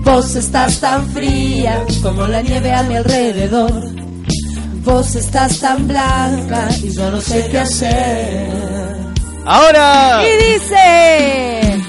[0.03, 3.89] Vos estás tan fría como la nieve a mi alrededor.
[4.83, 8.49] Vos estás tan blanca y yo no sé qué hacer.
[9.45, 10.21] ¡Ahora!
[10.27, 11.83] Y dice: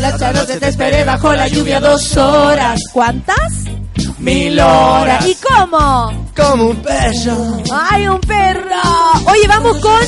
[0.00, 2.80] La noche te esperé bajo la lluvia dos horas.
[2.92, 3.61] ¿Cuántas?
[4.22, 5.26] Mil horas.
[5.26, 6.28] ¿Y cómo?
[6.36, 7.58] Como un perro.
[7.72, 8.76] ¡Ay, un perro!
[9.26, 10.00] Oye, vamos con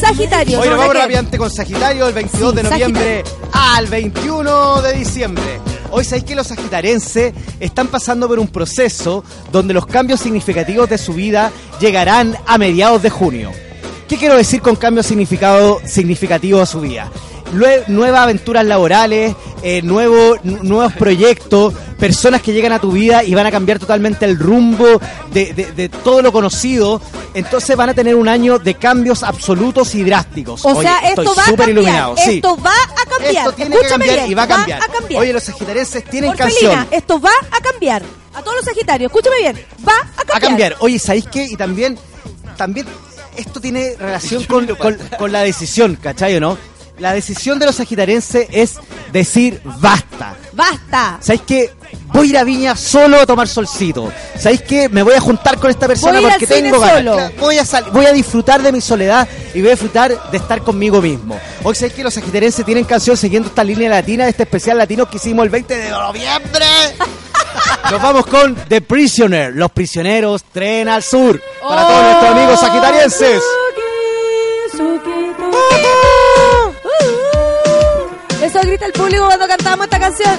[0.00, 0.56] Sagitario.
[0.56, 5.60] ¿sobre vamos rápidamente con Sagitario, el 22 Sí, de noviembre al 21 de diciembre.
[5.90, 9.22] Hoy sabéis que los sagitarenses están pasando por un proceso
[9.52, 13.50] donde los cambios significativos de su vida llegarán a mediados de junio.
[14.08, 17.10] ¿Qué quiero decir con cambios significado, significativos a su vida?
[17.52, 23.46] Nuevas aventuras laborales, eh, nuevo- nuevos proyectos, personas que llegan a tu vida y van
[23.46, 24.86] a cambiar totalmente el rumbo
[25.32, 27.00] de, de- de todo lo conocido.
[27.34, 30.64] Entonces van a tener un año de cambios absolutos y drásticos.
[30.64, 31.68] O Oye, sea, estoy esto va a cambiar.
[31.70, 32.16] iluminado.
[32.16, 32.30] Sí.
[32.36, 33.34] Esto va a cambiar.
[33.36, 34.80] Esto tiene que cambiar bien, y va a cambiar.
[34.80, 35.22] Va a cambiar.
[35.22, 36.88] Oye, los sagitarenses tienen Orfelina, canción.
[36.90, 38.02] esto va a cambiar.
[38.34, 39.66] A todos los Sagitarios, escúchame bien.
[39.86, 40.36] Va a cambiar.
[40.36, 40.76] a cambiar.
[40.80, 41.44] Oye, ¿sabéis qué?
[41.44, 41.98] Y también,
[42.56, 42.86] también
[43.36, 46.58] esto tiene relación con, con- con la decisión, ¿cachai o no?
[47.02, 48.76] La decisión de los sagitarenses es
[49.12, 50.36] decir basta.
[50.52, 51.18] Basta.
[51.20, 51.70] ¿Sabéis qué?
[52.12, 54.12] Voy a ir a Viña solo a tomar solcito.
[54.38, 54.88] ¿Sabéis qué?
[54.88, 56.98] Me voy a juntar con esta persona Voy porque tengo ganas.
[56.98, 57.14] solo.
[57.16, 60.62] Claro, Voy a, voy a disfrutar de mi soledad y voy a disfrutar de estar
[60.62, 61.40] conmigo mismo.
[61.64, 65.10] Hoy sabéis que los sagitarenses tienen canción siguiendo esta línea latina de este especial latino
[65.10, 66.66] que hicimos el 20 de noviembre.
[67.90, 71.42] Nos vamos con The Prisoner, Los Prisioneros, Tren al Sur.
[71.68, 73.42] Para todos nuestros amigos sagitarienses.
[78.62, 80.38] Grita el público cuando cantamos esta canción.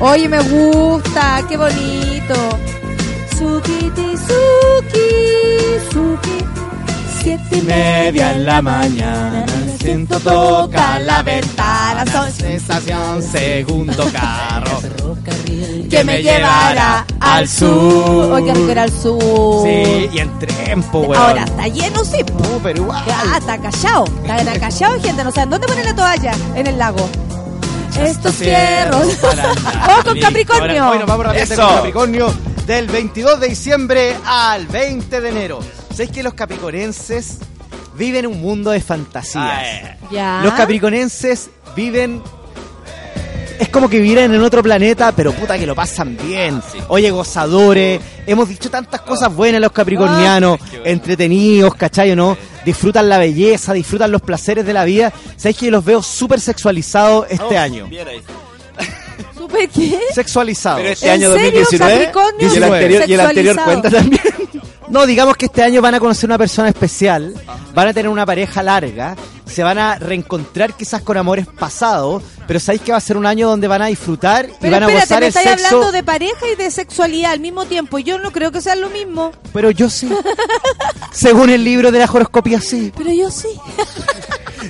[0.00, 2.34] Oye, me gusta, qué bonito.
[3.38, 3.92] Suki,
[4.26, 5.08] suki,
[5.92, 6.63] suki.
[7.24, 9.46] Siete y media en la mañana.
[9.80, 12.04] Siento toca la ventana.
[12.12, 14.82] Son Estación segundo carro.
[15.88, 18.36] que me llevará al sur.
[18.36, 19.66] Rico ir al sur.
[19.66, 21.16] Sí, y en tiempo, weón.
[21.16, 22.18] Ahora está lleno, sí.
[22.42, 23.02] No, pero igual.
[23.06, 24.04] Ya, está callado.
[24.04, 25.24] Está callado, gente.
[25.24, 26.32] No saben dónde poner la toalla.
[26.54, 27.08] En el lago.
[27.98, 29.06] Estos fierros.
[29.86, 30.94] Vamos con Capricornio.
[30.94, 32.34] Nos vamos rápidamente con Capricornio
[32.66, 35.60] del 22 de diciembre al 20 de enero.
[35.94, 37.38] ¿Sabéis que los capricornenses
[37.96, 39.96] viven un mundo de fantasías?
[40.10, 40.40] Ya.
[40.42, 42.20] Los capricornenses viven.
[43.60, 46.60] Es como que vivieran en otro planeta, pero puta que lo pasan bien.
[46.88, 48.00] Oye, gozadores.
[48.26, 52.36] Hemos dicho tantas cosas buenas los capricornianos, entretenidos, ¿cachai o no?
[52.64, 55.12] Disfrutan la belleza, disfrutan los placeres de la vida.
[55.36, 57.88] ¿Sabéis que los veo súper sexualizados este año?
[59.36, 60.00] ¿Súper qué?
[60.12, 60.78] Sexualizado.
[60.78, 62.52] Pero este año ¿En serio, 2019 Capricornio?
[62.52, 64.43] y el anterior, y el anterior cuenta también.
[64.94, 67.34] No, digamos que este año van a conocer una persona especial,
[67.74, 72.60] van a tener una pareja larga, se van a reencontrar quizás con amores pasados, pero
[72.60, 74.86] sabéis que va a ser un año donde van a disfrutar y Pero van a
[74.86, 75.66] espérate, gozar me el estáis sexo.
[75.66, 77.98] hablando de pareja y de sexualidad al mismo tiempo.
[77.98, 79.32] Yo no creo que sea lo mismo.
[79.52, 80.08] Pero yo sí.
[81.10, 82.92] Según el libro de la horoscopía, sí.
[82.96, 83.48] Pero yo sí.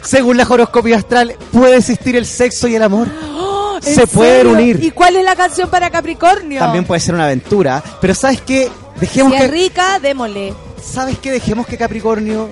[0.02, 3.08] Según la horoscopía astral, puede existir el sexo y el amor.
[3.36, 3.76] ¡Oh!
[3.84, 4.52] ¿En Se pueden serio?
[4.52, 4.82] unir.
[4.84, 6.60] ¿Y cuál es la canción para Capricornio?
[6.60, 8.70] También puede ser una aventura, pero ¿sabes qué?
[9.06, 10.54] Dejemos Si que es rica, démosle.
[10.82, 11.30] ¿Sabes qué?
[11.30, 12.48] Dejemos que Capricornio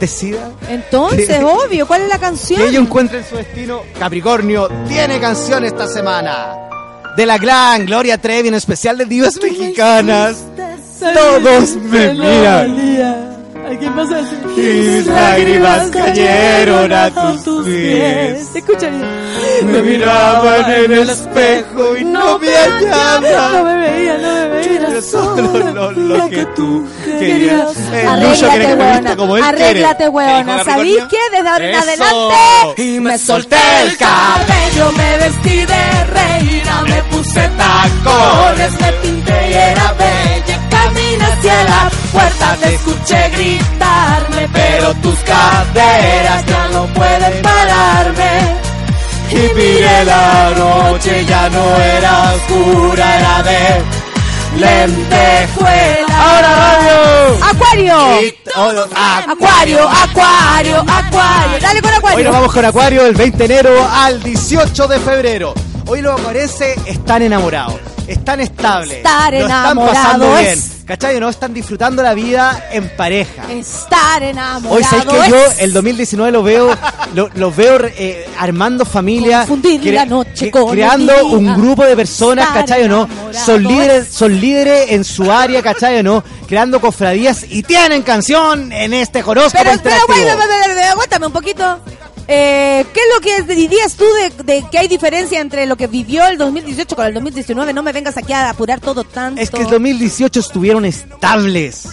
[0.00, 0.50] decida.
[0.68, 2.60] Entonces, Que- obvio, ¿cuál es la canción?
[2.60, 3.82] Que ellos encuentren su destino.
[3.98, 6.54] Capricornio tiene canción esta semana.
[7.16, 10.44] De la gran Gloria Trevi, en especial de divas mexicanas.
[11.14, 13.35] Todos me miran.
[13.68, 18.48] Y mis lágrimas cayeron a tus pies.
[18.54, 19.72] Escucha bien.
[19.72, 22.52] Me miraban en el espejo y no me No
[22.96, 23.64] hallaban.
[23.64, 24.88] me veía, no me veía.
[24.88, 27.76] Era solo lo, lo que tú querías.
[28.06, 30.64] Arréglate, él Arréglate, weona.
[30.64, 31.18] ¿Sabéis qué?
[31.32, 32.82] Desde ahora en adelante.
[32.82, 39.54] Y me solté el cabello, me vestí de reina, me puse tacones, me pinté y
[39.54, 40.68] era bella.
[40.70, 48.32] Caminé hacia la puerta, te escuché gritarme, pero tus caderas ya no pueden pararme.
[49.30, 53.60] Y miré la noche, ya no era oscura, era de
[54.60, 56.14] lentejuela.
[56.16, 57.44] ¡Ahora radio!
[57.50, 58.22] ¡Acuario!
[58.22, 58.34] Y
[59.30, 61.58] Acuario, acuario, acuario.
[61.60, 62.18] Dale con acuario.
[62.18, 65.54] Hoy nos vamos con Acuario del 20 de enero al 18 de febrero.
[65.86, 70.62] Hoy los acuarenses están enamorados, están estables, Estar lo están pasando bien.
[70.86, 71.18] ¿Cachai?
[71.18, 73.50] No están disfrutando la vida en pareja.
[73.50, 74.72] Estar enamorado.
[74.76, 76.76] Hoy sabéis que yo el 2019 lo veo,
[77.14, 81.24] lo, lo veo eh, armando familia, Confundir cre- la noche con el creando día.
[81.24, 83.08] un grupo de personas, Estar ¿cachai o no?
[83.32, 86.22] Son líderes, es- son líderes en su área, ¿cachai o no?
[86.46, 90.32] Creando cofradías y tienen canción en este horóscopo Pero
[90.92, 91.80] aguántame un poquito.
[92.28, 95.86] Eh, ¿Qué es lo que dirías tú de, de que hay diferencia entre lo que
[95.86, 97.72] vivió el 2018 con el 2019?
[97.72, 99.40] No me vengas aquí a apurar todo tanto.
[99.40, 101.88] Es que el 2018 estuvieron estables.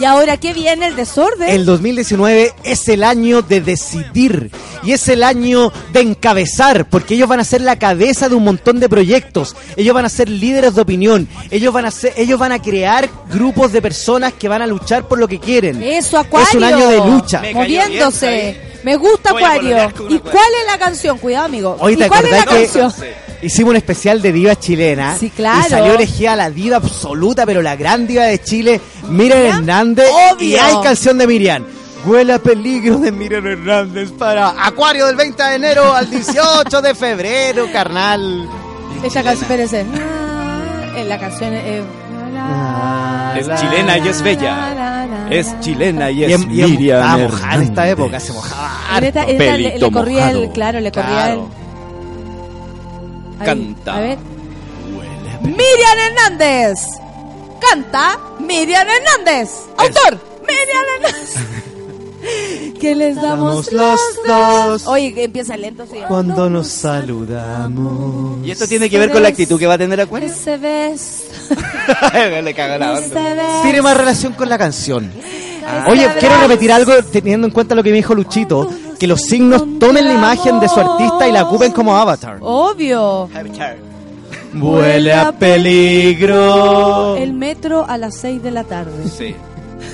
[0.00, 1.50] ¿Y ahora qué viene el desorden?
[1.50, 4.50] El 2019 es el año de decidir
[4.82, 8.44] y es el año de encabezar, porque ellos van a ser la cabeza de un
[8.44, 9.54] montón de proyectos.
[9.76, 11.28] Ellos van a ser líderes de opinión.
[11.50, 15.06] Ellos van a ser, ellos van a crear grupos de personas que van a luchar
[15.06, 15.82] por lo que quieren.
[15.82, 16.48] Eso, Acuario.
[16.48, 17.40] Es un año de lucha.
[17.42, 18.60] Me cayó bien, Moviéndose.
[18.82, 19.92] Me gusta Acuario.
[20.08, 21.18] ¿Y cuál es la canción?
[21.18, 21.76] Cuidado, amigo.
[21.78, 22.94] Hoy ¿Y te cuál es la que canción?
[23.42, 25.62] Hicimos un especial de divas chilenas Sí, claro.
[25.66, 30.06] y salió elegida la diva absoluta, pero la gran diva de Chile, Miriam Hernández.
[30.32, 30.46] Obvio.
[30.48, 31.64] Y hay canción de Miriam.
[32.06, 36.94] Huele a peligro de Miriam Hernández para Acuario del 20 de enero al 18 de
[36.94, 38.48] febrero, carnal.
[39.04, 39.86] Esta canción, espérese.
[39.94, 41.82] Ah, eh, la canción eh,
[43.36, 45.06] Es chilena y es bella.
[45.30, 48.98] Es chilena y es Y en- y en- Miriam mojada en esta época, se mojaba
[48.98, 49.32] En esta- harto.
[49.32, 51.48] en esta le, le corría el, claro, le corría Claro.
[51.54, 51.59] el.
[53.44, 53.96] Canta.
[53.96, 54.18] A ver.
[55.42, 56.78] Miriam Hernández.
[57.60, 59.50] Canta Miriam Hernández.
[59.76, 60.18] Autor.
[60.46, 61.34] Miriam Hernández.
[62.80, 65.98] que les damos los dos Oye, que empieza lento, sí.
[66.08, 68.46] cuando nos saludamos.
[68.46, 70.30] Y esto tiene que ver con la actitud que va a tener Acuario.
[72.42, 73.62] Le caga la onda.
[73.62, 75.12] Tiene más relación con la canción.
[75.66, 75.86] Ah.
[75.88, 78.70] Oye, quiero repetir algo teniendo en cuenta lo que me dijo Luchito,
[79.00, 82.36] que los signos tomen la imagen de su artista y la ocupen como avatar.
[82.42, 83.30] Obvio.
[84.54, 87.16] Huele a peligro.
[87.16, 89.08] El metro a las 6 de la tarde.
[89.08, 89.34] Sí.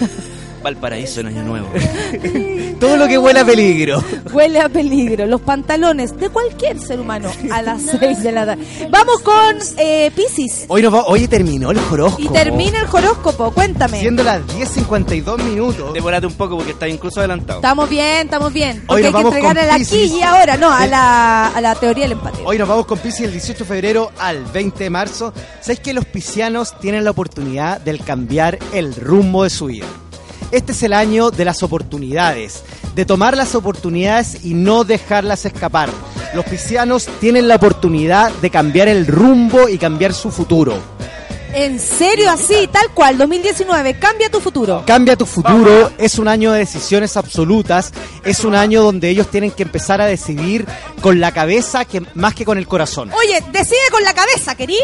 [0.67, 1.69] Valparaíso en Año Nuevo.
[2.81, 4.03] Todo lo que huele a peligro.
[4.33, 5.25] Huele a peligro.
[5.27, 8.65] Los pantalones de cualquier ser humano a las 6 de la tarde.
[8.91, 10.65] Vamos con eh, Pisces.
[10.67, 12.21] Hoy nos va, oye, terminó el horóscopo.
[12.21, 13.53] Y termina el horóscopo.
[13.53, 14.01] Cuéntame.
[14.01, 15.95] Siendo las 10.52 minutos.
[15.95, 17.61] Demórate un poco porque está incluso adelantado.
[17.61, 18.79] Estamos bien, estamos bien.
[18.89, 20.13] Hoy Porque nos hay que vamos entregar aquí Piscis.
[20.15, 22.41] y ahora, no, a la, a la teoría del empate.
[22.45, 25.33] Hoy nos vamos con Pisces el 18 de febrero al 20 de marzo.
[25.61, 29.87] ¿Sabes que los piscianos tienen la oportunidad de cambiar el rumbo de su vida?
[30.52, 32.62] Este es el año de las oportunidades,
[32.94, 35.90] de tomar las oportunidades y no dejarlas escapar.
[36.35, 40.95] Los piscianos tienen la oportunidad de cambiar el rumbo y cambiar su futuro.
[41.59, 44.83] En serio, así, tal cual, 2019, cambia tu futuro.
[44.87, 49.51] Cambia tu futuro, es un año de decisiones absolutas, es un año donde ellos tienen
[49.51, 50.66] que empezar a decidir
[51.01, 53.11] con la cabeza que más que con el corazón.
[53.11, 54.77] Oye, decide con la cabeza, ¿querí?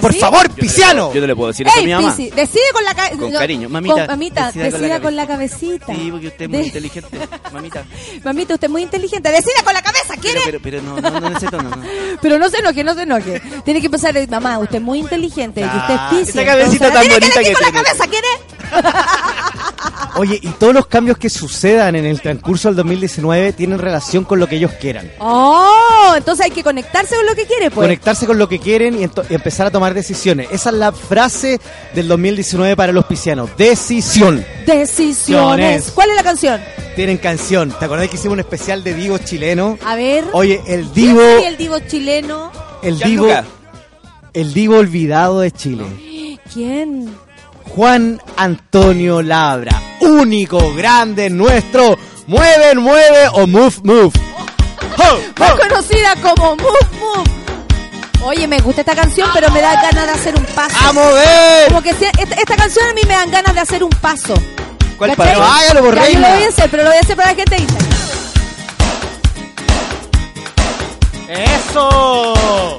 [0.00, 1.12] Por favor, Yo no le Pisiano.
[1.14, 2.16] Yo no le puedo decir eso a mi mamá.
[2.16, 3.16] Pisi, decide con la cabeza.
[3.16, 3.68] Con cariño.
[3.68, 5.86] Mamita, mamita, decida decida, con la con la cabecita.
[5.94, 7.18] Sí, porque usted es muy De- inteligente,
[7.52, 7.84] mamita.
[8.24, 9.30] Mamita, usted es muy inteligente.
[9.30, 10.40] Decida con la cabeza, ¿quiere?
[10.46, 11.82] Pero, pero, pero no, no, no necesito, no, no.
[12.22, 13.42] Pero no se enoje, no se enoje.
[13.64, 16.34] Tiene que empezar, eh, mamá, usted es muy inteligente y usted es Piscis.
[16.36, 17.84] esa cabecita entonces, tan tiene bonita elegir que con la tiene.
[17.84, 18.28] cabeza, ¿quiere?
[20.16, 24.38] Oye, y todos los cambios que sucedan en el transcurso del 2019 tienen relación con
[24.38, 25.10] lo que ellos quieran.
[25.18, 27.84] Oh, entonces hay que conectarse con lo que quiere, pues.
[27.84, 30.48] Conectarse con lo que quieren y, empezar a tomar decisiones.
[30.52, 31.60] Esa es la frase
[31.94, 33.50] del 2019 para los piscianos.
[33.56, 34.44] Decisión.
[34.66, 35.90] Decisiones.
[35.92, 36.60] ¿Cuál es la canción?
[36.94, 37.70] Tienen canción.
[37.76, 39.78] ¿Te acordás que hicimos un especial de divos chileno?
[39.84, 40.24] A ver.
[40.32, 42.52] Oye, el ¿Quién divo, el divo chileno?
[42.82, 43.26] el divo,
[44.34, 46.38] el divo olvidado de Chile.
[46.52, 47.16] ¿Quién?
[47.74, 51.98] Juan Antonio Labra, único, grande, nuestro.
[52.26, 54.12] Mueve, mueve o move, move.
[55.38, 57.30] Más conocida como Move Move.
[58.24, 60.76] Oye, me gusta esta canción, pero me da ganas de hacer un paso.
[60.82, 61.68] ¡A mover!
[61.68, 64.34] Como que si- esta, esta canción a mí me dan ganas de hacer un paso.
[64.96, 65.42] ¿Cuál paso?
[65.42, 66.28] Hágalo, por Yo reina.
[66.30, 67.76] lo voy a hacer, pero lo voy a hacer para la gente dice.
[71.28, 72.76] ¡Eso!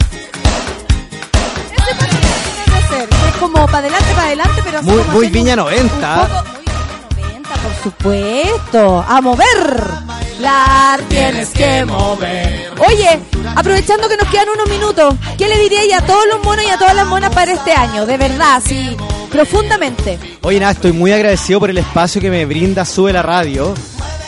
[3.40, 6.14] Como para adelante, para adelante, pero así Muy, como muy Viña un- 90.
[6.22, 9.06] un poco- muy Viña 90, por supuesto.
[9.08, 10.06] A mover.
[10.40, 12.72] La tienes que mover.
[12.88, 13.20] Oye,
[13.56, 16.78] aprovechando que nos quedan unos minutos, ¿qué le diría a todos los monos y a
[16.78, 18.06] todas las monas para este año?
[18.06, 18.98] De verdad, sí,
[19.32, 20.20] profundamente.
[20.42, 23.74] Oye, nada, estoy muy agradecido por el espacio que me brinda Sube la Radio,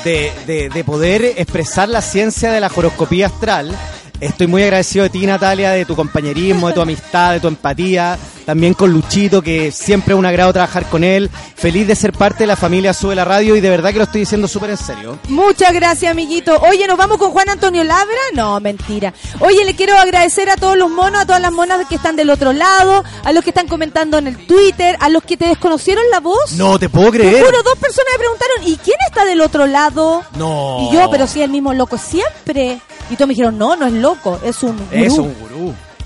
[0.05, 3.75] de, de- de poder expresar la ciencia de la horoscopía astral.
[4.19, 8.17] Estoy muy agradecido de ti, Natalia, de tu compañerismo, de tu amistad, de tu empatía.
[8.45, 11.29] También con Luchito, que siempre es un agrado trabajar con él.
[11.55, 14.05] Feliz de ser parte de la familia Sube la Radio y de verdad que lo
[14.05, 15.19] estoy diciendo súper en serio.
[15.27, 16.57] Muchas gracias, amiguito.
[16.61, 18.07] Oye, ¿nos vamos con Juan Antonio Labra?
[18.33, 19.13] No, mentira.
[19.41, 22.29] Oye, le quiero agradecer a todos los monos, a todas las monas que están del
[22.29, 26.05] otro lado, a los que están comentando en el Twitter, a los que te desconocieron
[26.09, 26.53] la voz.
[26.53, 27.43] No te puedo Te creer.
[27.45, 30.23] juro, dos personas me preguntaron, ¿y quién está del otro lado?
[30.37, 30.87] No.
[30.89, 32.79] Y yo, pero sí, el mismo loco siempre.
[33.09, 34.06] Y todos me dijeron, no, no es loco,
[34.43, 34.87] es un gurú.
[34.91, 35.56] Es un gurú.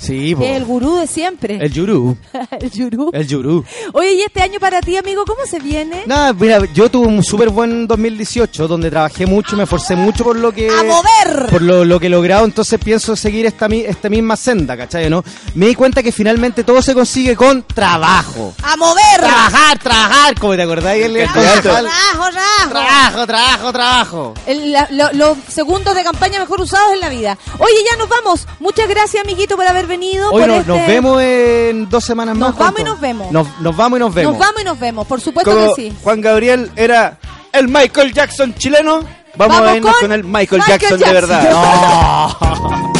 [0.01, 0.43] Sí, po.
[0.43, 1.57] El gurú de siempre.
[1.61, 2.17] El yurú.
[2.59, 3.09] el gurú.
[3.13, 3.63] El yurú.
[3.93, 6.03] Oye, ¿y este año para ti, amigo, cómo se viene?
[6.07, 10.35] Nada, mira, yo tuve un súper buen 2018 donde trabajé mucho, me esforcé mucho por
[10.37, 10.69] lo que...
[10.69, 11.47] ¡A mover!
[11.51, 15.07] Por lo, lo que he logrado, entonces pienso seguir esta, mi- esta misma senda, ¿cachai?
[15.09, 15.23] ¿no?
[15.53, 18.55] Me di cuenta que finalmente todo se consigue con trabajo.
[18.63, 19.01] ¡A mover!
[19.19, 21.05] Trabajar, trabajar, como te acordáis.
[21.05, 22.69] El, el Trabajo, trabajo, trabajo.
[22.71, 24.33] Trabajo, trabajo, trabajo.
[24.47, 27.37] El- la- lo- los segundos de campaña mejor usados en la vida.
[27.59, 28.47] Oye, ya nos vamos.
[28.59, 30.31] Muchas gracias, amiguito, por haber venido.
[30.31, 32.49] Hoy por no- este- nos vemos en dos semanas más.
[32.49, 33.31] Nos vamos y nos vemos.
[33.31, 34.34] Nos, nos vamos y nos vemos.
[34.34, 35.93] Nos vamos y nos vemos, por supuesto Como que sí.
[36.03, 37.18] Juan Gabriel era
[37.53, 39.01] el Michael Jackson chileno,
[39.35, 41.30] vamos, Vamos a irnos con con, el Michael, Michael Jackson, de Jackson.
[41.30, 42.30] verdad.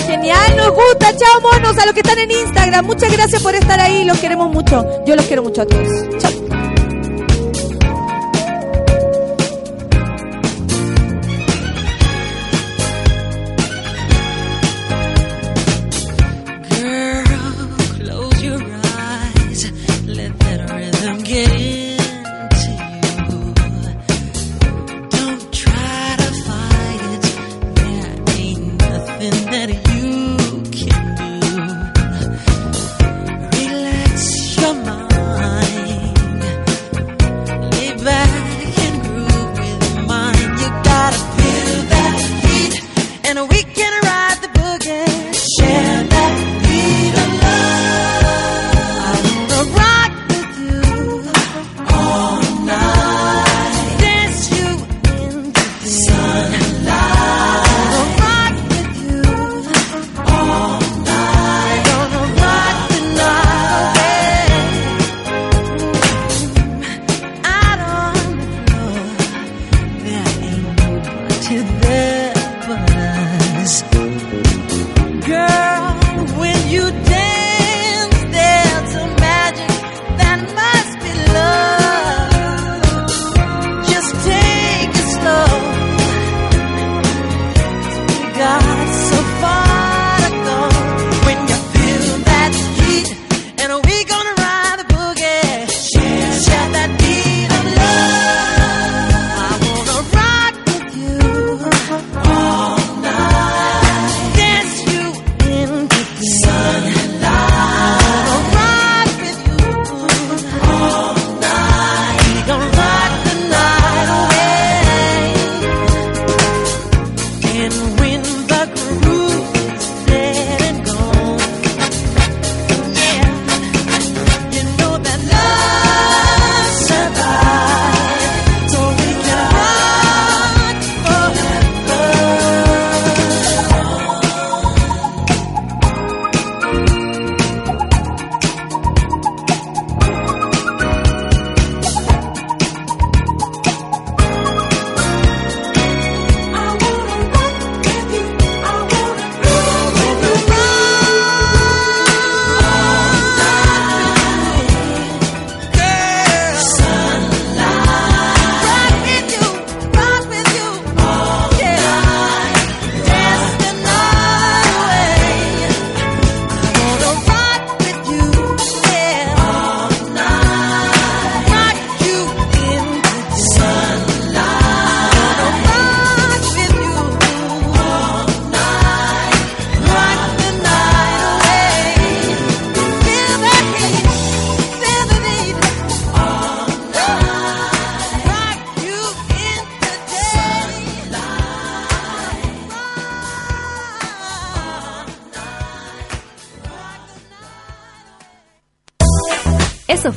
[0.08, 1.16] Genial, nos gusta.
[1.18, 2.86] Chao, monos, a los que están en Instagram.
[2.86, 4.04] Muchas gracias por estar ahí.
[4.04, 4.86] Los queremos mucho.
[5.06, 5.88] Yo los quiero mucho a todos.
[6.20, 6.51] Chao.